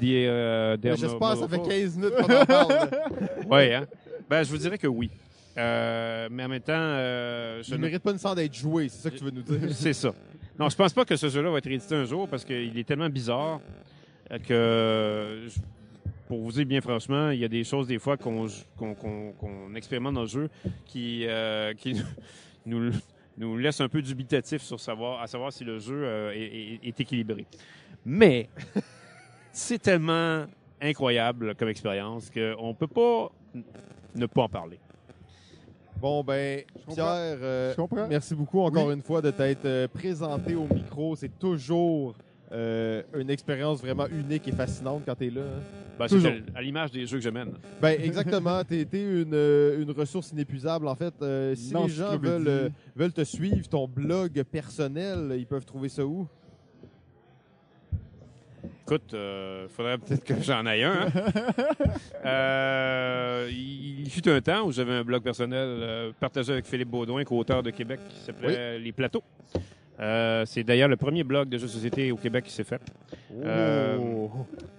[0.00, 2.90] des euh, J'espère que ça fait 15 minutes qu'on en parle.
[3.50, 3.86] Oui, hein?
[4.30, 5.10] Ben, je vous dirais que oui.
[5.58, 9.02] Euh, mais en même temps, euh, je ne mérite pas une sang d'être joué, c'est
[9.02, 9.58] ça que tu veux nous dire.
[9.72, 10.12] c'est ça.
[10.58, 12.84] Non, je pense pas que ce jeu-là va être édité un jour parce qu'il est
[12.84, 13.60] tellement bizarre
[14.46, 15.60] que, je-
[16.26, 18.46] pour vous dire bien franchement, il y a des choses des fois qu'on
[18.76, 20.48] qu'on- qu'on- qu'on expérimente dans le jeu
[20.84, 21.94] qui, euh, qui
[22.66, 22.90] nous,
[23.38, 27.46] nous laissent un peu dubitatifs sur savoir, à savoir si le jeu euh, est, équilibré.
[28.04, 28.48] Mais
[29.52, 30.46] c'est tellement
[30.80, 33.30] incroyable comme expérience qu'on peut pas
[34.14, 34.78] ne pas en parler.
[36.00, 36.62] Bon, ben.
[36.88, 37.06] Pierre,
[37.40, 38.06] euh, Je comprends.
[38.06, 38.94] merci beaucoup encore Oui.
[38.94, 41.16] une fois de t'être présenté au micro.
[41.16, 42.14] C'est toujours
[42.52, 45.42] euh, une expérience vraiment unique et fascinante quand tu es là.
[45.42, 45.62] hein.
[45.98, 47.52] Ben, c'est à, l'image des jeux que je mène.
[47.80, 48.62] Ben, exactement.
[48.64, 50.86] Tu es, une, euh, une ressource inépuisable.
[50.88, 55.34] En fait, Euh, si Non, les gens veulent, euh, veulent te suivre, ton blog personnel,
[55.38, 56.28] ils peuvent trouver ça où?
[58.82, 61.06] Écoute, il faudrait peut-être que j'en aille un.
[61.06, 61.12] hein.
[62.24, 67.22] Euh, il, fut un temps où j'avais un blog personnel euh, partagé avec Philippe Baudouin,
[67.24, 69.22] co-auteur de Québec, qui s'appelait Les Plateaux.
[69.98, 72.82] Euh, c'est d'ailleurs le premier blog de jeux de société au Québec qui s'est fait.
[73.44, 73.96] Euh.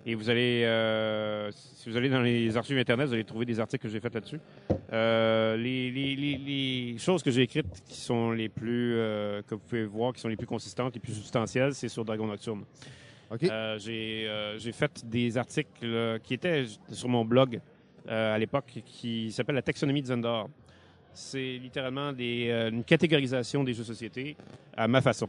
[0.06, 3.60] Et vous allez, euh, si vous allez dans les archives Internet, vous allez trouver des
[3.60, 4.40] articles que j'ai faits là-dessus.
[4.92, 8.94] Les, les- les- les choses que j'ai écrites qui sont les plus,
[9.48, 12.28] que vous pouvez voir, qui sont les plus consistantes, les plus substantielles, c'est sur Dragon
[12.28, 12.64] Nocturne.
[13.80, 17.60] J'ai fait des articles qui étaient sur mon blog
[18.08, 20.48] à l'époque qui s'appelle La taxonomie de Zendor.
[21.14, 24.36] C'est littéralement des, euh, une catégorisation des jeux de société
[24.76, 25.28] à ma façon.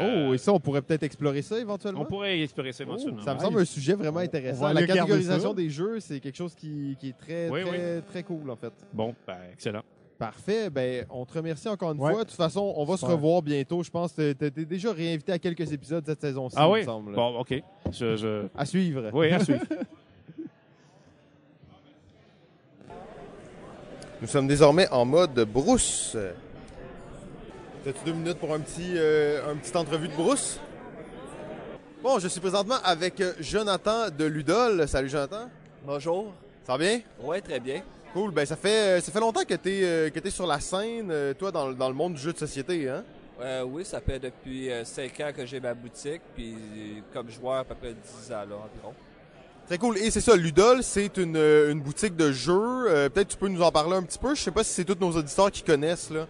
[0.00, 2.04] Euh, Oh, et ça, on pourrait peut-être explorer ça on éventuellement?
[2.06, 3.22] pourrait explorer ça Oh, éventuellement.
[3.22, 3.44] ça me Ouais.
[3.44, 4.72] semble un sujet vraiment On- on intéressant.
[4.72, 8.48] La catégorisation des jeux, c'est quelque chose qui, qui est très, Oui, très, très cool,
[8.50, 8.72] en fait.
[8.92, 9.82] Bon, ben, excellent.
[10.18, 10.70] Parfait.
[10.70, 12.12] Ben, on te remercie encore une Ouais.
[12.12, 12.24] fois.
[12.24, 13.82] De toute façon, on va se revoir bientôt.
[13.82, 16.80] Je pense que tu été déjà réinvité à quelques épisodes cette saison-ci, Ah il oui?
[16.80, 17.14] me semble.
[17.14, 17.62] Bon, OK.
[17.92, 18.46] Je, je...
[18.56, 19.10] À suivre.
[19.12, 19.60] Oui, à suivre.
[24.22, 26.16] Nous sommes désormais en mode brousse.
[27.84, 30.60] As-tu deux minutes pour un petit, euh, un petit entrevue de brousse?
[32.04, 34.86] Bon, je suis présentement avec euh, Jonathan de Ludol.
[34.86, 35.48] Salut Jonathan.
[35.84, 36.32] Bonjour.
[36.64, 37.00] Ça va bien?
[37.20, 37.82] Oui, très bien.
[38.12, 38.30] Cool.
[38.30, 41.66] Ben, ça fait, ça fait longtemps que tu es, sur la scène, euh, toi, dans,
[41.70, 43.02] le- dans le monde du jeu de société, hein?
[43.40, 47.56] Euh, oui, ça fait depuis 5 ans que j'ai ma boutique, puis euh, comme joueur
[47.60, 48.94] à peu près 10 ans là environ.
[49.66, 49.96] Très cool.
[49.98, 52.86] Et c'est ça, Ludol, c'est une, euh, une boutique de jeux.
[52.90, 54.34] Euh, Peut-être tu peux nous en parler un petit peu.
[54.34, 56.10] Je sais pas si c'est tous nos auditeurs qui connaissent.
[56.10, 56.26] là.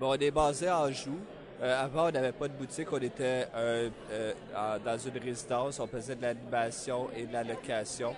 [0.00, 1.18] Bon, on est basé à Anjou.
[1.60, 2.86] Euh, avant, on n'avait pas de boutique.
[2.92, 4.32] On était euh, euh,
[4.84, 5.80] dans une résidence.
[5.80, 8.14] On faisait de l'animation et de la location.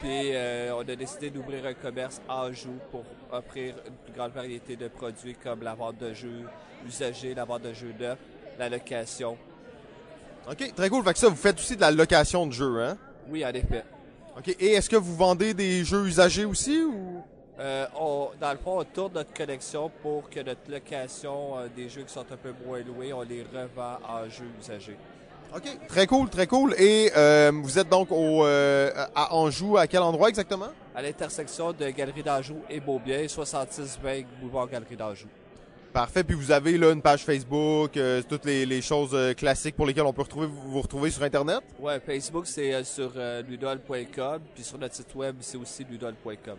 [0.00, 4.32] Puis, euh, on a décidé d'ouvrir un commerce à Anjou pour offrir une plus grande
[4.32, 6.46] variété de produits comme la vente de jeux
[6.88, 8.16] usagés, la vente de jeux neufs,
[8.58, 9.36] la location.
[10.50, 11.04] OK, très cool.
[11.04, 12.96] Fait que ça, vous faites aussi de la location de jeux, hein?
[13.30, 13.84] Oui, en effet.
[14.36, 14.48] OK.
[14.60, 17.22] Et est-ce que vous vendez des jeux usagés aussi ou...
[17.58, 21.90] Euh, on- dans le fond, on tourne notre collection pour que notre location euh, des
[21.90, 24.96] jeux qui sont un peu moins loués, on les revend en jeux usagés.
[25.54, 25.64] OK.
[25.88, 26.74] Très cool, très cool.
[26.78, 30.68] Et euh, vous êtes donc au, euh, à Anjou, à quel endroit exactement?
[30.94, 35.26] À l'intersection de Galerie d'Anjou et Beaubien, 6620 Boulevard Galerie d'Anjou.
[35.92, 36.22] Parfait.
[36.22, 39.86] Puis vous avez là une page Facebook, euh, toutes les, les choses euh, classiques pour
[39.86, 41.62] lesquelles on peut retrouver, vous, vous retrouver sur Internet?
[41.80, 43.12] Ouais, Facebook, c'est euh, sur
[43.48, 46.56] ludol.com, puis sur notre site web, c'est aussi ludol.com.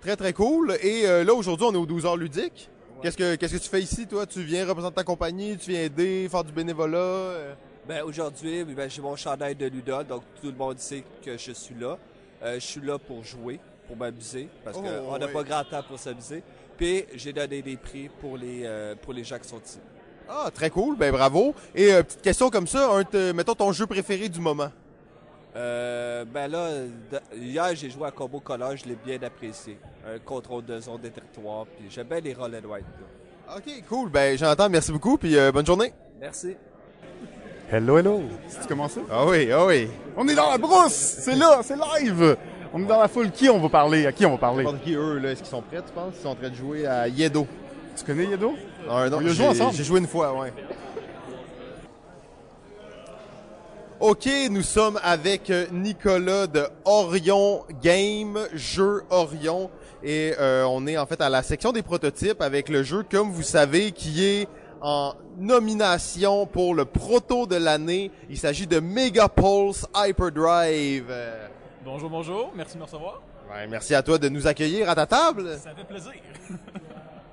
[0.00, 0.76] Très, très cool.
[0.82, 2.68] Et là, aujourd'hui, on est aux 12 heures ludiques.
[3.02, 4.26] Qu'est-ce que qu'est-ce que tu fais ici, toi?
[4.26, 7.54] Tu viens représenter ta compagnie, tu viens aider, faire du bénévolat?
[7.86, 11.52] Ben, aujourd'hui, ben, j'ai mon chandail de Ludol, donc tout le monde sait que je
[11.52, 11.96] suis là.
[12.42, 15.98] Je suis là pour jouer, pour m'amuser, parce Oh, qu'on n'a pas grand temps pour
[15.98, 16.42] s'amuser.
[16.78, 19.78] Puis, j'ai donné des prix pour les, euh, pour les gens qui sont ici.
[20.28, 20.96] Ah, très cool.
[20.96, 21.54] Ben, bravo.
[21.74, 24.70] Et euh, petite question comme ça, un mettons ton jeu préféré du moment.
[25.56, 26.70] Euh, ben là,
[27.10, 29.78] de- hier, j'ai joué à Combo Color, je l'ai bien apprécié.
[30.06, 32.84] Un contrôle de zone des territoires, puis j'aime bien les roll and white.
[33.48, 33.56] là.
[33.56, 34.10] OK, cool.
[34.10, 34.68] Ben, j'entends.
[34.68, 35.16] Merci beaucoup.
[35.18, 35.92] Puis euh, bonne journée.
[36.20, 36.54] Merci.
[37.72, 38.22] Hello, hello.
[38.62, 39.00] Tu commences ça?
[39.10, 39.88] Ah oui, ah oui.
[40.16, 40.92] On est dans la brousse!
[40.92, 42.36] C'est là, c'est live!
[42.72, 43.30] On est dans la foule.
[43.30, 44.06] Qui on va parler?
[44.06, 44.64] À qui on va parler?
[44.64, 46.14] N'importe qui, eux, là, est-ce qu'ils sont prêts, tu penses?
[46.18, 47.46] Ils sont en train de jouer à Yedo.
[47.96, 48.54] Tu connais Yedo?
[48.88, 49.74] Ah, non, On joué ensemble.
[49.74, 50.52] J'ai joué une fois, ouais.
[54.00, 59.70] OK, nous sommes avec euh, Nicolas de Orion Game, jeu Orion.
[60.04, 63.32] Et euh, on est en fait à la section des prototypes avec le jeu, comme
[63.32, 64.48] vous savez, qui est
[64.80, 68.12] en nomination pour le proto de l'année.
[68.30, 71.12] Il s'agit de Megapulse Hyperdrive.
[71.84, 72.52] Bonjour, bonjour.
[72.54, 73.20] Merci de me recevoir.
[73.50, 75.56] ouais, merci à toi de nous accueillir à ta table.
[75.58, 76.12] Ça fait plaisir.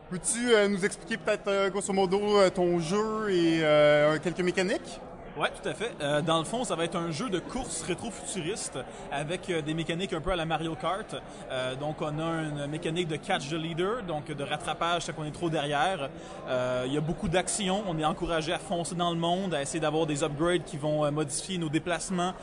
[0.10, 5.00] Peux-tu euh, nous expliquer peut-être euh, grosso modo euh, ton jeu et euh, quelques mécaniques?
[5.38, 5.92] Ouais, tout à fait.
[6.00, 8.80] Euh, dans le fond, ça va être un jeu de course rétro-futuriste
[9.12, 11.14] avec euh, des mécaniques un peu à la Mario Kart.
[11.52, 15.26] Euh, donc, on a une mécanique de catch the leader, donc de rattrapage quand on
[15.26, 16.10] est trop derrière.
[16.48, 17.84] Euh, Il y a beaucoup d'actions.
[17.86, 21.04] On est encouragé à foncer dans le monde, à essayer d'avoir des upgrades qui vont
[21.04, 22.34] euh, modifier nos déplacements,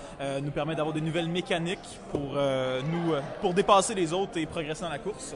[0.42, 1.78] nous permettre d'avoir des nouvelles mécaniques
[2.10, 5.34] pour nous pour dépasser les autres et progresser dans la course.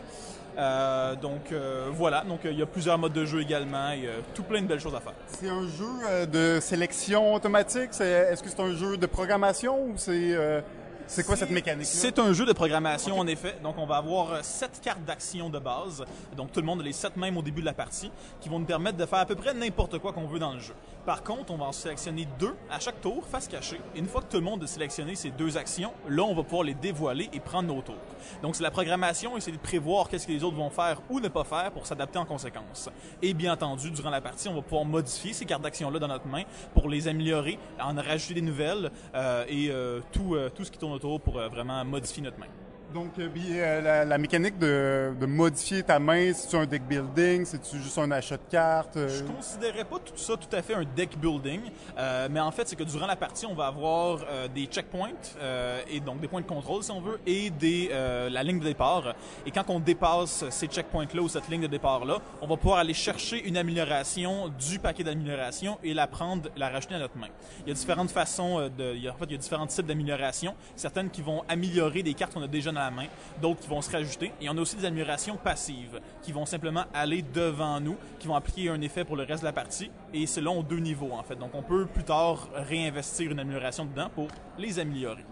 [0.56, 4.06] Euh, donc euh, voilà, donc euh, il y a plusieurs modes de jeu également et
[4.06, 5.12] euh, tout plein de belles choses à faire.
[5.26, 7.90] C'est un jeu euh, de sélection automatique?
[8.00, 10.62] Est-ce que c'est un jeu de programmation ou c'est euh,
[11.08, 11.86] c'est quoi cette mécanique?
[11.86, 13.56] C'est un jeu de programmation, en effet.
[13.62, 16.04] Donc, on va avoir sept cartes d'action de base.
[16.36, 18.58] Donc, tout le monde a les sept mêmes au début de la partie, qui vont
[18.58, 20.74] nous permettre de faire à peu près n'importe quoi qu'on veut dans le jeu.
[21.06, 23.80] Par contre, on va en sélectionner deux à chaque tour, face cachée.
[23.94, 26.64] Une fois que tout le monde a sélectionné ces deux actions, là, on va pouvoir
[26.64, 27.94] les dévoiler et prendre nos tours.
[28.42, 31.28] Donc, c'est la programmation, essayer de prévoir qu'est-ce que les autres vont faire ou ne
[31.28, 32.90] pas faire pour s'adapter en conséquence.
[33.22, 36.26] Et bien entendu, durant la partie, on va pouvoir modifier ces cartes d'action-là dans notre
[36.26, 36.42] main
[36.74, 40.78] pour les améliorer, en rajouter des nouvelles euh, et euh, tout, euh, tout ce qui
[40.78, 42.48] tourne autour pour vraiment modifier notre main.
[42.94, 47.44] Donc, euh, euh, la, la mécanique de, de modifier ta main, c'est-tu un deck building?
[47.44, 48.96] C'est-tu juste un achat de cartes?
[48.96, 49.08] euh?
[49.08, 51.60] Je considérais pas tout ça tout à fait un deck building,
[51.98, 55.10] euh, mais en fait, c'est que durant la partie, on va avoir euh, des checkpoints,
[55.40, 57.90] euh, et donc des points de contrôle, si on veut, et des,
[58.30, 59.14] la ligne de départ.
[59.44, 62.94] Et quand on dépasse ces checkpoints-là ou cette ligne de départ-là, on va pouvoir aller
[62.94, 67.28] chercher une amélioration du paquet d'amélioration et la prendre, la rajouter à notre main.
[67.62, 69.66] Il y a différentes façons de, il y a, en fait, il y a différents
[69.66, 70.54] types d'améliorations.
[70.76, 73.06] Certaines qui vont améliorer des cartes qu'on a déjà la main,
[73.40, 74.32] d'autres qui vont se rajouter.
[74.40, 78.36] Et on a aussi des améliorations passives qui vont simplement aller devant nous, qui vont
[78.36, 79.90] appliquer un effet pour le reste de la partie.
[80.14, 81.36] Et là aux deux niveaux en fait.
[81.36, 84.28] Donc on peut plus tard réinvestir une amélioration dedans pour
[84.58, 85.24] les améliorer.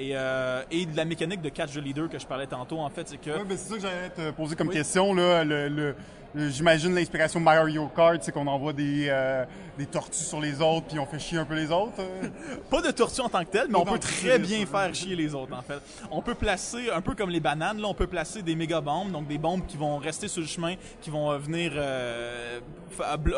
[0.00, 2.88] Et, euh, et de la mécanique de catch the leader que je parlais tantôt, en
[2.88, 4.74] fait, c'est que Ouais, ben, c'est ça que j'allais te poser comme Oui.
[4.74, 5.12] question.
[5.12, 5.96] Là, le, le- le-
[6.36, 9.44] J'imagine l'inspiration Mario Kart, c'est qu'on envoie des, euh,
[9.78, 11.94] des tortues sur les autres puis on fait chier un peu les autres.
[12.00, 12.28] euh.
[12.70, 15.34] Pas de tortue en tant que telle, mais on peut très bien faire chier les
[15.34, 15.80] autres, en fait.
[16.10, 19.10] On peut placer, un peu comme les bananes, là, on peut placer des méga bombes,
[19.10, 22.60] donc des bombes qui vont rester sur le chemin, qui vont euh, venir euh,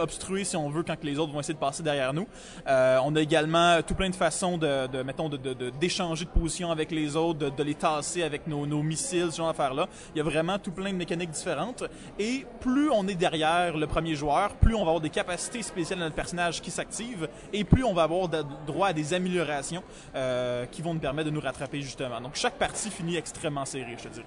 [0.01, 2.27] obstruer, si on veut, quand les autres vont essayer de passer derrière nous.
[2.67, 6.25] Euh, on a également tout plein de façons de, de mettons, de, de- de- d'échanger
[6.25, 9.47] de, position avec les autres, de, de les tasser avec nos, nos missiles, ce genre
[9.49, 9.87] d'affaires-là.
[10.15, 11.85] Il y a vraiment tout plein de mécaniques différentes.
[12.19, 15.62] Et plus plus on est derrière le premier joueur, plus on va avoir des capacités
[15.62, 19.12] spéciales à notre personnage qui s'activent et plus on va avoir de- droit à des
[19.12, 19.82] améliorations
[20.15, 22.20] euh, qui vont nous permettre de nous rattraper justement.
[22.23, 24.27] Donc chaque partie finit extrêmement serrée, je te dirais.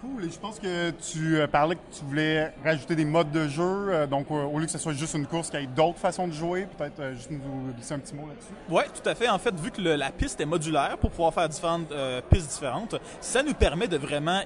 [0.00, 0.24] Cool.
[0.24, 3.62] Et je pense que tu euh, parlais que tu voulais rajouter des modes de jeu.
[3.62, 6.28] euh, donc, au lieu que ce soit juste une course, qu'il y ait d'autres façons
[6.28, 6.66] de jouer.
[6.78, 7.40] Peut-être juste nous
[7.74, 8.52] glisser un petit mot là-dessus.
[8.68, 9.28] Oui, tout à fait.
[9.28, 12.50] En fait, vu que le- la piste est modulaire pour pouvoir faire différentes euh, pistes
[12.52, 14.40] différentes, ça nous permet de vraiment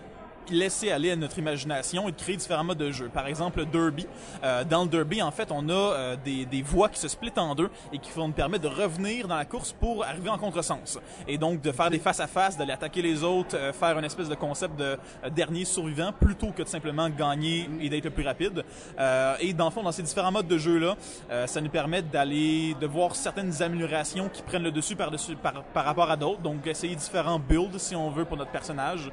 [0.52, 3.08] laisser aller à notre imagination et de créer différents modes de jeu.
[3.12, 4.06] Par exemple, le derby.
[4.42, 7.38] Euh, dans le derby, en fait, on a euh, des, des voies qui se splittent
[7.38, 10.38] en deux et qui vont nous permettre de revenir dans la course pour arriver en
[10.38, 10.98] contresens.
[11.28, 14.34] Et donc, de faire des face-à-face, d'aller attaquer les autres, euh, faire une espèce de
[14.34, 14.98] concept de
[15.30, 18.64] dernier survivant plutôt que de simplement gagner et d'être plus rapide.
[19.40, 20.96] Et dans le fond, dans ces différents modes de jeu-là,
[21.46, 25.62] ça nous permet d'aller, de voir certaines améliorations qui prennent le dessus par, dessus, par,
[25.62, 26.40] par rapport à d'autres.
[26.40, 29.10] Donc, essayer différents builds, si on veut, pour notre personnage.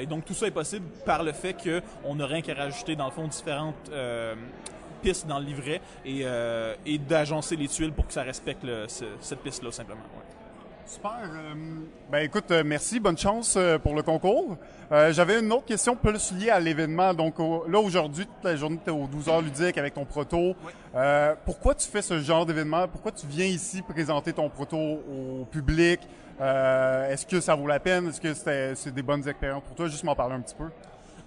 [0.00, 3.06] Et donc, tout ça est possible par le fait qu'on n'a rien qu'à rajouter, dans
[3.06, 4.34] le fond, différentes euh,
[5.02, 8.64] pistes dans le livret et, euh, et d'agencer les tuiles pour que ça respecte
[9.20, 10.00] cette piste-là, simplement.
[10.86, 11.12] Super.
[11.24, 11.54] euh,
[12.10, 14.56] ben écoute, euh, merci, bonne chance euh, pour le concours.
[14.92, 17.14] Euh, J'avais une autre question plus liée à l'événement.
[17.14, 20.04] Donc au- là aujourd'hui, toute la journée tu es aux 12 heures ludiques avec ton
[20.04, 20.54] proto.
[20.94, 22.86] Euh, pourquoi tu fais ce genre d'événement?
[22.86, 26.00] Pourquoi tu viens ici présenter ton proto au public?
[26.40, 28.08] Euh, Est-ce que ça vaut la peine?
[28.08, 29.86] Est-ce que c'est des bonnes expériences pour toi?
[29.88, 30.66] Juste m'en parler un petit peu.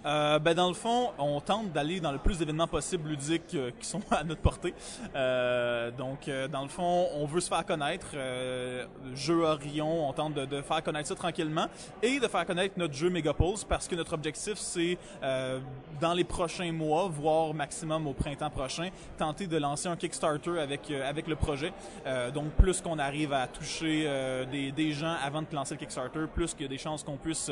[0.07, 3.71] Euh, ben dans le fond, on tente d'aller dans le plus d'événements possibles ludiques euh,
[3.77, 4.73] qui sont à notre portée.
[5.15, 8.07] Euh, donc, euh, dans le fond, on veut se faire connaître.
[8.13, 11.67] Euh, jeu Orion, on tente de, faire connaître ça tranquillement
[12.01, 14.97] et de faire connaître notre jeu Megapulse parce que notre objectif, c'est
[15.99, 20.89] dans les prochains mois, voire maximum au printemps prochain, tenter de lancer un Kickstarter avec
[20.91, 21.73] avec le projet.
[22.33, 24.07] Donc, plus qu'on arrive à toucher
[24.51, 27.17] des, des gens avant de lancer le Kickstarter, plus qu'il y a des chances qu'on
[27.17, 27.51] puisse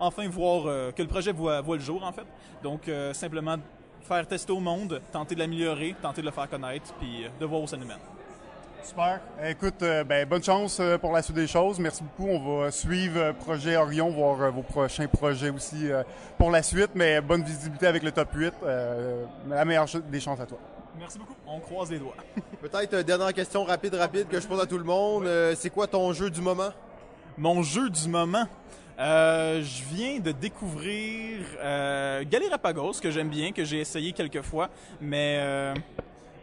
[0.00, 2.26] enfin voir euh, que le projet voit, voit le jour en fait.
[2.62, 3.56] Donc euh, simplement
[4.02, 7.44] faire tester au monde, tenter de l'améliorer, tenter de le faire connaître, puis euh, de
[7.46, 7.98] voir où ça nous mène.
[8.82, 9.20] Super.
[9.44, 11.80] Écoute, euh, ben, bonne chance euh, pour la suite des choses.
[11.80, 12.30] Merci beaucoup.
[12.30, 16.04] On va suivre euh, Projet Orion, voir euh, vos prochains projets aussi euh,
[16.38, 16.90] pour la suite.
[16.94, 18.54] Mais bonne visibilité avec le top 8.
[18.62, 20.58] Euh, la meilleure ch- des chances à toi.
[21.00, 21.34] Merci beaucoup.
[21.48, 22.14] On croise les doigts.
[22.62, 25.26] Peut-être euh, dernière question rapide, rapide que je pose à tout le monde.
[25.26, 26.70] Euh, c'est quoi ton jeu du moment?
[27.36, 28.44] Mon jeu du moment?
[28.98, 34.70] Euh, je viens de découvrir euh, Galerapagos, que j'aime bien, que j'ai essayé quelques fois,
[35.00, 35.74] mais euh,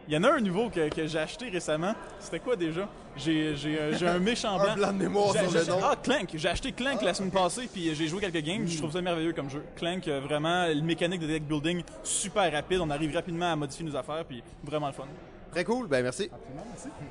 [0.06, 1.94] il y en a un nouveau que, que j'ai acheté récemment.
[2.20, 2.88] C'était quoi déjà?
[3.16, 4.72] J'ai, j'ai, euh, un méchant blanc.
[4.72, 5.78] Un blanc de mémoire sur le nom.
[5.82, 6.30] Ah, Clank.
[6.34, 8.66] J'ai acheté Clank la semaine passée, puis j'ai joué quelques games.
[8.66, 9.64] Je trouve ça merveilleux comme jeu.
[9.76, 12.80] Clank, euh, vraiment, le mécanique de deck building, super rapide.
[12.80, 15.04] On arrive rapidement à modifier nos affaires, puis vraiment le fun.
[15.50, 16.30] Très cool, ben merci.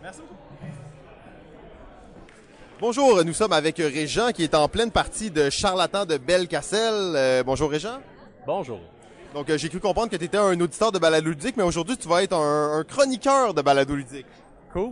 [0.02, 0.82] Merci beaucoup.
[2.85, 7.14] Bonjour, nous sommes avec Régent qui est en pleine partie de Charlatan de Bellecassel.
[7.15, 7.99] Euh, bonjour Régent.
[8.45, 8.81] Bonjour.
[9.34, 11.95] Donc euh, j'ai cru comprendre que tu étais un auditeur de balado ludique, mais aujourd'hui
[11.95, 14.26] tu vas être un, un chroniqueur de balado ludique.
[14.73, 14.91] Cool.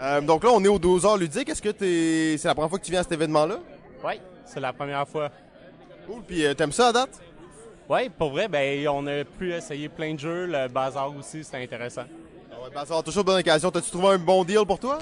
[0.00, 1.48] Euh, donc là on est aux 12 heures ludiques.
[1.48, 2.36] Est-ce que t'es...
[2.36, 3.60] c'est la première fois que tu viens à cet événement-là?
[4.04, 5.30] Oui, c'est la première fois.
[6.08, 7.20] Cool, puis euh, t'aimes ça à date?
[7.88, 10.46] Oui, pour vrai, ben on a pu essayer plein de jeux.
[10.46, 12.06] Le bazar aussi, c'était intéressant.
[12.52, 13.70] Ah ouais, va toujours bonne occasion.
[13.70, 14.98] T'as-tu trouvé un bon deal pour toi?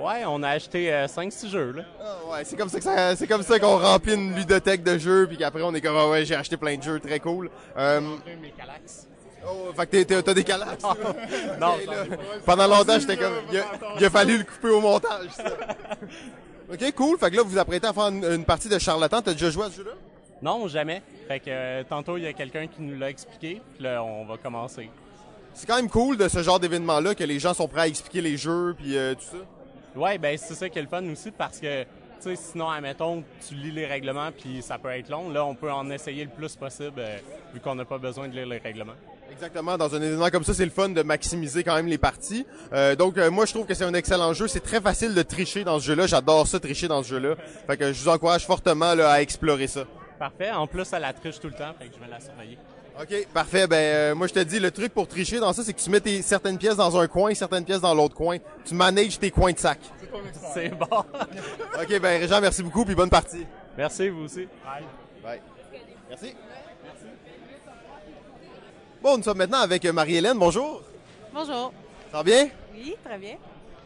[0.00, 1.82] Ouais, on a acheté 5-6 jeux, là.
[2.00, 4.96] Ah ouais, c'est comme ça que ça, c'est comme ça qu'on remplit une ludothèque de
[4.98, 7.50] jeux, puis qu'après on est comme ah ouais j'ai acheté plein de jeux, très cool.
[7.76, 8.00] Euh,
[8.40, 9.06] mes Calax.
[9.46, 10.82] oh, fait que t'es- t'as des calax.
[11.60, 12.04] Non, là.
[12.46, 13.64] Pendant longtemps j'étais comme, il a,
[14.00, 15.28] il a fallu le couper au montage.
[15.36, 15.44] ça.
[16.72, 17.18] ok, cool.
[17.18, 19.20] Fait que là vous vous apprêtez à faire une, une partie de charlatan.
[19.22, 19.92] T'as déjà joué à ce jeu-là?
[20.40, 21.02] non, jamais.
[21.28, 23.60] Fait que euh, tantôt, il y a quelqu'un qui nous l'a expliqué.
[23.74, 24.90] Puis là, on va commencer.
[25.54, 28.22] C'est quand même cool de ce genre d'événement-là que les gens sont prêts à expliquer
[28.22, 29.36] les jeux puis euh, tout ça.
[29.94, 31.88] Ouais, ben c'est ça qui est le fun aussi parce que, tu
[32.20, 35.28] sais, sinon, admettons, tu lis les règlements puis ça peut être long.
[35.30, 37.18] Là, on peut en essayer le plus possible euh,
[37.52, 38.94] vu qu'on n'a pas besoin de lire les règlements.
[39.30, 42.46] Exactement, dans un événement comme ça, c'est le fun de maximiser quand même les parties.
[42.72, 44.46] Euh, donc euh, moi je trouve que c'est un excellent jeu.
[44.46, 46.06] C'est très facile de tricher dans ce jeu-là.
[46.06, 47.36] J'adore ça tricher dans ce jeu-là.
[47.66, 49.84] Fait que je vous encourage fortement là, à explorer ça.
[50.18, 50.50] Parfait.
[50.52, 52.58] En plus, elle la triche tout le temps, fait que je vais la surveiller.
[53.00, 53.66] OK, parfait.
[53.66, 55.88] Ben euh, moi je te dis le truc pour tricher dans ça, c'est que tu
[55.90, 58.36] mets tes, certaines pièces dans un coin, certaines pièces dans l'autre coin.
[58.64, 59.78] Tu manages tes coins de sac.
[60.54, 60.86] C'est bon.
[60.90, 63.46] OK, ben Régent, merci beaucoup puis bonne partie.
[63.76, 64.46] Merci, vous aussi.
[65.22, 65.40] Bye.
[66.10, 66.34] Merci.
[69.02, 70.38] Bon, nous sommes maintenant avec euh, Marie-Hélène.
[70.38, 70.82] Bonjour.
[71.32, 71.72] Bonjour.
[72.10, 72.48] Ça va bien?
[72.74, 73.36] Oui, très bien.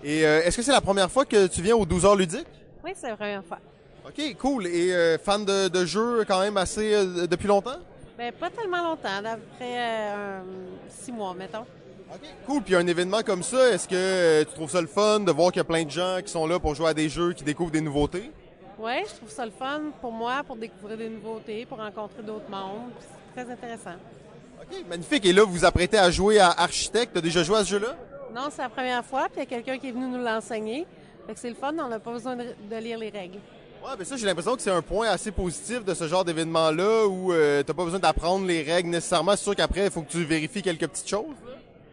[0.02, 2.46] Et euh, est-ce que c'est la première fois que tu viens aux 12 heures ludiques?
[2.84, 3.58] Oui, c'est la première fois.
[4.06, 4.66] OK, cool.
[4.66, 7.78] Et euh, fan de, de jeux quand même assez euh, depuis longtemps?
[8.16, 10.40] Ben, pas tellement longtemps, d'après euh,
[10.88, 11.66] six mois, mettons.
[12.10, 12.62] OK, cool.
[12.62, 15.52] Puis un événement comme ça, est-ce que euh, tu trouves ça le fun de voir
[15.52, 17.44] qu'il y a plein de gens qui sont là pour jouer à des jeux, qui
[17.44, 18.30] découvrent des nouveautés?
[18.78, 22.48] Oui, je trouve ça le fun pour moi, pour découvrir des nouveautés, pour rencontrer d'autres
[22.48, 22.92] mondes.
[23.00, 23.96] C'est très intéressant.
[24.62, 25.26] OK, magnifique.
[25.26, 27.12] Et là, vous vous apprêtez à jouer à Architecte.
[27.14, 27.96] T'as déjà joué à ce jeu-là?
[28.34, 30.86] Non, c'est la première fois, puis il y a quelqu'un qui est venu nous l'enseigner.
[31.26, 33.40] Fait que c'est le fun, on n'a pas besoin de lire les règles.
[33.86, 37.06] Ouais, ben ça, j'ai l'impression que c'est un point assez positif de ce genre d'événement-là
[37.06, 39.36] où euh, t'as pas besoin d'apprendre les règles nécessairement.
[39.36, 41.36] C'est sûr qu'après, il faut que tu vérifies quelques petites choses.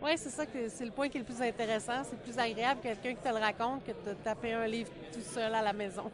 [0.01, 2.01] Oui, c'est ça que c'est le point qui est le plus intéressant.
[2.09, 5.21] C'est plus agréable que quelqu'un qui te le raconte que de taper un livre tout
[5.21, 6.09] seul à la maison.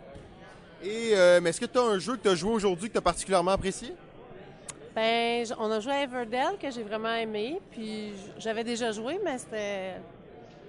[0.83, 2.93] Et euh, mais est-ce que tu as un jeu que tu as joué aujourd'hui que
[2.93, 3.93] tu as particulièrement apprécié?
[4.93, 9.37] Ben, on a joué à Everdell que j'ai vraiment aimé, puis j'avais déjà joué, mais
[9.37, 9.93] c'était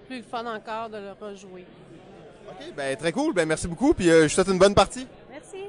[0.07, 1.67] plus le fun encore de le rejouer.
[2.51, 3.35] OK, ben très cool.
[3.35, 3.95] Ben merci beaucoup.
[3.95, 5.07] Puis euh, je te souhaite une bonne partie.
[5.31, 5.65] Merci.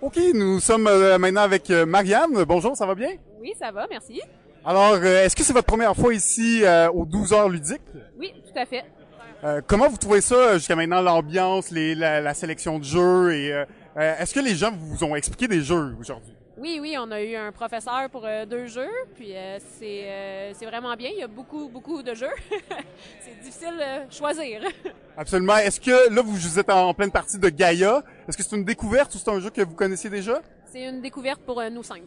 [0.00, 2.44] OK, nous sommes euh, maintenant avec euh, Marianne.
[2.44, 3.10] Bonjour, ça va bien?
[3.40, 4.20] Oui, ça va, merci.
[4.64, 7.80] Alors, euh, est-ce que c'est votre première fois ici euh, aux 12 heures ludiques?
[8.18, 8.84] Oui, tout à fait.
[9.44, 13.64] Euh, comment vous trouvez ça jusqu'à maintenant, l'ambiance, les, la, la sélection de jeux et
[13.96, 16.35] est-ce que les gens vous ont expliqué des jeux aujourd'hui?
[16.58, 20.52] Oui, oui, on a eu un professeur pour euh, deux jeux, puis euh, c'est euh,
[20.54, 21.10] c'est vraiment bien.
[21.12, 22.32] Il y a beaucoup, beaucoup de jeux.
[23.20, 24.62] c'est difficile de choisir.
[25.18, 25.58] Absolument.
[25.58, 28.02] Est-ce que là, vous, êtes en pleine partie de Gaïa?
[28.26, 30.40] Est-ce que c'est une découverte ou c'est un jeu que vous connaissiez déjà?
[30.72, 32.04] C'est une découverte pour euh, nous cinq.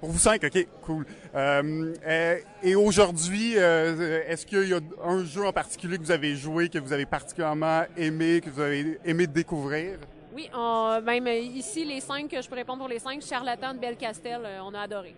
[0.00, 1.06] Pour vous cinq, ok, cool.
[1.34, 6.36] Euh, euh, et aujourd'hui, est-ce qu'il y a un jeu en particulier que vous avez
[6.36, 9.96] joué, que vous avez particulièrement aimé, que vous avez aimé découvrir?
[10.36, 13.78] Oui, on, même euh, ici, les cinq, je peux répondre pour les cinq, Charlatan de
[13.78, 15.14] Belcastel, euh, on a adoré.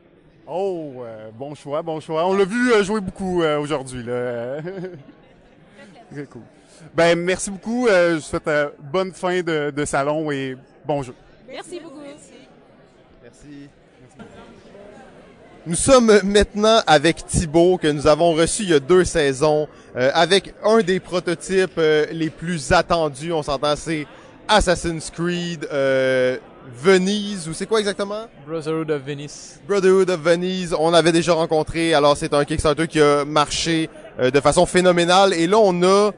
[0.47, 2.25] Oh, euh, bon choix, bon choix.
[2.25, 4.05] On l'a vu euh, jouer beaucoup euh, aujourd'hui.
[4.05, 4.59] Là.
[6.13, 6.43] Très cool.
[6.95, 7.89] Ben, merci beaucoup.
[7.89, 11.15] Euh, je vous souhaite euh, bonne fin de, de salon et bon jeu.
[11.49, 11.99] Merci beaucoup.
[13.21, 13.69] Merci.
[15.67, 20.11] Nous sommes maintenant avec Thibaut que nous avons reçu il y a deux saisons euh,
[20.15, 23.33] avec un des prototypes euh, les plus attendus.
[23.33, 24.07] On s'entend, c'est
[24.49, 26.39] Assassin's Creed euh,
[26.83, 28.27] Venise ou c'est quoi exactement?
[28.47, 29.61] Brotherhood of Venice.
[29.69, 31.95] Brotherhood of Venise, on avait déjà rencontré.
[31.95, 35.35] Alors c'est un Kickstarter qui a marché euh, de façon phénoménale.
[35.35, 36.13] Et là on a,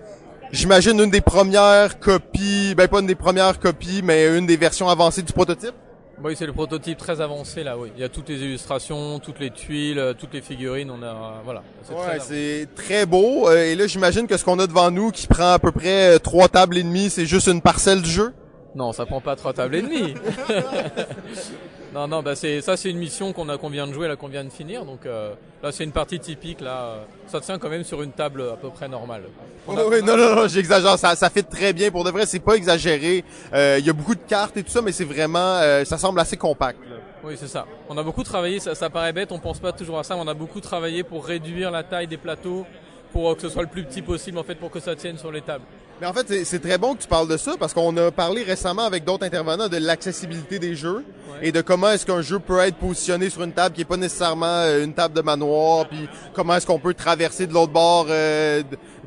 [0.53, 4.89] j'imagine une des premières copies, ben pas une des premières copies, mais une des versions
[4.89, 5.75] avancées du prototype?
[6.23, 7.91] Oui, c'est le prototype très avancé là, oui.
[7.97, 11.07] Il y a toutes les illustrations, toutes les tuiles, euh, toutes les figurines, on a,
[11.07, 11.63] euh, voilà.
[11.83, 13.49] C'est très Ouais, c'est très beau.
[13.49, 16.19] Euh, et là, j'imagine que ce qu'on a devant nous, qui prend à peu près
[16.19, 18.35] trois tables et demie, c'est juste une parcelle du jeu?
[18.75, 20.15] Non, ça prend pas trois tables et demie.
[21.95, 24.17] non, non, bah c'est, ça c'est une mission qu'on a, qu'on vient de jouer, là,
[24.17, 24.85] qu'on vient de finir.
[24.85, 27.05] Donc, euh, là, c'est une partie typique, là.
[27.27, 29.23] Ça tient quand même sur une table à peu près normale.
[29.67, 30.99] On a- Oui, oui, non, non, non, j'exagère.
[30.99, 31.91] Ça, ça fait très bien.
[31.91, 33.25] Pour de vrai, c'est pas exagéré.
[33.53, 35.99] Euh, Il y a beaucoup de cartes et tout ça, mais c'est vraiment, euh, ça
[35.99, 36.79] semble assez compact.
[36.89, 36.97] là.
[37.25, 37.67] Oui, c'est ça.
[37.89, 40.23] On a beaucoup travaillé, ça, ça paraît bête, on pense pas toujours à ça, mais
[40.25, 42.65] on a beaucoup travaillé pour réduire la taille des plateaux,
[43.13, 45.19] pour euh, que ce soit le plus petit possible, en fait, pour que ça tienne
[45.19, 45.65] sur les tables.
[46.01, 48.43] Mais en fait, c'est- très bon que tu parles de ça parce qu'on a parlé
[48.43, 51.05] récemment avec d'autres intervenants de l'accessibilité des jeux
[51.43, 53.97] et de comment est-ce qu'un jeu peut être positionné sur une table qui est pas
[53.99, 58.07] nécessairement euh, une table de manoir, puis comment est-ce qu'on peut traverser de l'autre bord
[58.09, 58.63] euh,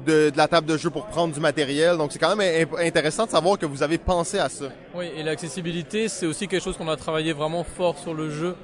[0.06, 1.98] de, de la table de jeu pour prendre du matériel.
[1.98, 4.65] Donc c'est quand même intéressant de savoir que vous avez pensé à ça.
[4.95, 8.56] Oui, et l'accessibilité, c'est aussi quelque chose qu'on a travaillé vraiment fort sur le jeu.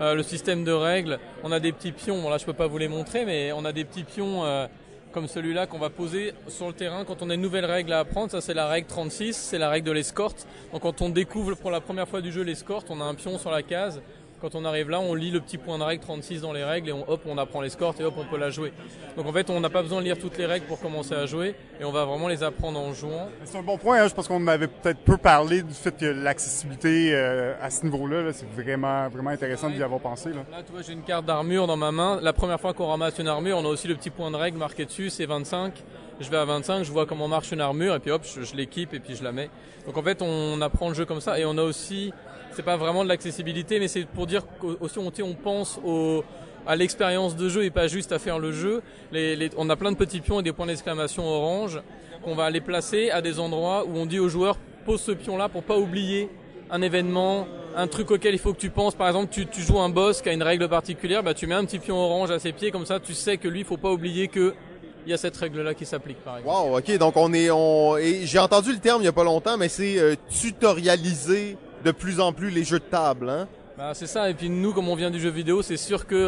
[0.00, 2.66] Euh, le système de règles, on a des petits pions, bon là je peux pas
[2.68, 4.66] vous les montrer, mais on a des petits pions euh,
[5.12, 8.00] comme celui-là qu'on va poser sur le terrain quand on a une nouvelle règle à
[8.00, 8.30] apprendre.
[8.30, 10.46] Ça c'est la règle 36, c'est la règle de l'escorte.
[10.72, 13.38] Donc quand on découvre pour la première fois du jeu l'escorte, on a un pion
[13.38, 14.00] sur la case.
[14.40, 16.90] Quand on arrive là, on lit le petit point de règle 36 dans les règles
[16.90, 18.72] et on, hop, on apprend l'escorte et hop, on peut la jouer.
[19.16, 21.26] Donc en fait, on n'a pas besoin de lire toutes les règles pour commencer à
[21.26, 23.28] jouer et on va vraiment les apprendre en jouant.
[23.44, 24.08] C'est un bon point, hein.
[24.08, 28.22] je pense qu'on avait peut-être peu parlé du fait que l'accessibilité euh, à ce niveau-là,
[28.22, 30.28] là, c'est vraiment, vraiment intéressant d'y avoir pensé.
[30.30, 30.44] Là.
[30.50, 32.20] Là, tu vois, j'ai une carte d'armure dans ma main.
[32.22, 34.58] La première fois qu'on ramasse une armure, on a aussi le petit point de règle
[34.58, 35.74] marqué dessus, c'est 25.
[36.20, 38.56] Je vais à 25, je vois comment marche une armure, et puis hop, je, je
[38.56, 39.50] l'équipe et puis je la mets.
[39.86, 42.12] Donc en fait, on apprend le jeu comme ça, et on a aussi,
[42.58, 45.78] c'est pas vraiment de l'accessibilité, mais c'est pour dire qu'aussi on, on pense
[46.66, 48.82] à l'expérience de jeu et pas juste à faire le jeu.
[49.56, 51.80] On a plein de petits pions et des points d'exclamation orange
[52.24, 55.36] qu'on va aller placer à des endroits où on dit aux joueurs pose ce pion
[55.36, 56.30] là pour pas oublier
[56.68, 58.96] un événement, un truc auquel il faut que tu penses.
[58.96, 61.64] Par exemple, tu, joues un boss qui a une règle particulière, bah tu mets un
[61.64, 63.92] petit pion orange à ses pieds comme ça, tu sais que lui, il faut pas
[63.92, 64.52] oublier que
[65.06, 66.56] il y a cette règle là qui s'applique par exemple.
[66.56, 67.50] Wow, ok, donc on est,
[68.26, 72.20] j'ai entendu le terme il y a pas longtemps, mais c'est euh, tutorialiser de plus
[72.20, 73.48] en plus les jeux de table, hein.
[73.76, 76.16] Bah, c'est ça, et puis nous, comme on vient du jeu vidéo, c'est sûr que
[76.16, 76.18] euh,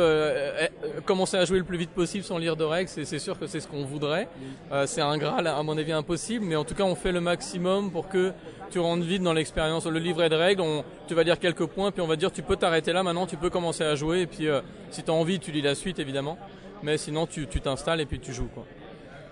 [0.63, 0.67] euh,
[1.05, 3.49] commencer à jouer le plus vite possible sans lire de règles, c'est c'est sûr que
[3.49, 4.29] c'est ce qu'on voudrait.
[4.71, 7.21] Euh, c'est un graal, à mon avis, impossible, mais en tout cas, on fait le
[7.21, 8.31] maximum pour que
[8.71, 9.85] tu rentres vite dans l'expérience.
[9.87, 12.43] Le livret de règles, on, tu vas lire quelques points, puis on va dire tu
[12.43, 14.61] peux t'arrêter là, maintenant tu peux commencer à jouer, et puis euh,
[14.93, 16.39] si tu as envie, tu lis la suite, évidemment.
[16.85, 18.49] Mais sinon, tu tu t'installes et puis tu joues.
[18.55, 18.65] Quoi.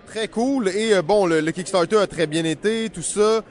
[0.07, 0.67] Très cool.
[0.67, 3.43] Et euh, bon, le, le Kickstarter a très bien été, tout ça.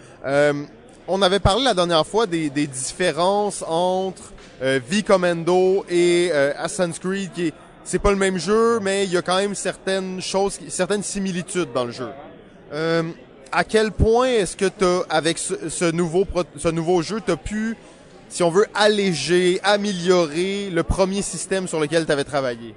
[1.09, 4.32] On avait parlé la dernière fois des, des différences entre
[4.62, 7.55] euh, V-Commando et euh, Assassin's Creed, qui est-
[7.85, 11.72] c'est pas le même jeu, mais il y a quand même certaines choses, certaines similitudes
[11.74, 12.10] dans le jeu.
[12.74, 13.02] Euh,
[13.51, 16.26] à quel point est-ce que t'as, avec ce, nouveau,
[16.59, 17.78] ce nouveau jeu, t'as pu,
[18.28, 22.74] si on veut, alléger, améliorer le premier système sur lequel tu avais travaillé?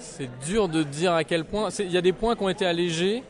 [0.00, 1.68] C'est dur de dire à quel point.
[1.78, 3.22] Il y a des points qui ont été allégés,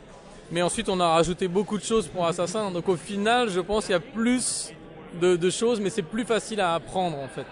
[0.50, 2.70] mais ensuite on a rajouté beaucoup de choses pour Assassin.
[2.70, 4.72] Donc au final, je pense qu'il y a plus
[5.20, 7.46] de, de choses, mais c'est plus facile à apprendre en fait.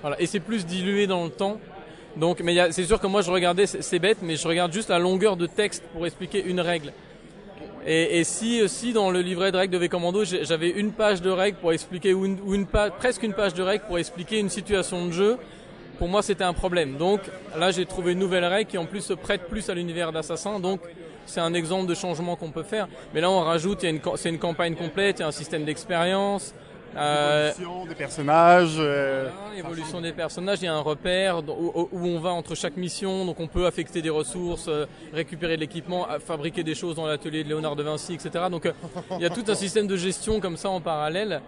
[0.00, 0.20] Voilà.
[0.20, 1.58] Et c'est plus dilué dans le temps.
[2.16, 4.98] Donc, mais c'est sûr que moi je regardais, c'est bête, mais je regarde juste la
[4.98, 6.92] longueur de texte pour expliquer une règle.
[7.86, 11.30] Et, et si, si dans le livret de règles de V-Commando, j'avais une page de
[11.30, 14.38] règles pour expliquer, ou, une, ou une pa- presque une page de règles pour expliquer
[14.38, 15.36] une situation de jeu,
[15.98, 16.96] pour moi c'était un problème.
[16.96, 17.20] Donc
[17.56, 20.58] là j'ai trouvé une nouvelle règle qui en plus se prête plus à l'univers d'Assassin.
[20.58, 20.80] Donc
[21.26, 22.88] c'est un exemple de changement qu'on peut faire.
[23.14, 23.84] Mais là on rajoute,
[24.16, 26.54] c'est une campagne complète, il y a un système d'expérience.
[26.98, 28.76] Euh, Évolution des personnages.
[28.78, 32.54] euh, voilà, évolution des personnages, il y a un repère où, où on va entre
[32.54, 36.74] chaque mission, donc on peut affecter des ressources, euh, récupérer de l'équipement, à- fabriquer des
[36.74, 38.46] choses dans l'atelier de Léonard de Vinci, etc.
[38.50, 38.72] Donc euh,
[39.18, 41.42] il y a tout un système de gestion comme ça en parallèle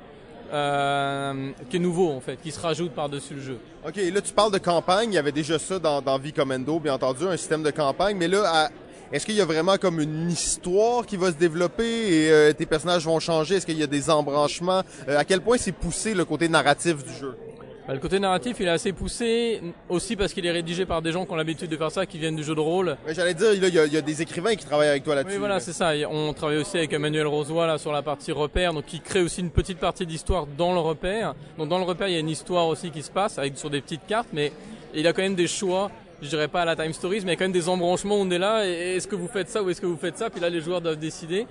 [0.53, 3.59] euh, qui est nouveau en fait, qui se rajoute par-dessus le jeu.
[3.87, 5.13] OK, là, tu parles de campagne.
[5.13, 8.17] Il y avait déjà ça dans, dans V-Commando, bien entendu, un système de campagne.
[8.17, 8.69] Mais là, à-
[9.12, 12.66] est-ce qu'il y a vraiment comme une histoire qui va se développer et euh, tes
[12.66, 13.56] personnages vont changer?
[13.56, 14.82] Est-ce qu'il y a des embranchements?
[15.09, 17.36] Euh, à quel point c'est poussé le côté narratif du jeu?
[17.86, 21.10] Bah, le côté narratif, il est assez poussé, aussi parce qu'il est rédigé par des
[21.10, 22.98] gens qui ont l'habitude de faire ça, qui viennent du jeu de rôle.
[23.06, 25.14] Ouais, J'allais dire, il y, a, il y a des écrivains qui travaillent avec toi
[25.14, 25.36] là-dessus.
[25.36, 25.60] Oui, voilà, là.
[25.60, 25.97] c'est ça.
[25.97, 29.22] Et On travaille aussi avec Emmanuel Rosoy là sur la partie repère, donc qui crée
[29.22, 31.35] aussi une petite partie d'histoire dans le repère.
[31.56, 33.70] Donc dans le repère, il y a une histoire aussi qui se passe avec sur
[33.70, 34.52] des petites cartes, mais
[34.94, 35.90] il y a quand même des choix.
[36.20, 38.16] Je dirais pas à la Time Stories, mais il y a quand même des embranchements.
[38.16, 38.66] où On est là.
[38.66, 40.81] Est-ce que vous faites ça ou est-ce que vous faites ça Puis là, les joueurs
[40.81, 41.47] doivent décider.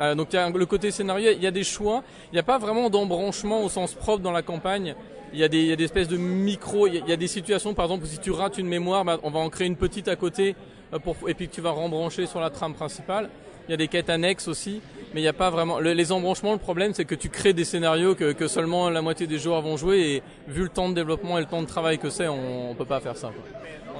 [0.00, 2.02] Euh, donc il y a le côté scénario, il y a des choix.
[2.32, 4.94] Il n'y a pas vraiment d'embranchement au sens propre dans la campagne.
[5.32, 6.86] Il y a des, il y a des espèces de micro.
[6.86, 8.68] Il y a- il y, a des situations, par exemple, où si tu rates une
[8.68, 10.54] mémoire, bah, on va en créer une petite à côté
[10.94, 13.28] euh, pour, et puis que tu vas rembrancher sur la trame principale.
[13.68, 14.80] Il y a des quêtes annexes aussi,
[15.12, 15.80] mais il n'y a pas vraiment.
[15.80, 19.02] le- les embranchements, le problème, c'est que tu crées des scénarios que, que seulement la
[19.02, 21.66] moitié des joueurs vont jouer et vu le temps de développement et le temps de
[21.66, 23.28] travail que c'est, on, on peut pas faire ça.
[23.28, 23.44] quoi.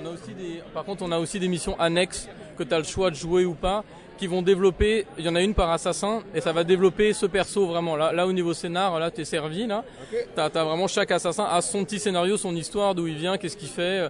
[0.00, 2.78] On a aussi des, par contre, on a aussi des missions annexes que tu as
[2.78, 3.82] le choix de jouer ou pas,
[4.18, 5.04] qui vont développer.
[5.18, 7.96] Il y en a une par assassin et ça va développer ce perso vraiment.
[7.96, 9.66] Là, là au niveau scénar, là, tu es servi.
[9.66, 9.84] Là,
[10.34, 13.56] t'as as vraiment chaque assassin a son petit scénario, son histoire, d'où il vient, qu'est-ce
[13.56, 14.08] qu'il fait, euh,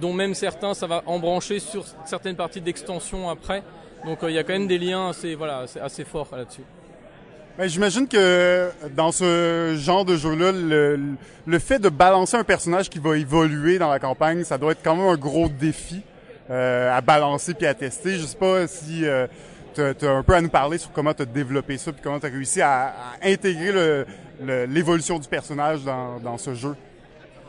[0.00, 3.62] dont même certains, ça va embrancher sur certaines parties d'extension après.
[4.04, 6.62] Donc euh, il y a quand même des liens assez, voilà, assez, assez forts là-dessus.
[7.58, 11.00] Ben, J'imagine que dans ce genre de jeu-là, le,
[11.46, 14.82] le fait de balancer un personnage qui va évoluer dans la campagne, ça doit être
[14.84, 16.02] quand même un gros défi
[16.50, 18.16] euh, à balancer puis à tester.
[18.16, 19.04] Je sais pas si
[19.74, 22.20] tu as un peu à nous parler sur comment tu as développé ça puis comment
[22.20, 22.92] tu as réussi à, à
[23.26, 24.04] intégrer
[24.68, 26.76] l'évolution du personnage dans, dans ce jeu.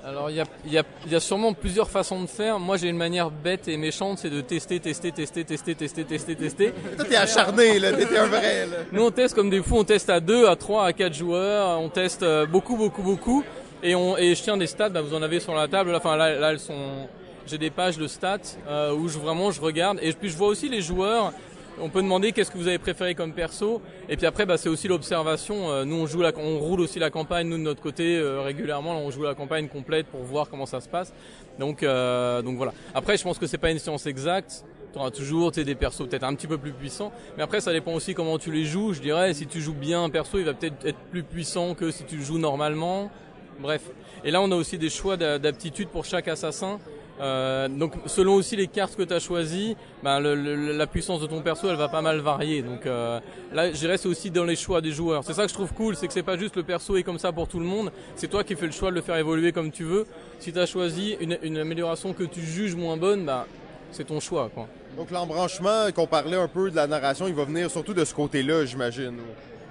[0.08, 2.60] Alors il y a, y, a, y a sûrement plusieurs façons de faire.
[2.60, 6.36] Moi j'ai une manière bête et méchante, c'est de tester, tester, tester, tester, tester, tester,
[6.36, 6.74] tester.
[6.96, 7.92] Toi, t'es acharné, là.
[7.92, 8.78] T'es un vrai, là.
[8.94, 11.82] Nous on teste comme des fous, on teste à 2, à 3, à 4 joueurs,
[11.82, 13.44] on teste euh, beaucoup, beaucoup, beaucoup.
[13.84, 15.98] Et, on, et je tiens des stats, bah, vous en avez sur la table, là,
[15.98, 17.10] enfin là, là elles sont...
[17.46, 20.48] J'ai des pages de stats euh, où je, vraiment je regarde et puis je vois
[20.48, 21.34] aussi les joueurs.
[21.80, 24.70] On peut demander qu'est-ce que vous avez préféré comme perso et puis après bah, c'est
[24.70, 25.70] aussi l'observation.
[25.70, 28.42] Euh, nous on joue la, on roule aussi la campagne nous de notre côté euh,
[28.42, 28.94] régulièrement.
[28.94, 31.14] Là, on joue la campagne complète pour voir comment ça se passe.
[31.60, 32.74] Donc euh, donc voilà.
[32.96, 34.66] Après je pense que c'est pas une science exacte.
[34.94, 37.12] Tu auras toujours des persos peut-être un petit peu plus puissants.
[37.36, 38.94] Mais après, ça dépend aussi comment tu les joues.
[38.94, 41.92] Je dirais, si tu joues bien un perso, il va peut-être être plus puissant que
[41.92, 43.12] si tu le joues normalement.
[43.60, 43.82] Bref.
[44.24, 46.80] Et là, on a aussi des choix d'a- d'aptitude pour chaque assassin.
[47.20, 51.20] Euh, donc, selon aussi les cartes que tu as choisies, ben, le- le- la puissance
[51.20, 52.62] de ton perso, elle va pas mal varier.
[52.62, 53.20] Donc euh,
[53.54, 55.24] là, je dirais, c'est aussi dans les choix des joueurs.
[55.24, 57.18] C'est ça que je trouve cool, c'est que c'est pas juste le perso est comme
[57.18, 57.92] ça pour tout le monde.
[58.16, 60.06] C'est toi qui fais le choix de le faire évoluer comme tu veux.
[60.40, 63.46] Si tu as choisi une, une amélioration que tu juges moins bonne, ben,
[63.92, 64.50] c'est ton choix.
[64.54, 64.68] Quoi.
[64.96, 68.14] Donc, l'embranchement qu'on parlait un peu de la narration, il va venir surtout de ce
[68.14, 69.18] côté-là, j'imagine.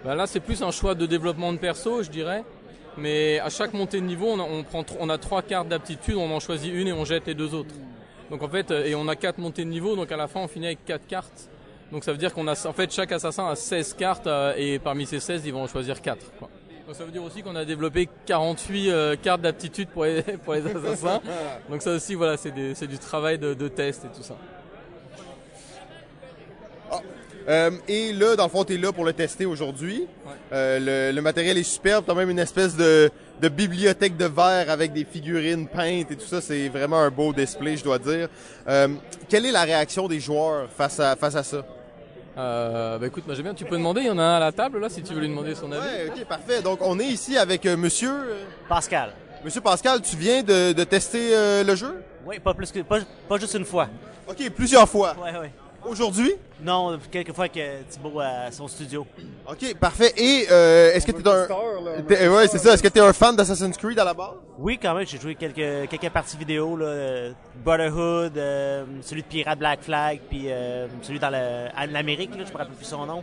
[0.05, 2.45] Bah là, c'est plus un choix de développement de perso, je dirais.
[2.99, 6.73] Mais à chaque montée de niveau, on a, on trois cartes d'aptitude, on en choisit
[6.73, 7.75] une et on jette les deux autres.
[8.31, 10.41] Donc en fait, euh, et on a quatre montées de niveau, donc à la fin,
[10.41, 11.49] on finit avec quatre cartes.
[11.93, 14.79] Donc ça veut dire qu'on a, en fait, chaque assassin a 16 cartes euh, et
[14.79, 16.33] parmi ces 16, ils vont en choisir 4.
[16.39, 16.49] Quoi.
[16.87, 20.21] Donc ça veut dire aussi qu'on a développé 48 euh, cartes d'aptitude pour les,
[20.67, 21.21] assassins.
[21.69, 24.37] Donc ça aussi, voilà, c'est du travail de, de test et tout ça.
[27.49, 30.07] Euh, et là, dans le fond, t'es là pour le tester aujourd'hui.
[30.53, 32.05] Euh, le, le matériel est superbe.
[32.07, 33.09] T'as même une espèce de,
[33.41, 36.41] de bibliothèque de verre avec des figurines peintes et tout ça.
[36.41, 38.29] C'est vraiment un beau display, je dois dire.
[38.69, 38.89] Euh,
[39.29, 41.65] quelle est la réaction des joueurs face à, face à ça?
[42.39, 44.41] Euh, bah écoute, moi j'aime bien, tu peux demander, il y en a un à
[44.41, 45.81] la table là si tu veux lui demander son avis.
[45.87, 46.61] Ouais, ok, parfait.
[46.61, 48.11] Donc, on est ici avec euh, monsieur.
[48.11, 49.13] euh, Pascal.
[49.43, 52.03] Monsieur Pascal, tu viens de, de tester euh, le jeu?
[52.27, 52.99] Oui, pas plus que pas,
[53.29, 53.89] pas juste une fois.
[54.29, 55.15] Ok, plusieurs fois.
[55.23, 55.51] Ouais, ouais.
[55.89, 56.33] Aujourd'hui?
[56.63, 59.07] Non, quelques fois que Thibaut à son studio.
[59.49, 60.13] Ok, parfait.
[60.17, 62.03] Et euh, est-ce que t'es un.
[62.03, 62.75] t'es- ouais, c'est ça.
[62.75, 64.35] Est-ce que t'es un fan d'Assassin's Creed à la base?
[64.59, 67.33] Oui, quand même, j'ai joué quelques quelques parties vidéo là, euh,
[67.65, 72.57] Brotherhood, euh, celui de Pirate Black Flag, puis euh, celui dans l'Amérique, là, je me
[72.59, 73.23] rappelle plus son nom.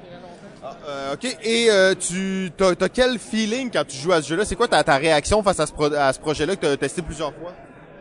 [0.88, 1.38] Euh, ok.
[1.44, 4.46] Et euh, tu t'as quel feeling quand tu joues à ce jeu-là?
[4.46, 7.02] C'est quoi ta, ta réaction face à ce, pro- à ce projet-là que t'as testé
[7.02, 7.52] plusieurs fois?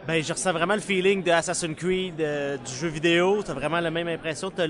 [0.07, 3.43] Ben, je ressens vraiment le feeling de Assassin's Creed, euh, du jeu vidéo.
[3.45, 4.51] T'as vraiment la même impression.
[4.51, 4.67] T'as,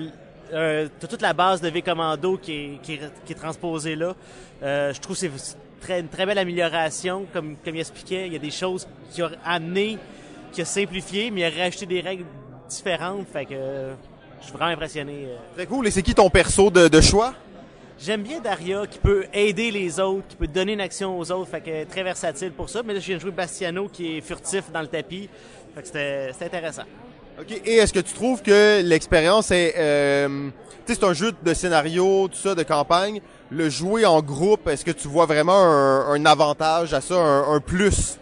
[0.52, 3.96] euh, t'as toute la base de V Commando qui est, qui est, qui est transposée
[3.96, 4.14] là.
[4.62, 8.26] Euh, je trouve que c'est une très belle amélioration, comme, comme il expliquait.
[8.26, 9.96] Il y a des choses qu'il a amené,
[10.52, 12.24] qu'il a simplifié, mais il a rajouté des règles
[12.68, 13.26] différentes.
[13.32, 13.94] Fait que euh,
[14.40, 15.24] je suis vraiment impressionné.
[15.28, 15.36] euh.
[15.54, 15.86] Très cool.
[15.86, 17.34] Et c'est qui ton perso de, de choix?
[18.04, 21.48] J'aime bien Daria qui peut aider les autres, qui peut donner une action aux autres,
[21.48, 22.82] fait que très versatile pour ça.
[22.84, 25.28] Mais là, je viens de jouer Bastiano qui est furtif dans le tapis,
[25.72, 26.82] fait que c'était intéressant.
[27.40, 27.60] OK.
[27.64, 29.74] Et est-ce que tu trouves que l'expérience est...
[29.76, 30.48] Euh,
[30.84, 33.20] tu sais, c'est un jeu de scénario, tout ça, de campagne.
[33.50, 38.18] Le jouer en groupe, est-ce que tu vois vraiment un, avantage à ça, un plus?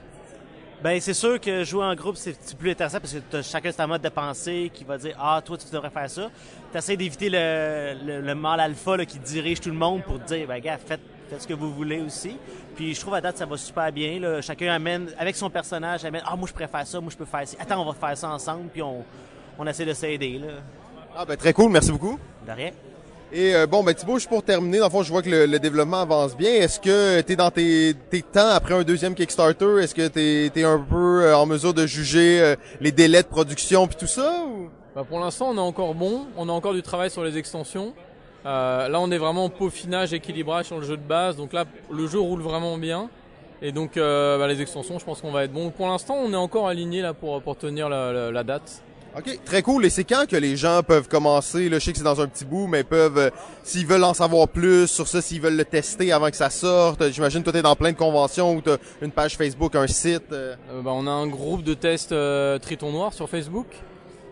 [0.82, 3.86] Ben c'est sûr que jouer en groupe c'est plus intéressant parce que t'as chacun sa
[3.86, 6.30] mode de pensée qui va dire ah toi tu devrais faire ça.
[6.72, 10.28] T'essaies d'éviter le, le, le mal alpha là, qui dirige tout le monde pour te
[10.34, 12.34] dire ben gars faites faites ce que vous voulez aussi.
[12.76, 14.40] Puis je trouve à date ça va super bien là.
[14.40, 17.46] Chacun amène avec son personnage amène ah moi je préfère ça, moi je peux faire
[17.46, 17.58] ça.
[17.60, 19.04] Attends on va faire ça ensemble puis on
[19.58, 20.62] on essaie de s'aider là.
[21.14, 22.18] Ah ben très cool, merci beaucoup.
[22.46, 22.70] De rien.
[23.32, 25.46] Et euh, bon, ben Thibaut, juste pour terminer, dans le fond, je vois que le,
[25.46, 26.50] le développement avance bien.
[26.52, 29.78] Est-ce que tu es dans tes, tes temps après un deuxième Kickstarter?
[29.80, 33.28] Est-ce que tu es, un peu euh, en mesure de juger euh, les délais de
[33.28, 34.32] production puis tout ça?
[34.48, 34.68] Ou?
[34.96, 36.26] Bah pour l'instant, on est encore bon.
[36.36, 37.92] On a encore du travail sur les extensions.
[38.46, 41.36] Euh, là, on est vraiment au peaufinage, équilibrage sur le jeu de base.
[41.36, 43.08] Donc là, le jeu roule vraiment bien.
[43.62, 45.70] Et donc, bah, les extensions, je pense qu'on va être bon.
[45.70, 48.82] Pour l'instant, on est encore aligné là pour, pour tenir la- la date.
[49.18, 49.84] OK, très cool.
[49.84, 51.68] Et c'est quand que les gens peuvent commencer?
[51.68, 53.30] Là, je sais que c'est dans un petit bout, mais peuvent, euh,
[53.64, 57.02] s'ils veulent en savoir plus sur ça, s'ils veulent le tester avant que ça sorte.
[57.02, 58.70] euh, J'imagine que tu es dans plein de conventions où tu
[59.02, 60.32] une page Facebook, un site.
[60.32, 60.54] euh.
[60.72, 62.14] Euh, bah, on a un groupe de tests
[62.62, 63.66] Triton Noir sur Facebook.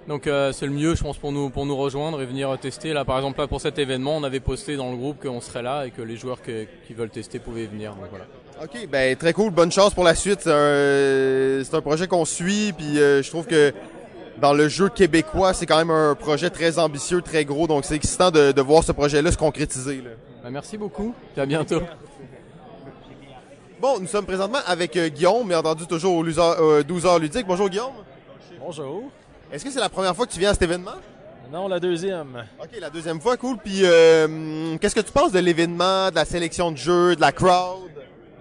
[0.06, 2.92] Donc euh, c'est le mieux, je pense, pour nous pour nous rejoindre et venir tester.
[2.94, 5.60] Là, par exemple, là pour cet événement, on avait posté dans le groupe qu'on serait
[5.62, 7.90] là et que les joueurs que- qui veulent tester pouvaient venir.
[7.94, 8.24] Donc voilà.
[8.62, 9.50] OK, ben très cool.
[9.50, 10.40] Bonne chance pour la suite.
[10.44, 13.72] C'est un, un projet qu'on suit, puis euh, je trouve que
[14.40, 17.66] dans le jeu québécois, c'est quand même un projet très ambitieux, très gros.
[17.66, 19.96] Donc c'est excitant de, de voir ce projet-là se concrétiser.
[19.96, 20.10] là.
[20.42, 21.14] Bah, merci beaucoup.
[21.36, 21.80] Et à bientôt.
[23.80, 27.18] Bon, nous sommes présentement avec euh, Guillaume, bien entendu toujours au Lusa- euh, 12 heures
[27.18, 27.46] ludiques.
[27.46, 27.92] Bonjour Guillaume.
[28.58, 29.04] Bonjour.
[29.52, 30.96] Est-ce que c'est la première fois que tu viens à cet événement?
[31.52, 32.44] Non, la deuxième.
[32.60, 33.56] OK, la deuxième fois, cool.
[33.56, 37.30] Puis euh, qu'est-ce que tu penses de l'événement, de la sélection de jeux, de la
[37.32, 37.88] crowd?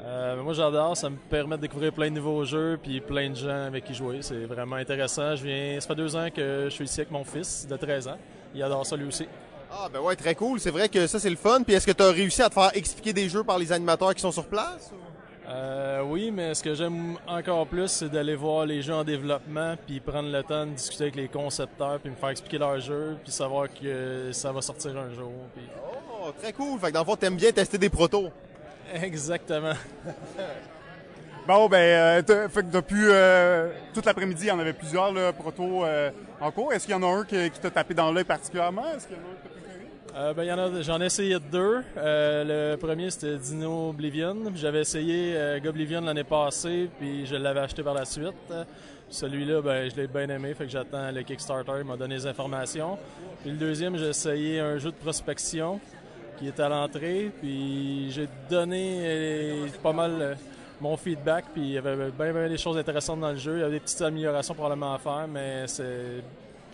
[0.08, 0.96] Euh, moi, j'adore.
[0.96, 3.94] Ça me permet de découvrir plein de nouveaux jeux puis plein de gens avec qui
[3.94, 4.20] jouer.
[4.22, 5.36] C'est vraiment intéressant.
[5.36, 5.80] Je viens.
[5.82, 8.18] Ça fait deux ans que je suis ici avec mon fils de 13 ans.
[8.56, 9.28] Il adore ça lui aussi.
[9.70, 10.62] Ah ben ouais, très cool.
[10.62, 11.62] C'est vrai que ça, c'est le fun.
[11.64, 14.16] Puis est-ce que tu as réussi à te faire expliquer des jeux par les animateurs
[14.16, 14.92] qui sont sur place?
[14.94, 14.98] ou?
[15.50, 19.76] Euh, oui, mais ce que j'aime encore plus, c'est d'aller voir les jeux en développement
[19.86, 23.16] puis prendre le temps de discuter avec les concepteurs puis me faire expliquer leurs jeux
[23.24, 25.32] puis savoir que ça va sortir un jour.
[25.54, 25.64] puis-
[26.22, 26.78] Oh, très cool.
[26.80, 28.30] Fait que dans le fond, t'aimes bien tester des protos.
[29.04, 29.74] Exactement.
[31.48, 31.78] Bon, ben,
[32.30, 36.10] euh, fait que depuis euh, toute l'après-midi, il y en avait plusieurs là, protos euh,
[36.42, 36.74] en cours.
[36.74, 38.84] Est-ce qu'il y en a un qui, qui t'a tapé dans l'œil particulièrement?
[38.94, 39.88] Est-ce qu'il y en a un que t'as préféré?
[40.16, 41.84] Euh, ben, il y en a- j'en ai essayé deux.
[41.96, 44.36] Le premier, c'était Dino Oblivion.
[44.56, 48.34] J'avais essayé Goblivion l'année passée, puis je l'avais acheté par la suite.
[49.10, 52.28] Celui-là, ben, je l'ai bien aimé, fait que j'attends le Kickstarter, il m'a donné les
[52.28, 52.98] informations.
[53.42, 55.80] Puis le deuxième, j'ai essayé un jeu de prospection
[56.38, 60.36] qui est à l'entrée, puis j'ai donné euh, pas mal euh,
[60.80, 63.58] mon feedback, puis il y avait bien, bien des choses intéressantes dans le jeu.
[63.58, 66.24] Il y avait des petites améliorations probablement à faire, mais c'est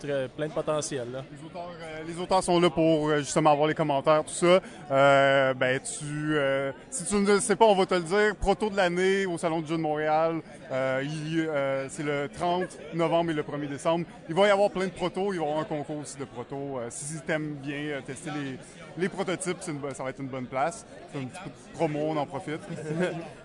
[0.06, 1.10] très- plein de potentiel.
[1.12, 1.24] Là.
[1.32, 4.60] Les auteurs, euh, les auteurs sont là pour euh, justement avoir les commentaires, tout ça.
[4.90, 8.36] Euh, ben, tu, euh, si tu ne sais pas, on va te le dire.
[8.36, 10.40] Proto de l'année au Salon du jeu de Montréal.
[10.72, 14.06] Euh, il, euh, c'est le 30 novembre et le 1er décembre.
[14.28, 15.32] Il va y avoir plein de protos.
[15.32, 16.78] Il va y avoir un concours aussi de protos.
[16.78, 18.58] Euh, si tu aimes bien euh, tester les,
[19.02, 20.84] les prototypes, une ça va être une bonne place.
[21.12, 22.60] C'est un petit peu de promo, on en profite.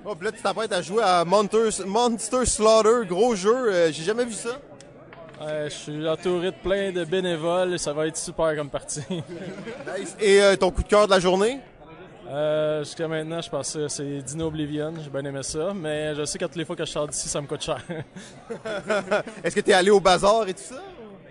[0.06, 3.54] Oh, puis là, tu t'apprêtes à jouer à Monster, Monster Slaughter, gros jeu.
[3.74, 4.52] Euh, J'ai jamais vu ça.
[5.42, 9.02] Ouais, je suis entouré de plein de bénévoles, ça va être super comme partie.
[9.10, 10.16] Nice.
[10.20, 11.60] Et euh, ton coup de cœur de la journée?
[12.28, 16.26] Euh, Jusqu'à maintenant, je pense que c'est Dino Oblivion, j'ai bien aimé ça, mais je
[16.26, 17.80] sais qu'à toutes les fois que je sors d'ici, ça me coûte cher.
[19.44, 20.76] Est-ce que tu es allé au bazar et tout ça?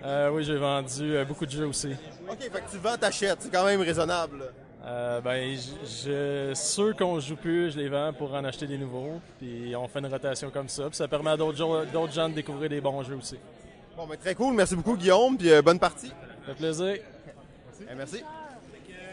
[0.05, 1.93] Euh, oui, j'ai vendu beaucoup de jeux aussi.
[2.31, 3.39] OK, fait que tu vends, t'achètes.
[3.41, 4.45] C'est quand même raisonnable.
[4.87, 8.79] Euh, ben, je, je- ceux qu'on joue plus, je les vends pour en acheter des
[8.79, 9.21] nouveaux.
[9.39, 10.85] Puis on fait une rotation comme ça.
[10.85, 13.37] Puis ça permet à d'autres gens de découvrir des bons jeux aussi.
[13.99, 14.55] Bon, ben, très cool.
[14.55, 15.37] Merci beaucoup, Guillaume.
[15.37, 16.07] Puis euh, bonne partie.
[16.07, 16.15] Ça
[16.47, 16.97] fait plaisir.
[17.81, 18.23] Eh, merci.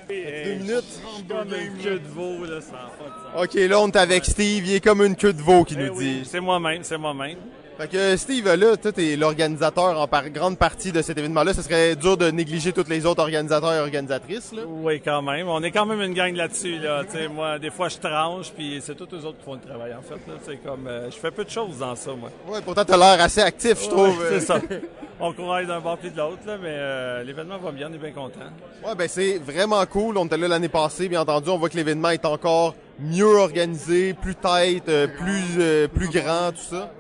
[0.08, 1.02] Deux minutes?
[1.28, 3.06] Comme une queue de veau, là, ça n'a pas
[3.40, 3.56] de sens.
[3.56, 4.68] OK, là, on est avec Steve.
[4.68, 6.26] Il est comme une queue de veau qui Eh nous oui, dit.
[6.26, 7.40] c'est moi-même, c'est moi-même.
[7.78, 11.54] Fait que Steve, là, toi, t'es l'organisateur en par grande partie de cet événement-là.
[11.54, 14.62] Ce serait dur de négliger tous les autres organisateurs et organisatrices, là.
[14.66, 15.50] Oui, quand même.
[15.50, 17.04] On est quand même une gang là-dessus, là.
[17.04, 19.94] Tu moi, des fois, je tranche, puis c'est tous eux autres qui font le travail,
[19.94, 20.20] en fait.
[20.46, 22.30] C'est comme, euh, je fais peu de choses dans ça, moi.
[22.48, 24.20] Ouais, pourtant, t'as l'air assez actif, je trouve.
[24.20, 24.62] Ouais, c'est ça.
[25.20, 27.98] On couraille d'un bord puis de l'autre, là, mais euh, l'événement va bien, on est
[27.98, 28.42] bien content.
[28.86, 30.18] Ouais, ben c'est vraiment cool.
[30.18, 31.50] On était là l'année passée, bien entendu.
[31.50, 36.52] On voit que l'événement est encore mieux organisé, plus tête, euh, plus euh, plus grand,
[36.52, 36.92] tout ça.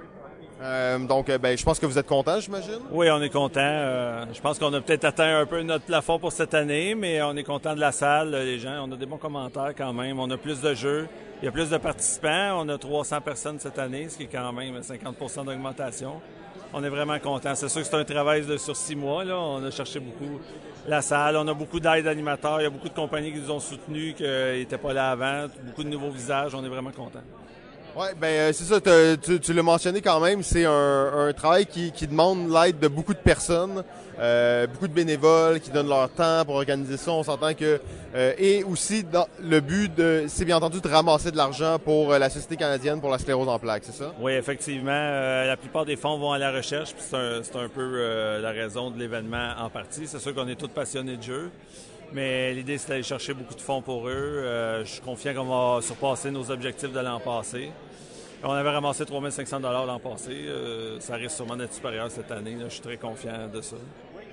[0.65, 2.79] Euh, donc, euh, ben, je pense que vous êtes content, j'imagine.
[2.91, 3.59] Oui, on est content.
[3.61, 7.21] Euh, je pense qu'on a peut-être atteint un peu notre plafond pour cette année, mais
[7.21, 8.87] on est content de la salle, les gens.
[8.87, 10.19] On a des bons commentaires quand même.
[10.19, 11.07] On a plus de jeux.
[11.41, 12.61] Il y a plus de participants.
[12.61, 16.13] On a 300 personnes cette année, ce qui est quand même 50% d'augmentation.
[16.73, 17.53] On est vraiment content.
[17.53, 19.23] C'est sûr que c'est un travail sur six mois.
[19.25, 20.39] On a cherché beaucoup
[20.87, 21.37] la salle.
[21.37, 22.59] On a beaucoup d'aide animateurs.
[22.59, 25.45] Il y a beaucoup de compagnies qui nous ont soutenus, qui n'étaient pas là avant.
[25.63, 26.55] Beaucoup de nouveaux visages.
[26.55, 27.21] On est vraiment content.
[27.95, 28.81] Ouais, ben euh, c'est ça.
[28.81, 30.43] Tu, tu l'as mentionné quand même.
[30.43, 33.83] C'est un, un travail qui, qui demande l'aide de beaucoup de personnes,
[34.19, 37.11] euh, beaucoup de bénévoles qui donnent leur temps pour organiser ça.
[37.11, 37.79] On s'entend que
[38.13, 42.11] euh, et aussi dans le but de, c'est bien entendu de ramasser de l'argent pour
[42.11, 44.13] euh, la Société canadienne pour la sclérose en plaques, c'est ça?
[44.19, 44.91] Oui, effectivement.
[44.91, 48.41] euh, la plupart des fonds vont à la recherche, puis c'est un, un peu euh,
[48.41, 50.05] la raison de l'événement en partie.
[50.05, 51.49] C'est sûr qu'on est tous passionnés de jeu,
[52.11, 54.11] mais l'idée, c'est d'aller chercher beaucoup de fonds pour eux.
[54.43, 55.45] Euh, je suis confiant qu'on
[55.75, 57.71] va surpasser nos objectifs de l'an passé.
[58.47, 60.31] On avait ramassé 3500 l'an passé.
[60.31, 62.55] Euh, ça risque sûrement d'être supérieur cette année.
[62.55, 62.65] là.
[62.65, 63.75] Je suis très confiant de ça.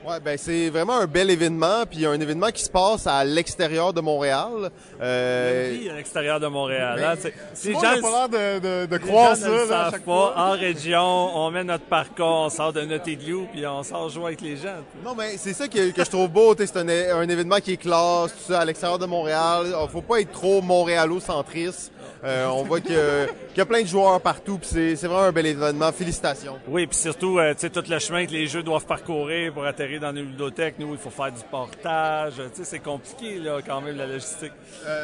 [0.05, 3.93] Ouais, ben c'est vraiment un bel événement, puis un événement qui se passe à l'extérieur
[3.93, 4.71] de Montréal.
[5.01, 7.01] Euh, Vie à l'extérieur de Montréal.
[7.05, 7.15] Hein.
[7.21, 10.01] C'est- si gens pas l'air de, de, de croire gens ça ne là, à chaque
[10.01, 10.05] pas.
[10.05, 10.35] fois.
[10.37, 14.25] En région, on met notre parcours, on sort de notre igloo, puis on sort jouer
[14.27, 14.75] avec les gens.
[15.05, 16.55] Non, mais c'est ça que, que je trouve beau.
[16.57, 19.67] t'sais, C'est un, événement qui est classe, tout ça, à l'extérieur de Montréal.
[19.73, 21.93] Euh, Faut pas être trop montréalo-centriste.
[22.25, 25.25] Euh, on voit que- qu'il y a plein de joueurs partout, puis c'est c'est vraiment
[25.25, 25.91] un bel événement.
[25.93, 26.59] Félicitations.
[26.69, 29.65] Oui, puis surtout, euh, tu sais, tout le chemin que les jeux doivent parcourir pour
[29.65, 30.77] atterrir dans nos ludothèques.
[30.79, 32.35] Nous, il faut faire du portage.
[32.35, 34.53] Tu sais, c'est compliqué, là, quand même, la logistique.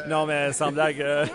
[0.09, 1.01] Non, mais sans blague.
[1.01, 1.27] euh,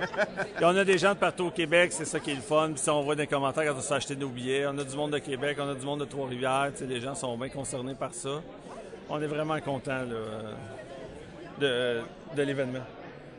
[0.62, 2.70] on a des gens de partout au Québec, c'est ça qui est le fun.
[2.72, 4.84] Puis si on voit dans les commentaires quand on s'est acheté nos billets, on a
[4.84, 6.70] du monde de Québec, on a du monde de Trois-Rivières.
[6.72, 8.40] Tu sais, les gens sont bien concernés par ça.
[9.08, 10.16] On est vraiment contents, là,
[11.60, 12.00] de,
[12.36, 12.84] de l'événement.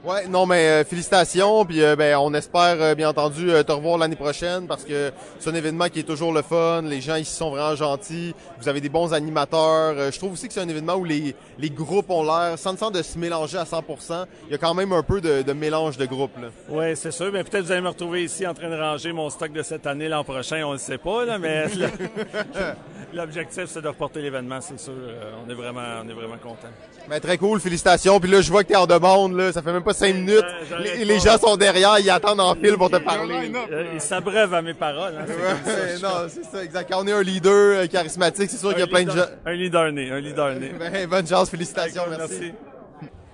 [0.04, 3.72] Ouais, non, mais euh, félicitations, puis euh, ben, on espère euh, bien entendu euh, te
[3.72, 6.82] revoir l'année prochaine parce que c'est un événement qui est toujours le fun.
[6.82, 8.34] Les gens ici sont vraiment gentils.
[8.60, 9.94] Vous avez des bons animateurs.
[9.96, 12.72] Euh, je trouve aussi que c'est un événement où les, les groupes ont l'air, sans
[12.72, 15.44] le sens de se mélanger à 100%, il y a quand même un peu de,
[15.44, 16.36] de mélange de groupes.
[16.42, 16.48] Là.
[16.70, 17.32] Oui, c'est sûr.
[17.32, 19.86] Mais peut-être vous allez me retrouver ici en train de ranger mon stock de cette
[19.86, 20.64] année l'an prochain.
[20.66, 21.66] On ne sait pas, là, mais
[23.14, 24.94] l'objectif, c'est de reporter l'événement, c'est sûr.
[24.96, 26.70] Euh, on est vraiment, on est vraiment content.
[27.10, 28.20] Ben, très cool, félicitations.
[28.20, 29.52] Puis là, je vois que t'es en demande, là.
[29.52, 30.46] Ça fait même pas cinq minutes.
[30.70, 33.52] j'arrête Les, gens sont derrière, ils attendent en file pour te parler.
[33.72, 35.16] Euh, il s'abreuve à mes paroles.
[35.18, 35.84] hein, c'est comme ça.
[35.84, 36.90] Ouais, non, c'est ça, exact.
[36.92, 39.26] Quand on est un leader euh, charismatique, c'est sûr qu'il y a plein de gens.
[39.46, 40.72] Un leader né, un leader né.
[40.78, 42.40] Ben, bonne chance, félicitations, merci.
[42.42, 42.54] Merci.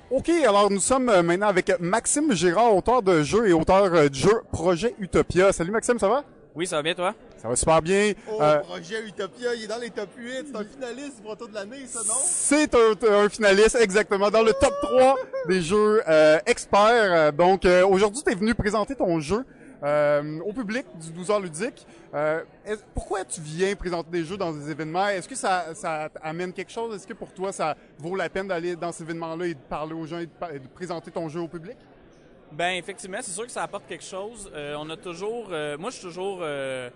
[0.09, 4.19] OK, alors nous sommes euh, maintenant avec Maxime Girard, auteur de jeu et auteur du
[4.19, 5.51] jeu Projet Utopia.
[5.51, 6.23] Salut Maxime, ça va?
[6.55, 7.13] Oui, ça va bien, toi?
[7.37, 8.13] Ça va super bien.
[8.31, 10.47] Oh, Euh, projet Utopia, il est dans les top 8.
[10.51, 12.13] C'est un finaliste pour retour de l'année, ça, non?
[12.23, 12.93] C'est un,
[13.23, 15.15] un finaliste exactement dans le top 3
[15.47, 17.33] des jeux euh, experts.
[17.33, 19.45] Donc euh, aujourd'hui, tu es venu présenter ton jeu
[19.83, 21.85] euh, au public du 12 heures ludique.
[22.15, 25.07] Euh, est- pourquoi tu viens présenter des jeux dans des événements?
[25.09, 26.95] Est-ce que ça, ça amène quelque chose?
[26.95, 29.93] Est-ce que pour toi, ça vaut la peine d'aller dans ces événements-là et de parler
[29.93, 31.77] aux gens et de, et de présenter ton jeu au public?
[32.51, 34.49] Ben effectivement, c'est sûr que ça apporte quelque chose.
[34.55, 36.89] Euh, on a toujours, euh, moi je suis toujours euh,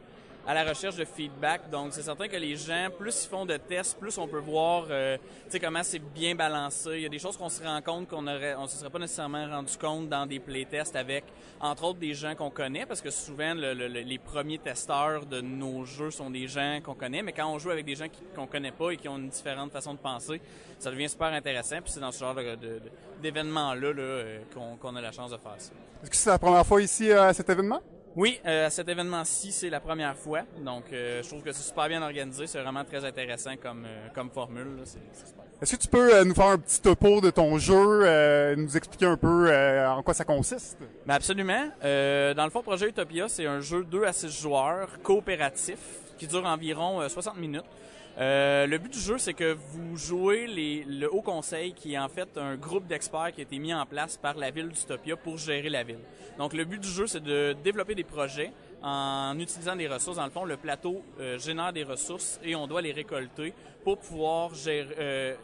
[0.47, 3.57] à la recherche de feedback, donc c'est certain que les gens, plus ils font de
[3.57, 5.17] tests, plus on peut voir, euh,
[5.61, 6.89] comment c'est bien balancé.
[6.95, 8.97] Il y a des choses qu'on se rend compte qu'on aurait, on se serait pas
[8.97, 11.25] nécessairement rendu compte dans des playtests avec,
[11.59, 15.27] entre autres des gens qu'on connaît, parce que souvent le- le- le- les premiers testeurs
[15.27, 18.07] de nos jeux sont des gens qu'on connaît, mais quand on joue avec des gens
[18.35, 20.41] qu'on connaît pas et qui ont une différente façon de penser,
[20.79, 21.81] ça devient super intéressant.
[21.83, 22.35] Puis c'est dans ce genre
[23.21, 25.71] d'événements-là là, euh, qu'on qu'on a la chance de faire ça.
[26.01, 27.81] Est-ce que c'est la première fois ici euh, à cet événement?
[28.15, 30.41] Oui, euh, à cet événement-ci, c'est la première fois.
[30.63, 32.45] Donc, euh, je trouve que c'est super bien organisé.
[32.45, 34.75] C'est vraiment très intéressant comme, euh, comme formule.
[34.77, 34.83] là.
[34.83, 35.43] C'est c'est super.
[35.61, 38.75] Est-ce que tu peux euh, nous faire un petit topo de ton jeu, euh, nous
[38.75, 40.77] expliquer un peu euh, en quoi ça consiste?
[41.05, 41.69] Ben absolument.
[41.83, 45.77] Euh, dans le fond, Projet Utopia, c'est un jeu 2 à 6 joueurs, coopératif,
[46.17, 47.63] qui dure environ euh, 60 minutes.
[48.17, 51.97] Euh, le but du jeu, c'est que vous jouez les, le Haut Conseil, qui est
[51.97, 55.15] en fait un groupe d'experts qui a été mis en place par la ville d'Utopia
[55.15, 55.99] pour gérer la ville.
[56.37, 58.51] Donc, le but du jeu, c'est de développer des projets
[58.83, 60.17] en utilisant des ressources.
[60.17, 63.97] Dans le fond, le plateau euh, génère des ressources et on doit les récolter pour
[63.99, 65.35] pouvoir gérer, euh,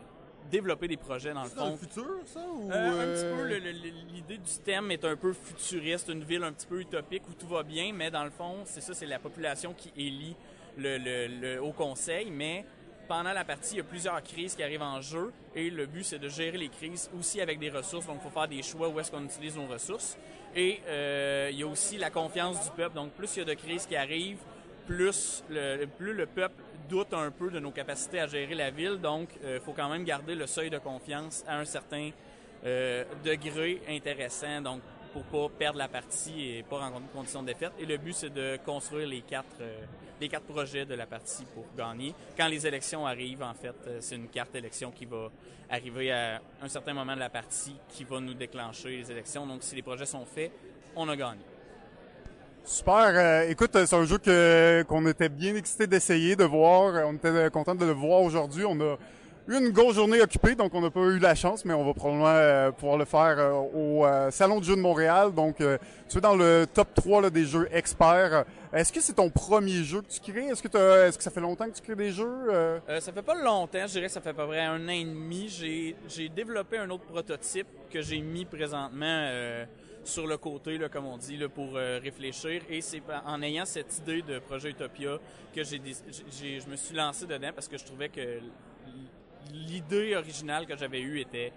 [0.52, 1.72] développer des projets dans le C'est dans fond.
[1.72, 2.40] le futur, ça?
[2.54, 3.70] Ou, Euh, Un petit peu,
[4.14, 7.48] l'idée du thème est un peu futuriste, une ville un petit peu utopique où tout
[7.48, 10.36] va bien, mais dans le fond, c'est ça, c'est la population qui élit
[10.78, 12.66] le, Haut Conseil, mais
[13.08, 16.04] pendant la partie, il y a plusieurs crises qui arrivent en jeu et le but,
[16.04, 18.90] c'est de gérer les crises aussi avec des ressources, donc il faut faire des choix
[18.90, 20.18] où est-ce qu'on utilise nos ressources.
[20.56, 23.46] Et euh, il y a aussi la confiance du peuple, donc plus il y a
[23.46, 24.40] de crises qui arrivent,
[24.86, 28.98] plus le, plus le peuple doute un peu de nos capacités à gérer la ville.
[29.02, 32.12] Donc, il faut quand même garder le seuil de confiance à un certain
[32.66, 37.48] euh, degré intéressant, donc pour pas perdre la partie et pas rencontrer de conditions de
[37.48, 37.72] défaite.
[37.80, 39.80] Et le but, c'est de construire les quatre, euh,
[40.20, 42.14] les quatre projets de la partie pour gagner.
[42.38, 45.30] Quand les élections arrivent, en fait, euh, c'est une carte élection qui va
[45.70, 49.46] arriver à un certain moment de la partie qui va nous déclencher les élections.
[49.46, 50.52] Donc, si les projets sont faits,
[50.96, 51.42] on a gagné.
[52.64, 53.12] Super.
[53.16, 57.08] Euh, écoute, c'est un jeu que qu'on était bien excité d'essayer, de voir.
[57.08, 58.66] On était content de le voir aujourd'hui.
[58.66, 58.98] On a
[59.50, 62.28] une grosse journée occupée, donc on n'a pas eu la chance, mais on va probablement
[62.28, 65.34] euh, pouvoir le faire euh, au euh, Salon du jeu de Montréal.
[65.34, 68.44] Donc, tu es dans le top 3 là, des jeux experts.
[68.74, 70.48] Est-ce que c'est ton premier jeu que tu crées?
[70.48, 72.82] Est-ce que, ça fait longtemps que tu crées des jeux?
[73.00, 75.06] Ça fait pas longtemps, je dirais que ça fait à peu près un an et
[75.06, 75.48] demi.
[75.50, 79.30] J'ai, développé un autre prototype que j'ai mis présentement
[80.04, 82.62] sur le côté, comme on dit, pour réfléchir.
[82.70, 85.18] Et c'est en ayant cette idée de projet Utopia
[85.56, 88.40] que je me suis lancé dedans parce que je trouvais que
[89.54, 91.52] l'idée originale que j'avais eue était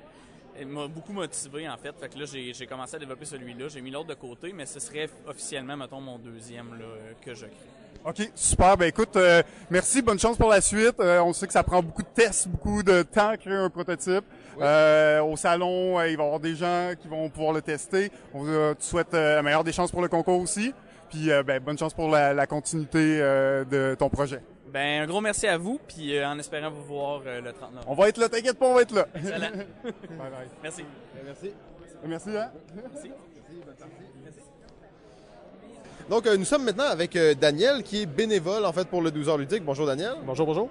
[0.58, 1.94] elle m'a beaucoup motivé en fait.
[1.98, 3.68] Fait que là j'ai, j'ai commencé à développer celui-là.
[3.68, 6.86] J'ai mis l'autre de côté, mais ce serait officiellement mettons mon deuxième là,
[7.24, 7.70] que je crée.
[8.04, 8.76] OK, super.
[8.78, 10.98] Ben écoute, euh, merci, bonne chance pour la suite.
[11.00, 13.68] Euh, on sait que ça prend beaucoup de tests, beaucoup de temps à créer un
[13.68, 14.24] prototype.
[14.58, 18.10] Euh, au salon, euh, il va y avoir des gens qui vont pouvoir le tester.
[18.32, 20.72] On euh, te souhaite euh, la meilleure des chances pour le concours aussi.
[21.10, 24.40] Puis euh, ben, bonne chance pour la, la continuité euh, de ton projet.
[24.72, 27.72] Ben un gros merci à vous, puis euh, en espérant vous voir euh, le 30
[27.72, 27.90] novembre.
[27.90, 29.06] On va être là, t'inquiète pas, on va être là.
[29.14, 29.50] Excellent.
[29.84, 29.92] bye
[30.30, 30.48] bye.
[30.62, 30.84] Merci.
[31.24, 31.50] Merci.
[32.04, 32.50] Merci, hein?
[32.74, 33.10] Merci.
[36.08, 39.12] Donc, euh, nous sommes maintenant avec euh, Daniel, qui est bénévole, en fait, pour le
[39.12, 39.64] 12 heures ludique.
[39.64, 40.14] Bonjour, Daniel.
[40.24, 40.68] Bonjour, bonjour.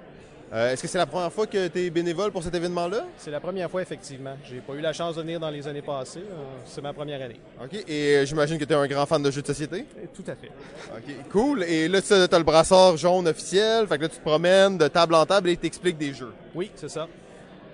[0.51, 3.05] Euh, Est-ce que c'est la première fois que tu es bénévole pour cet événement-là?
[3.17, 4.35] C'est la première fois, effectivement.
[4.49, 6.23] J'ai pas eu la chance de venir dans les années passées.
[6.27, 7.39] Euh, C'est ma première année.
[7.63, 7.83] OK.
[7.87, 9.85] Et euh, j'imagine que tu es un grand fan de jeux de société?
[10.15, 10.49] Tout à fait.
[10.91, 11.29] OK.
[11.31, 11.63] Cool.
[11.63, 13.85] Et là, tu as le brassard jaune officiel.
[13.87, 16.33] Fait que là, tu te promènes de table en table et t'expliques des jeux.
[16.55, 17.07] Oui, c'est ça.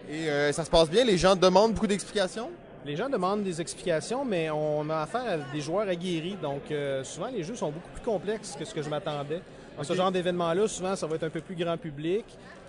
[0.09, 1.05] Et euh, ça se passe bien?
[1.05, 2.49] Les gens demandent beaucoup d'explications?
[2.85, 6.37] Les gens demandent des explications, mais on a affaire à des joueurs aguerris.
[6.41, 9.39] Donc, euh, souvent, les jeux sont beaucoup plus complexes que ce que je m'attendais.
[9.75, 12.23] Dans ce genre d'événement-là, souvent, ça va être un peu plus grand public.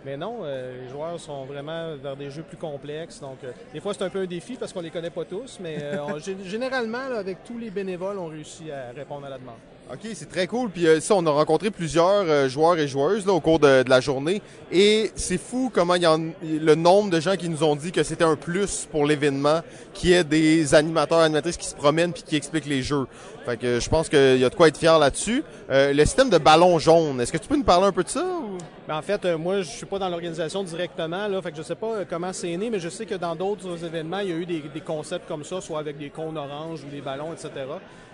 [0.06, 3.18] Mais non, euh, les joueurs sont vraiment vers des jeux plus complexes.
[3.18, 5.58] Donc, euh, des fois, c'est un peu un défi parce qu'on les connaît pas tous.
[5.60, 9.56] Mais euh, généralement, avec tous les bénévoles, on réussit à répondre à la demande.
[9.88, 10.68] OK, c'est très cool.
[10.70, 14.00] Puis euh, ça, on a rencontré plusieurs euh, joueurs et joueuses au cours de, la
[14.00, 14.42] journée.
[14.72, 18.02] Et c'est fou comment il y le nombre de gens qui nous ont dit que
[18.02, 19.60] c'était un plus pour l'événement,
[19.94, 23.06] qu'il y ait des animateurs, animatrices qui se promènent puis qui expliquent les jeux.
[23.44, 25.44] Fait que je pense qu'il y a de quoi être fier là-dessus.
[25.70, 28.08] Euh, le système de ballon jaune, est-ce que tu peux nous parler un peu de
[28.08, 28.24] ça?
[28.24, 28.58] Ou?
[28.88, 31.62] Ben, en fait, euh, moi, je suis pas dans l'organisation directement, là, fait que je
[31.62, 34.36] sais pas comment c'est né, mais je sais que dans d'autres événements, il y a
[34.36, 37.50] eu des, des concepts comme ça, soit avec des cônes oranges ou des ballons, etc.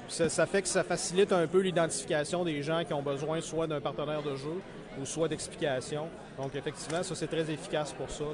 [0.09, 3.67] Ça, ça fait que ça facilite un peu l'identification des gens qui ont besoin soit
[3.67, 4.61] d'un partenaire de jeu
[5.01, 6.09] ou soit d'explication.
[6.39, 8.25] Donc, effectivement, ça, c'est très efficace pour ça.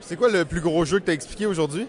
[0.00, 1.86] C'est quoi le plus gros jeu que tu as expliqué aujourd'hui?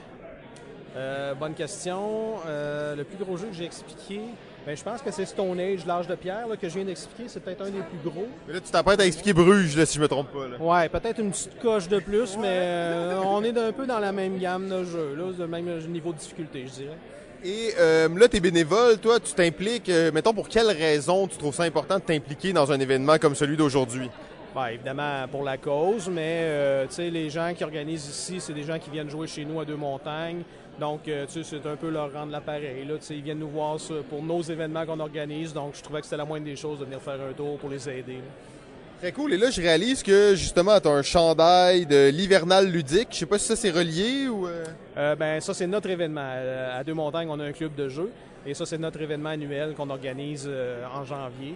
[0.96, 2.36] Euh, bonne question.
[2.48, 4.22] Euh, le plus gros jeu que j'ai expliqué,
[4.68, 7.30] ben, je pense que c'est Stone Age, l'âge de pierre, là, que je viens d'expliquer.
[7.30, 8.28] C'est peut-être un des plus gros.
[8.46, 10.46] Mais là, tu t'apprêtes à expliquer Bruges, là, si je me trompe pas.
[10.46, 10.58] Là.
[10.60, 14.12] Ouais, peut-être une petite coche de plus, mais euh, on est un peu dans la
[14.12, 16.98] même gamme de jeux, là, le même niveau de difficulté, je dirais.
[17.46, 21.38] Et euh, là, tu es bénévole, toi, tu t'impliques, euh, mettons, pour quelle raison tu
[21.38, 24.10] trouves ça important de t'impliquer dans un événement comme celui d'aujourd'hui?
[24.58, 28.80] Ben, évidemment pour la cause, mais euh, les gens qui organisent ici, c'est des gens
[28.80, 30.42] qui viennent jouer chez nous à Deux-Montagnes.
[30.80, 32.84] Donc, euh, c'est un peu leur rendre l'appareil.
[32.88, 33.78] Là, ils viennent nous voir
[34.10, 35.54] pour nos événements qu'on organise.
[35.54, 37.70] Donc, je trouvais que c'était la moindre des choses de venir faire un tour pour
[37.70, 38.14] les aider.
[38.14, 39.00] là.
[39.00, 39.32] Très cool.
[39.36, 43.10] Et là, je réalise que, justement, tu as un chandail de l'hivernal ludique.
[43.12, 44.48] Je sais pas si ça, c'est relié ou...
[44.48, 46.32] euh, ben, ça, c'est notre événement.
[46.74, 48.10] À Deux-Montagnes, on a un club de jeux.
[48.44, 50.50] Et ça, c'est notre événement annuel qu'on organise
[50.96, 51.54] en janvier.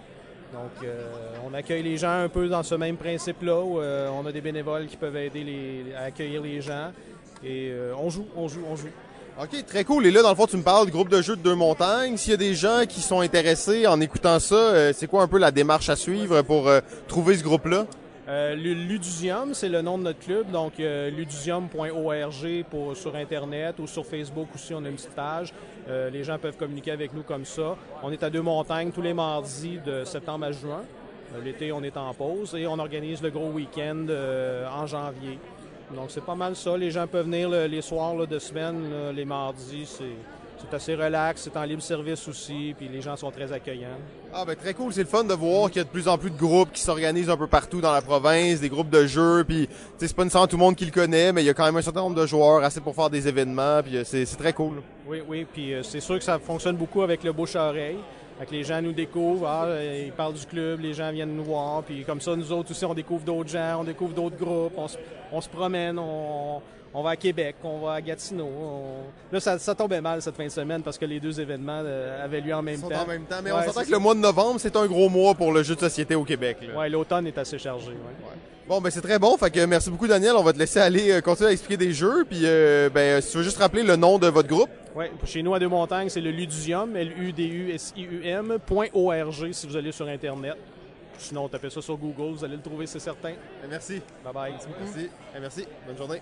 [0.54, 1.04] Donc, euh,
[1.50, 3.60] on accueille les gens un peu dans ce même principe-là.
[3.62, 6.92] où, euh, on a des bénévoles qui peuvent aider les- à accueillir les gens.
[7.44, 8.90] Et euh, on joue, on joue, on joue.
[9.42, 10.06] OK, très cool.
[10.06, 12.18] Et là, dans le fond, tu me parles du groupe de jeux de Deux Montagnes.
[12.18, 15.38] S'il y a des gens qui sont intéressés en écoutant ça, c'est quoi un peu
[15.40, 16.70] la démarche à suivre pour
[17.08, 17.88] trouver ce groupe-là?
[18.28, 24.06] Euh, Ludusium, c'est le nom de notre club, donc euh, ludusium.org sur Internet ou sur
[24.06, 25.54] Facebook aussi, on a une petite page.
[25.90, 27.76] Euh, les gens peuvent communiquer avec nous comme ça.
[28.04, 30.84] On est à Deux-Montagnes tous les mardis de septembre à juin.
[31.36, 35.40] Euh, L'été, on est en pause et on organise le gros week-end euh, en janvier.
[35.96, 36.78] Donc c'est pas mal ça.
[36.78, 39.86] Les gens peuvent venir le- les soirs là, de semaine, là, les mardis.
[39.88, 40.04] C'est
[40.62, 43.98] c'est assez relax, c'est en libre service aussi, puis les gens sont très accueillants.
[44.34, 46.18] Ah ben très cool, c'est le fun de voir qu'il y a de plus en
[46.18, 49.44] plus de groupes qui s'organisent un peu partout dans la province, des groupes de jeux,
[49.44, 49.68] puis
[49.98, 51.78] c'est pas nécessairement tout le monde qui le connaît, mais il y a quand même
[51.78, 54.82] un certain nombre de joueurs assez pour faire des événements, puis euh, c'est très cool.
[55.08, 57.34] Oui, oui, puis euh, c'est sûr que ça fonctionne beaucoup avec le.
[58.42, 61.36] Fait que les gens nous découvrent, ah, euh, ils parlent du club, les gens viennent
[61.36, 64.38] nous voir, puis comme ça, nous autres aussi, on découvre d'autres gens, on découvre d'autres
[64.38, 64.98] groupes, on se,
[65.32, 66.60] on se promène, on,
[66.94, 68.46] on va à Québec, on va à Gatineau.
[68.48, 71.82] on- Là, ça, ça tombait mal cette fin de semaine parce que les deux événements
[71.84, 73.04] euh, avaient lieu en même Ils sont temps.
[73.04, 75.10] en même temps, mais Ouais, on s'entend que le mois de novembre, c'est un gros
[75.10, 76.58] mois pour le jeu de société au Québec.
[76.76, 77.88] Ouais, l'automne est assez chargé.
[77.92, 77.96] ouais.
[78.68, 79.36] Bon, ben c'est très bon.
[79.38, 80.34] Fait que merci beaucoup, Daniel.
[80.38, 82.24] On va te laisser aller euh, continuer à expliquer des jeux.
[82.30, 84.70] Puis, euh, ben, si tu veux juste rappeler le nom de votre groupe.
[84.96, 88.58] Oui, chez nous à Deux-Montagnes, c'est le Ludusium, L-U-D-U-S-I-U-M,
[88.94, 90.56] .org si vous allez sur Internet.
[91.18, 93.34] Sinon, tapez ça sur Google, vous allez le trouver, c'est certain.
[93.70, 94.02] Merci.
[94.24, 94.54] Bye bye.
[94.80, 95.10] Merci.
[95.36, 95.68] Eh, merci.
[95.86, 96.22] Bonne journée.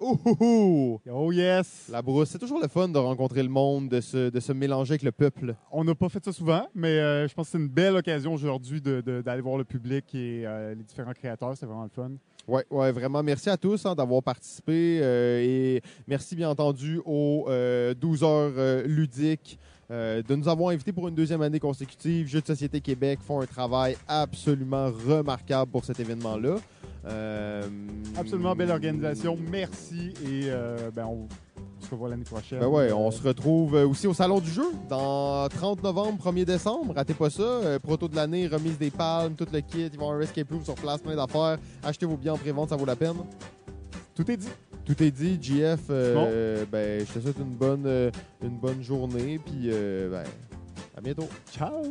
[0.00, 1.00] Oh
[1.32, 1.88] yes!
[1.90, 4.92] La brousse, c'est toujours le fun de rencontrer le monde, de se, de se mélanger
[4.92, 5.54] avec le peuple.
[5.72, 8.32] On n'a pas fait ça souvent, mais euh, je pense que c'est une belle occasion
[8.34, 11.56] aujourd'hui de- de- d'aller voir le public et euh, les différents créateurs.
[11.56, 12.10] C'est vraiment le fun.
[12.46, 13.22] Ouais, ouais, vraiment.
[13.22, 18.86] Merci à tous hein, d'avoir participé euh, et merci bien entendu aux euh, 12 heures
[18.86, 19.58] ludiques
[19.90, 22.26] euh, de nous avoir invités pour une deuxième année consécutive.
[22.28, 26.56] Jeux de Société Québec font un travail absolument remarquable pour cet événement-là.
[27.06, 27.62] Euh,
[28.18, 29.36] Absolument belle organisation.
[29.50, 31.28] Merci et euh, ben, on
[31.84, 32.60] se revoit l'année prochaine.
[32.60, 36.44] Ben ouais, on se retrouve euh, aussi au Salon du jeu dans 30 novembre, 1er
[36.44, 36.94] décembre.
[36.94, 37.78] Ratez pas ça.
[37.82, 39.86] Proto de l'année, remise des palmes, tout le kit.
[39.92, 41.58] Ils vont avoir un escape room sur place, plein d'affaires.
[41.82, 43.16] Achetez vos billets en pré-vente, ça vaut la peine.
[44.14, 44.48] Tout est dit.
[44.86, 45.38] Tout est dit.
[45.40, 48.10] JF, euh, ben, je te souhaite une bonne,
[48.42, 49.38] une bonne journée.
[49.44, 50.24] Puis, euh, ben,
[50.96, 51.28] à bientôt.
[51.52, 51.82] Ciao!